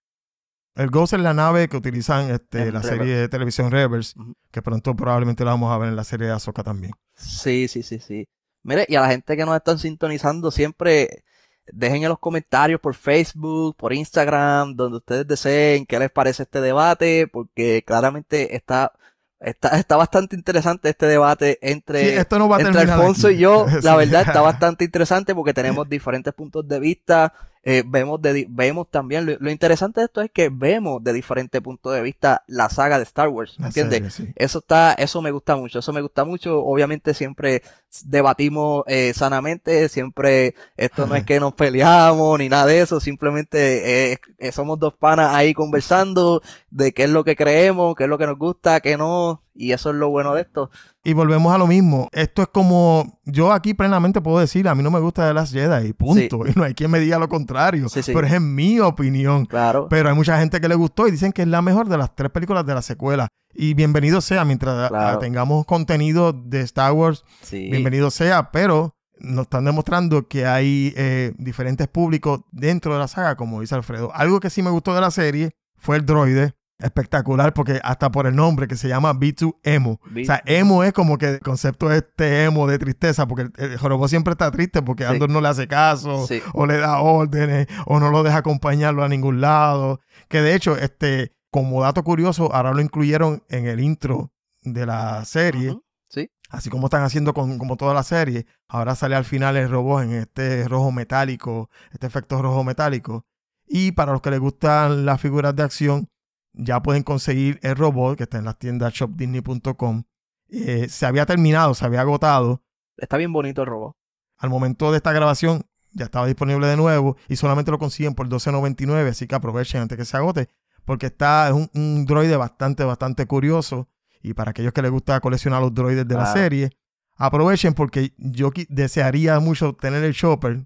El 0.80 0.90
Ghost 0.92 1.12
es 1.14 1.20
la 1.20 1.34
nave 1.34 1.68
que 1.68 1.76
utilizan 1.76 2.32
este, 2.32 2.60
En 2.60 2.74
la 2.74 2.82
Rebels. 2.82 2.86
serie 2.98 3.16
de 3.18 3.28
televisión 3.28 3.70
Rebels, 3.70 4.16
que 4.50 4.62
pronto 4.62 4.96
probablemente 4.96 5.44
la 5.44 5.52
vamos 5.52 5.74
a 5.74 5.78
ver 5.78 5.90
en 5.90 5.96
la 5.98 6.06
serie 6.06 6.28
de 6.28 6.34
Ahsoka 6.34 6.64
también. 6.64 6.94
Sí, 7.16 7.68
sí, 7.68 7.84
sí, 7.84 8.00
sí. 8.00 8.26
Mire, 8.64 8.86
y 8.88 8.96
a 8.96 9.02
la 9.02 9.10
gente 9.10 9.36
que 9.36 9.46
nos 9.46 9.56
están 9.58 9.78
sintonizando, 9.78 10.52
siempre 10.52 11.24
dejen 11.66 12.04
en 12.04 12.10
los 12.10 12.20
comentarios 12.20 12.80
por 12.80 12.96
Facebook, 12.96 13.76
por 13.76 13.92
Instagram, 13.92 14.76
donde 14.76 14.98
ustedes 14.98 15.28
deseen 15.28 15.86
qué 15.86 16.00
les 16.00 16.12
parece 16.12 16.44
este 16.44 16.62
debate, 16.62 17.28
porque 17.28 17.84
claramente 17.86 18.56
está, 18.56 18.94
está, 19.40 19.78
está 19.78 19.98
bastante 19.98 20.36
interesante 20.36 20.90
este 20.90 21.08
debate 21.08 21.60
entre, 21.62 22.02
Sí, 22.12 22.18
esto 22.18 22.40
no 22.40 22.48
va 22.48 22.58
a 22.58 22.62
entre 22.62 22.82
Alfonso 22.82 23.28
aquí. 23.28 23.36
y 23.36 23.40
yo. 23.40 23.66
La 23.84 23.98
verdad 23.98 24.22
está 24.22 24.40
bastante 24.42 24.86
interesante 24.86 25.36
porque 25.36 25.54
tenemos 25.54 25.90
diferentes 25.90 26.34
puntos 26.34 26.66
de 26.68 26.80
vista. 26.80 27.34
Eh, 27.64 27.84
vemos, 27.86 28.22
de, 28.22 28.46
vemos 28.50 28.90
también, 28.90 29.26
lo, 29.26 29.36
lo 29.40 29.52
interesante 29.52 30.00
de 30.00 30.06
esto 30.06 30.22
es 30.22 30.32
que 30.32 30.50
vemos 30.50 31.04
de 31.04 31.14
diferentes 31.14 31.62
puntos 31.62 31.94
de 31.94 32.02
vista 32.02 32.44
la 32.48 32.70
saga 32.70 32.98
de 32.98 33.04
Star 33.04 33.28
Wars, 33.28 33.58
¿entiendes? 33.60 34.14
sí. 34.14 34.30
Eso 34.36 34.60
está, 34.60 34.94
eso 34.94 35.22
me 35.22 35.32
gusta 35.32 35.56
mucho, 35.56 35.80
eso 35.80 35.94
me 35.94 36.02
gusta 36.02 36.24
mucho. 36.24 36.64
Obviamente 36.64 37.14
siempre 37.14 37.62
debatimos 38.06 38.84
eh, 38.88 39.14
sanamente, 39.14 39.90
siempre 39.90 40.56
esto 40.78 41.08
no 41.08 41.16
es 41.16 41.26
que 41.26 41.40
nos 41.40 41.54
peleamos 41.54 42.40
ni 42.40 42.50
nada 42.50 42.66
de 42.68 42.82
eso, 42.82 43.00
simplemente 43.00 44.12
eh, 44.12 44.20
eh, 44.38 44.52
somos 44.52 44.80
dos 44.80 44.94
panas 44.94 45.34
ahí 45.34 45.54
conversando 45.54 46.42
de 46.70 46.94
qué 46.94 47.06
es 47.06 47.10
lo 47.10 47.24
que 47.24 47.36
creemos, 47.36 47.96
qué 47.96 48.04
es 48.04 48.10
lo 48.10 48.18
que 48.18 48.28
nos 48.28 48.38
gusta, 48.38 48.80
qué 48.80 48.98
no, 48.98 49.42
y 49.60 49.74
eso 49.74 49.90
es 49.90 49.96
lo 49.98 50.10
bueno 50.10 50.34
de 50.34 50.42
esto. 50.42 50.72
Y 51.04 51.14
volvemos 51.14 51.54
a 51.54 51.58
lo 51.58 51.68
mismo. 51.68 52.08
Esto 52.14 52.42
es 52.42 52.48
como, 52.48 53.20
yo 53.26 53.52
aquí 53.52 53.74
plenamente 53.74 54.22
puedo 54.22 54.40
decir, 54.40 54.68
a 54.68 54.76
mí 54.76 54.82
no 54.82 54.90
me 54.90 55.00
gusta 55.00 55.28
de 55.28 55.34
las 55.34 55.52
Jedi, 55.52 55.92
punto. 55.94 56.46
Y 56.48 56.54
no 56.56 56.64
hay 56.64 56.74
quien 56.74 56.90
me 56.90 57.00
diga 57.00 57.20
lo 57.20 57.28
contrario. 57.28 57.90
Sí, 57.90 58.02
sí. 58.02 58.14
Pero 58.14 58.26
es 58.26 58.34
en 58.34 58.56
mi 58.56 58.80
opinión. 58.80 59.46
Claro. 59.46 59.88
Pero 59.90 60.10
hay 60.10 60.16
mucha 60.16 60.40
gente 60.40 60.62
que 60.62 60.68
le 60.70 60.76
gustó 60.76 61.08
y 61.08 61.12
dicen 61.12 61.32
que 61.34 61.42
es 61.42 61.48
la 61.48 61.62
mejor 61.62 61.90
de 61.90 61.98
las 61.98 62.16
tres 62.16 62.32
películas 62.32 62.66
de 62.66 62.74
la 62.74 62.82
secuela. 62.82 63.28
Y 63.54 63.74
bienvenido 63.74 64.22
sea, 64.22 64.46
mientras 64.46 64.90
Claro. 64.90 65.20
tengamos 65.20 65.66
contenido 65.66 66.32
de 66.34 66.62
Star 66.62 66.94
Wars, 66.94 67.26
Sí. 67.42 67.70
bienvenido 67.70 68.10
sea, 68.12 68.52
pero 68.52 68.96
nos 69.20 69.44
están 69.44 69.66
demostrando 69.66 70.28
que 70.30 70.46
hay 70.46 70.94
eh, 70.96 71.34
diferentes 71.38 71.90
públicos 71.90 72.40
dentro 72.52 72.94
de 72.94 73.00
la 73.00 73.08
saga, 73.10 73.36
como 73.36 73.60
dice 73.60 73.76
Alfredo. 73.76 74.12
Algo 74.16 74.40
que 74.40 74.50
sí 74.50 74.62
me 74.62 74.70
gustó 74.70 74.96
de 74.96 75.02
la 75.02 75.12
serie 75.12 75.52
fue 75.78 75.98
el 75.98 76.06
droide. 76.06 76.54
Espectacular, 76.80 77.54
porque 77.54 77.80
hasta 77.84 78.10
por 78.10 78.26
el 78.26 78.36
nombre 78.36 78.68
que 78.68 78.78
se 78.78 78.88
llama 78.88 79.14
B2 79.14 79.56
Emo. 79.64 80.00
O 80.04 80.26
sea, 80.26 80.42
emo 80.46 80.84
es 80.84 80.94
como 80.94 81.18
que 81.18 81.26
el 81.28 81.40
concepto 81.42 81.92
este 81.92 82.46
emo 82.46 82.68
de 82.68 82.80
tristeza, 82.80 83.28
porque 83.28 83.44
el, 83.44 83.72
el 83.72 83.78
jorobó 83.78 84.08
siempre 84.08 84.32
está 84.32 84.50
triste 84.50 84.82
porque 84.82 85.04
Sí. 85.04 85.10
Andor 85.12 85.30
no 85.30 85.42
le 85.42 85.50
hace 85.50 85.68
caso, 85.68 86.26
Sí. 86.26 86.42
o 86.54 86.66
le 86.66 86.78
da 86.78 87.02
órdenes, 87.02 87.68
o 87.86 88.00
no 88.00 88.10
lo 88.12 88.24
deja 88.24 88.38
acompañarlo 88.38 89.04
a 89.04 89.10
ningún 89.10 89.42
lado. 89.42 90.00
Que 90.30 90.42
de 90.42 90.56
hecho, 90.56 90.78
este, 90.78 91.34
como 91.52 91.82
dato 91.82 92.04
curioso, 92.04 92.54
ahora 92.54 92.74
lo 92.74 92.80
incluyeron 92.82 93.44
en 93.50 93.68
el 93.68 93.82
intro 93.82 94.32
de 94.62 94.86
la 94.86 95.26
serie. 95.26 95.78
Sí. 96.10 96.32
Así 96.50 96.70
como 96.70 96.88
están 96.88 97.04
haciendo 97.04 97.34
con 97.34 97.58
como 97.58 97.76
toda 97.76 97.94
la 97.94 98.04
serie, 98.04 98.46
ahora 98.70 98.96
sale 98.96 99.16
al 99.16 99.26
final 99.26 99.58
el 99.58 99.70
robot 99.70 100.04
en 100.04 100.14
este 100.14 100.68
rojo 100.68 100.92
metálico, 100.94 101.70
este 101.92 102.08
efecto 102.08 102.42
rojo 102.42 102.64
metálico. 102.64 103.26
Y 103.68 103.92
para 103.92 104.14
los 104.14 104.22
que 104.22 104.32
les 104.32 104.40
gustan 104.40 105.06
las 105.06 105.20
figuras 105.22 105.56
de 105.56 105.64
acción, 105.64 106.08
ya 106.54 106.82
pueden 106.82 107.04
conseguir 107.04 107.60
el 107.64 107.76
robot 107.76 108.18
que 108.18 108.24
está 108.24 108.38
en 108.38 108.46
las 108.46 108.58
tiendas 108.58 108.94
shopdisney.com. 108.94 110.04
Eh, 110.50 110.88
se 110.90 111.06
había 111.06 111.26
terminado, 111.26 111.74
se 111.74 111.86
había 111.86 112.02
agotado. 112.02 112.64
Está 112.98 113.18
bien 113.18 113.32
bonito 113.32 113.62
el 113.62 113.68
robot. 113.68 113.96
Al 114.38 114.50
momento 114.50 114.92
de 114.92 114.98
esta 114.98 115.12
grabación 115.12 115.64
ya 115.92 116.06
estaba 116.06 116.28
disponible 116.28 116.68
de 116.68 116.78
nuevo 116.78 117.18
y 117.28 117.36
solamente 117.36 117.72
lo 117.72 117.80
consiguen 117.80 118.14
por 118.16 118.28
$12.99, 118.30 119.10
así 119.10 119.28
que 119.28 119.36
aprovechen 119.36 119.82
antes 119.82 119.98
que 119.98 120.06
se 120.06 120.18
agote, 120.18 120.50
porque 120.86 121.08
está 121.08 121.48
es 121.48 121.54
un, 121.54 121.70
un 121.74 122.06
droide 122.06 122.38
bastante, 122.38 122.84
bastante 122.84 123.26
curioso. 123.26 123.88
Y 124.22 124.34
para 124.34 124.52
aquellos 124.52 124.74
que 124.74 124.82
les 124.82 124.92
gusta 124.92 125.20
coleccionar 125.22 125.62
los 125.62 125.74
droides 125.74 126.08
de 126.08 126.16
la 126.16 126.26
serie, 126.26 126.72
aprovechen 127.16 127.74
porque 127.74 128.14
yo 128.18 128.52
desearía 128.68 129.40
mucho 129.40 129.74
tener 129.74 130.04
el 130.04 130.14
shopper. 130.14 130.66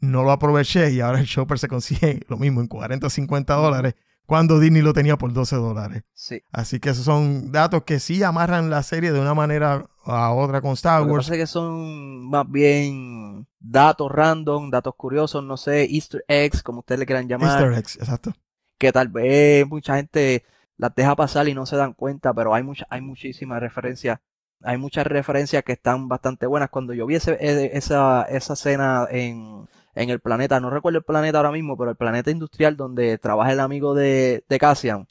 No 0.00 0.22
lo 0.22 0.32
aproveché 0.32 0.92
y 0.92 1.00
ahora 1.00 1.20
el 1.20 1.26
shopper 1.26 1.58
se 1.58 1.68
consigue 1.68 2.20
lo 2.28 2.36
mismo 2.36 2.60
en 2.60 2.66
40 2.66 3.06
o 3.06 3.10
50 3.10 3.54
dólares 3.54 3.94
cuando 4.30 4.60
Disney 4.60 4.80
lo 4.80 4.92
tenía 4.92 5.16
por 5.18 5.32
12 5.32 5.56
dólares. 5.56 6.04
Sí. 6.14 6.40
Así 6.52 6.78
que 6.78 6.90
esos 6.90 7.04
son 7.04 7.50
datos 7.50 7.82
que 7.82 7.98
sí 7.98 8.22
amarran 8.22 8.70
la 8.70 8.84
serie 8.84 9.10
de 9.10 9.18
una 9.20 9.34
manera 9.34 9.86
a 10.04 10.32
otra 10.32 10.60
con 10.60 10.70
Star 10.74 11.00
Lo 11.00 11.06
que 11.08 11.12
Wars. 11.14 11.24
pasa 11.26 11.34
es 11.34 11.40
que 11.40 11.46
son 11.48 12.30
más 12.30 12.48
bien 12.48 13.48
datos 13.58 14.08
random, 14.12 14.70
datos 14.70 14.94
curiosos, 14.94 15.42
no 15.42 15.56
sé, 15.56 15.82
easter 15.92 16.24
eggs, 16.28 16.62
como 16.62 16.78
ustedes 16.78 17.00
le 17.00 17.06
quieran 17.06 17.26
llamar, 17.26 17.50
Easter 17.60 17.72
eggs, 17.76 17.96
exacto. 17.96 18.32
que 18.78 18.92
tal 18.92 19.08
vez 19.08 19.66
mucha 19.66 19.96
gente 19.96 20.44
las 20.76 20.94
deja 20.94 21.16
pasar 21.16 21.48
y 21.48 21.54
no 21.54 21.66
se 21.66 21.74
dan 21.74 21.92
cuenta, 21.94 22.32
pero 22.32 22.54
hay 22.54 22.62
mucha, 22.62 22.86
hay 22.88 23.00
muchísimas 23.00 23.58
referencias, 23.60 24.20
hay 24.62 24.78
muchas 24.78 25.08
referencias 25.08 25.64
que 25.64 25.72
están 25.72 26.06
bastante 26.06 26.46
buenas. 26.46 26.70
Cuando 26.70 26.94
yo 26.94 27.04
vi 27.04 27.16
ese- 27.16 27.36
e- 27.40 27.76
esa, 27.76 28.22
esa 28.30 28.52
escena 28.52 29.08
en, 29.10 29.66
en 29.94 30.10
el 30.10 30.20
planeta, 30.20 30.60
no 30.60 30.70
recuerdo 30.70 30.98
el 30.98 31.04
planeta 31.04 31.38
ahora 31.38 31.52
mismo, 31.52 31.76
pero 31.76 31.90
el 31.90 31.96
planeta 31.96 32.30
industrial 32.30 32.76
donde 32.76 33.18
trabaja 33.18 33.52
el 33.52 33.60
amigo 33.60 33.94
de, 33.94 34.44
de 34.48 34.58
Cassian, 34.58 35.06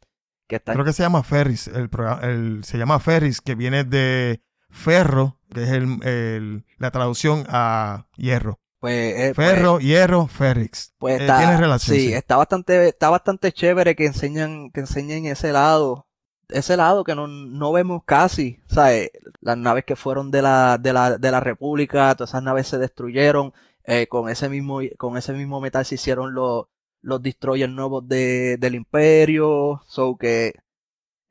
que 0.48 0.58
está 0.58 0.74
Creo 0.74 0.86
que 0.86 0.94
se 0.94 1.04
llama 1.04 1.24
Ferris. 1.24 1.68
El, 1.68 1.90
el- 2.22 2.64
se 2.64 2.78
llama 2.78 3.00
Ferris, 3.00 3.42
que 3.42 3.56
viene 3.56 3.84
de 3.84 4.42
ferro, 4.70 5.38
que 5.54 5.64
es 5.64 5.70
el- 5.70 6.00
el- 6.04 6.66
la 6.78 6.92
traducción 6.92 7.46
a 7.50 8.08
hierro. 8.16 8.60
pues, 8.80 9.14
eh, 9.20 9.34
pues, 9.36 9.50
Ferro, 9.50 9.80
hierro, 9.80 10.28
Ferrix. 10.28 10.94
Pues 10.98 11.20
Eh, 11.20 11.24
está, 11.24 11.38
tiene 11.40 11.58
relación. 11.58 11.98
sí, 11.98 12.08
sí. 12.08 12.14
está 12.14 12.38
bastante, 12.38 12.88
está 12.88 13.10
bastante 13.10 13.52
chévere 13.52 13.94
que 13.96 14.06
enseñan, 14.06 14.72
que 14.72 14.80
enseñen 14.80 15.26
ese 15.26 15.52
lado, 15.52 16.08
ese 16.48 16.78
lado 16.78 17.04
que 17.04 17.14
no, 17.14 17.28
no 17.28 17.72
vemos 17.74 18.04
casi, 18.06 18.62
¿sabes? 18.68 19.12
Las 19.42 19.58
naves 19.58 19.84
que 19.86 19.96
fueron 19.98 20.32
de 20.32 20.42
la, 20.42 20.78
de 20.78 20.94
la, 20.94 21.18
de 21.18 21.32
la 21.32 21.42
República, 21.42 22.16
todas 22.16 22.30
esas 22.32 22.42
naves 22.44 22.68
se 22.68 22.78
destruyeron, 22.78 23.54
eh, 23.90 24.08
con 24.08 24.30
ese 24.30 24.50
mismo, 24.50 24.82
con 24.98 25.18
ese 25.18 25.34
mismo 25.34 25.60
metal 25.60 25.84
se 25.84 25.96
hicieron 25.96 26.36
los, 26.36 26.66
los 27.02 27.22
destroyers 27.24 27.74
nuevos 27.74 28.08
de, 28.08 28.58
del 28.58 28.76
Imperio, 28.76 29.82
so 29.88 30.16
que 30.16 30.54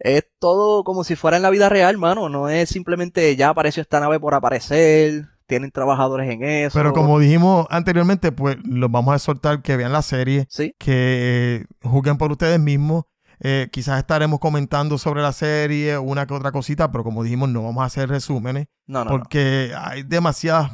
es 0.00 0.24
todo 0.40 0.82
como 0.82 1.04
si 1.04 1.14
fuera 1.14 1.36
en 1.36 1.44
la 1.44 1.50
vida 1.50 1.68
real, 1.68 1.98
mano, 1.98 2.28
no 2.28 2.48
es 2.48 2.68
simplemente 2.68 3.36
ya 3.36 3.50
apareció 3.50 3.80
esta 3.80 4.00
nave 4.00 4.18
por 4.18 4.34
aparecer, 4.34 5.26
tienen 5.46 5.70
trabajadores 5.70 6.28
en 6.30 6.42
eso. 6.42 6.76
Pero 6.76 6.92
como 6.92 7.20
dijimos 7.20 7.68
anteriormente, 7.70 8.32
pues 8.32 8.56
los 8.64 8.90
vamos 8.90 9.12
a 9.12 9.16
exhortar 9.16 9.62
que 9.62 9.76
vean 9.76 9.92
la 9.92 10.02
serie, 10.02 10.46
Sí, 10.50 10.74
que 10.78 11.62
eh, 11.62 11.64
juzguen 11.82 12.18
por 12.18 12.32
ustedes 12.32 12.58
mismos. 12.58 13.04
Eh, 13.40 13.68
quizás 13.70 14.00
estaremos 14.00 14.40
comentando 14.40 14.98
sobre 14.98 15.22
la 15.22 15.32
serie, 15.32 15.96
una 15.96 16.26
que 16.26 16.34
otra 16.34 16.50
cosita, 16.50 16.90
pero 16.90 17.04
como 17.04 17.22
dijimos, 17.22 17.48
no 17.48 17.62
vamos 17.62 17.82
a 17.82 17.86
hacer 17.86 18.08
resúmenes 18.08 18.66
no, 18.88 19.04
no, 19.04 19.10
no. 19.10 19.10
porque 19.16 19.72
hay 19.76 20.02
demasiadas 20.02 20.72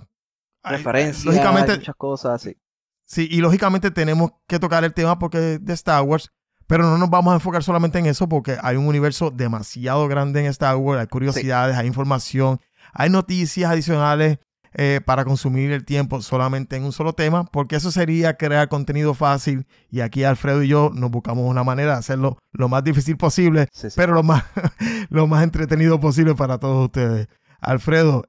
referencias, 0.65 1.25
Lógicamente, 1.25 1.77
muchas 1.77 1.95
cosas 1.97 2.33
así. 2.43 2.57
Sí, 3.05 3.29
y 3.31 3.39
lógicamente 3.39 3.91
tenemos 3.91 4.33
que 4.47 4.59
tocar 4.59 4.83
el 4.85 4.95
tema 4.95 5.19
porque 5.19 5.59
de 5.59 5.73
Star 5.75 6.03
Wars, 6.03 6.31
pero 6.67 6.85
no 6.85 6.97
nos 6.97 7.11
vamos 7.11 7.33
a 7.33 7.35
enfocar 7.35 7.63
solamente 7.63 7.99
en 7.99 8.07
eso 8.07 8.29
porque 8.29 8.57
hay 8.63 8.77
un 8.77 8.87
universo 8.87 9.31
demasiado 9.31 10.09
grande 10.09 10.41
en 10.41 10.47
Star 10.47 10.77
Wars, 10.77 11.01
hay 11.01 11.07
curiosidades, 11.07 11.77
hay 11.77 11.87
información, 11.87 12.61
hay 12.95 13.11
noticias 13.11 13.71
adicionales 13.71 14.39
eh, 14.77 15.01
para 15.05 15.25
consumir 15.25 15.71
el 15.71 15.85
tiempo 15.85 16.21
solamente 16.23 16.77
en 16.77 16.85
un 16.85 16.93
solo 16.93 17.13
tema, 17.13 17.45
porque 17.45 17.77
eso 17.77 17.93
sería 17.93 18.37
crear 18.37 18.69
contenido 18.69 19.15
fácil 19.15 19.67
y 19.91 20.01
aquí 20.01 20.25
Alfredo 20.25 20.63
y 20.65 20.69
yo 20.69 20.91
nos 20.93 21.11
buscamos 21.11 21.49
una 21.49 21.63
manera 21.63 21.93
de 21.93 21.99
hacerlo 21.99 22.39
lo 22.53 22.69
más 22.69 22.83
difícil 22.83 23.17
posible, 23.17 23.69
Sí, 23.73 23.91
sí. 23.91 23.95
pero 23.97 24.15
lo 24.15 24.23
más, 24.23 24.45
lo 25.11 25.27
más 25.27 25.45
entretenido 25.45 26.01
posible 26.01 26.35
para 26.35 26.59
todos 26.59 26.87
ustedes. 26.87 27.29
Alfredo, 27.61 28.25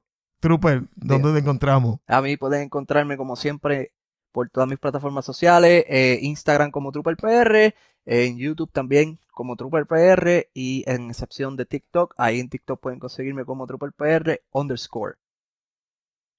Trooper, 0.46 0.84
¿dónde 0.94 1.32
te 1.32 1.38
encontramos? 1.40 1.98
A 2.06 2.22
mí 2.22 2.36
pueden 2.36 2.62
encontrarme 2.62 3.16
como 3.16 3.34
siempre 3.34 3.90
por 4.30 4.48
todas 4.48 4.68
mis 4.68 4.78
plataformas 4.78 5.24
sociales, 5.24 5.84
eh, 5.88 6.20
Instagram 6.22 6.70
como 6.70 6.92
TrooperPR, 6.92 7.74
en 8.04 8.38
YouTube 8.38 8.70
también 8.70 9.18
como 9.32 9.56
TrooperPR 9.56 10.46
y 10.54 10.84
en 10.86 11.10
excepción 11.10 11.56
de 11.56 11.66
TikTok, 11.66 12.14
ahí 12.16 12.38
en 12.38 12.48
TikTok 12.48 12.80
pueden 12.80 13.00
conseguirme 13.00 13.44
como 13.44 13.66
TrooperPR 13.66 14.40
underscore. 14.52 15.16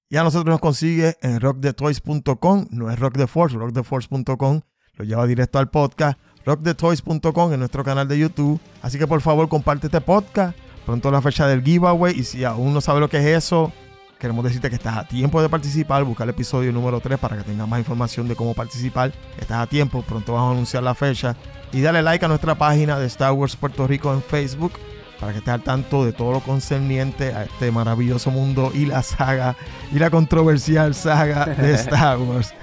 Y 0.08 0.16
a 0.16 0.22
nosotros 0.22 0.50
nos 0.50 0.60
consigue 0.60 1.18
en 1.20 1.38
rockthetoys.com, 1.38 2.68
no 2.70 2.90
es 2.90 2.98
Rock 2.98 3.18
the 3.18 3.26
Force, 3.26 3.54
rocktheforce.com, 3.58 4.62
lo 4.94 5.04
lleva 5.04 5.26
directo 5.26 5.58
al 5.58 5.68
podcast, 5.68 6.18
rockthetoys.com 6.46 7.52
en 7.52 7.58
nuestro 7.58 7.84
canal 7.84 8.08
de 8.08 8.18
YouTube. 8.18 8.58
Así 8.80 8.98
que 8.98 9.06
por 9.06 9.20
favor 9.20 9.50
comparte 9.50 9.88
este 9.88 10.00
podcast, 10.00 10.56
pronto 10.86 11.10
la 11.10 11.20
fecha 11.20 11.46
del 11.46 11.62
giveaway 11.62 12.18
y 12.18 12.24
si 12.24 12.44
aún 12.44 12.72
no 12.72 12.80
sabes 12.80 13.02
lo 13.02 13.10
que 13.10 13.18
es 13.18 13.26
eso, 13.26 13.70
queremos 14.18 14.44
decirte 14.44 14.68
que 14.68 14.76
estás 14.76 14.96
a 14.96 15.04
tiempo 15.06 15.40
de 15.40 15.48
participar, 15.48 16.04
busca 16.04 16.24
el 16.24 16.30
episodio 16.30 16.72
número 16.72 17.00
3 17.00 17.18
para 17.18 17.36
que 17.36 17.44
tengas 17.44 17.68
más 17.68 17.78
información 17.78 18.28
de 18.28 18.36
cómo 18.36 18.54
participar. 18.54 19.12
Estás 19.38 19.58
a 19.58 19.66
tiempo, 19.66 20.02
pronto 20.02 20.32
vamos 20.32 20.50
a 20.50 20.52
anunciar 20.52 20.82
la 20.82 20.94
fecha 20.94 21.36
y 21.72 21.80
dale 21.80 22.02
like 22.02 22.24
a 22.24 22.28
nuestra 22.28 22.56
página 22.56 22.98
de 22.98 23.06
Star 23.06 23.32
Wars 23.32 23.56
Puerto 23.56 23.86
Rico 23.86 24.12
en 24.12 24.22
Facebook 24.22 24.72
para 25.20 25.32
que 25.32 25.38
estés 25.38 25.54
al 25.54 25.62
tanto 25.62 26.04
de 26.04 26.12
todo 26.12 26.32
lo 26.32 26.40
concerniente 26.40 27.32
a 27.32 27.44
este 27.44 27.72
maravilloso 27.72 28.30
mundo 28.30 28.70
y 28.74 28.86
la 28.86 29.02
saga 29.02 29.56
y 29.92 29.98
la 29.98 30.10
controversial 30.10 30.94
saga 30.94 31.46
de 31.46 31.74
Star 31.74 32.18
Wars. 32.18 32.54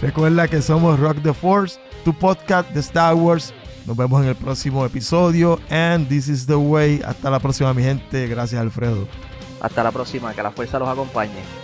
Recuerda 0.00 0.48
que 0.48 0.62
somos 0.62 0.98
Rock 0.98 1.22
the 1.22 1.34
Force, 1.34 1.78
tu 2.04 2.12
podcast 2.12 2.70
de 2.70 2.80
Star 2.80 3.14
Wars. 3.14 3.54
Nos 3.86 3.96
vemos 3.96 4.22
en 4.22 4.28
el 4.28 4.36
próximo 4.36 4.84
episodio. 4.84 5.58
And 5.70 6.08
this 6.08 6.28
is 6.28 6.46
the 6.46 6.56
way. 6.56 7.00
Hasta 7.04 7.30
la 7.30 7.38
próxima, 7.38 7.72
mi 7.74 7.82
gente. 7.82 8.26
Gracias, 8.26 8.60
Alfredo. 8.60 9.29
Hasta 9.60 9.82
la 9.82 9.92
próxima, 9.92 10.34
que 10.34 10.42
la 10.42 10.50
fuerza 10.50 10.78
los 10.78 10.88
acompañe. 10.88 11.59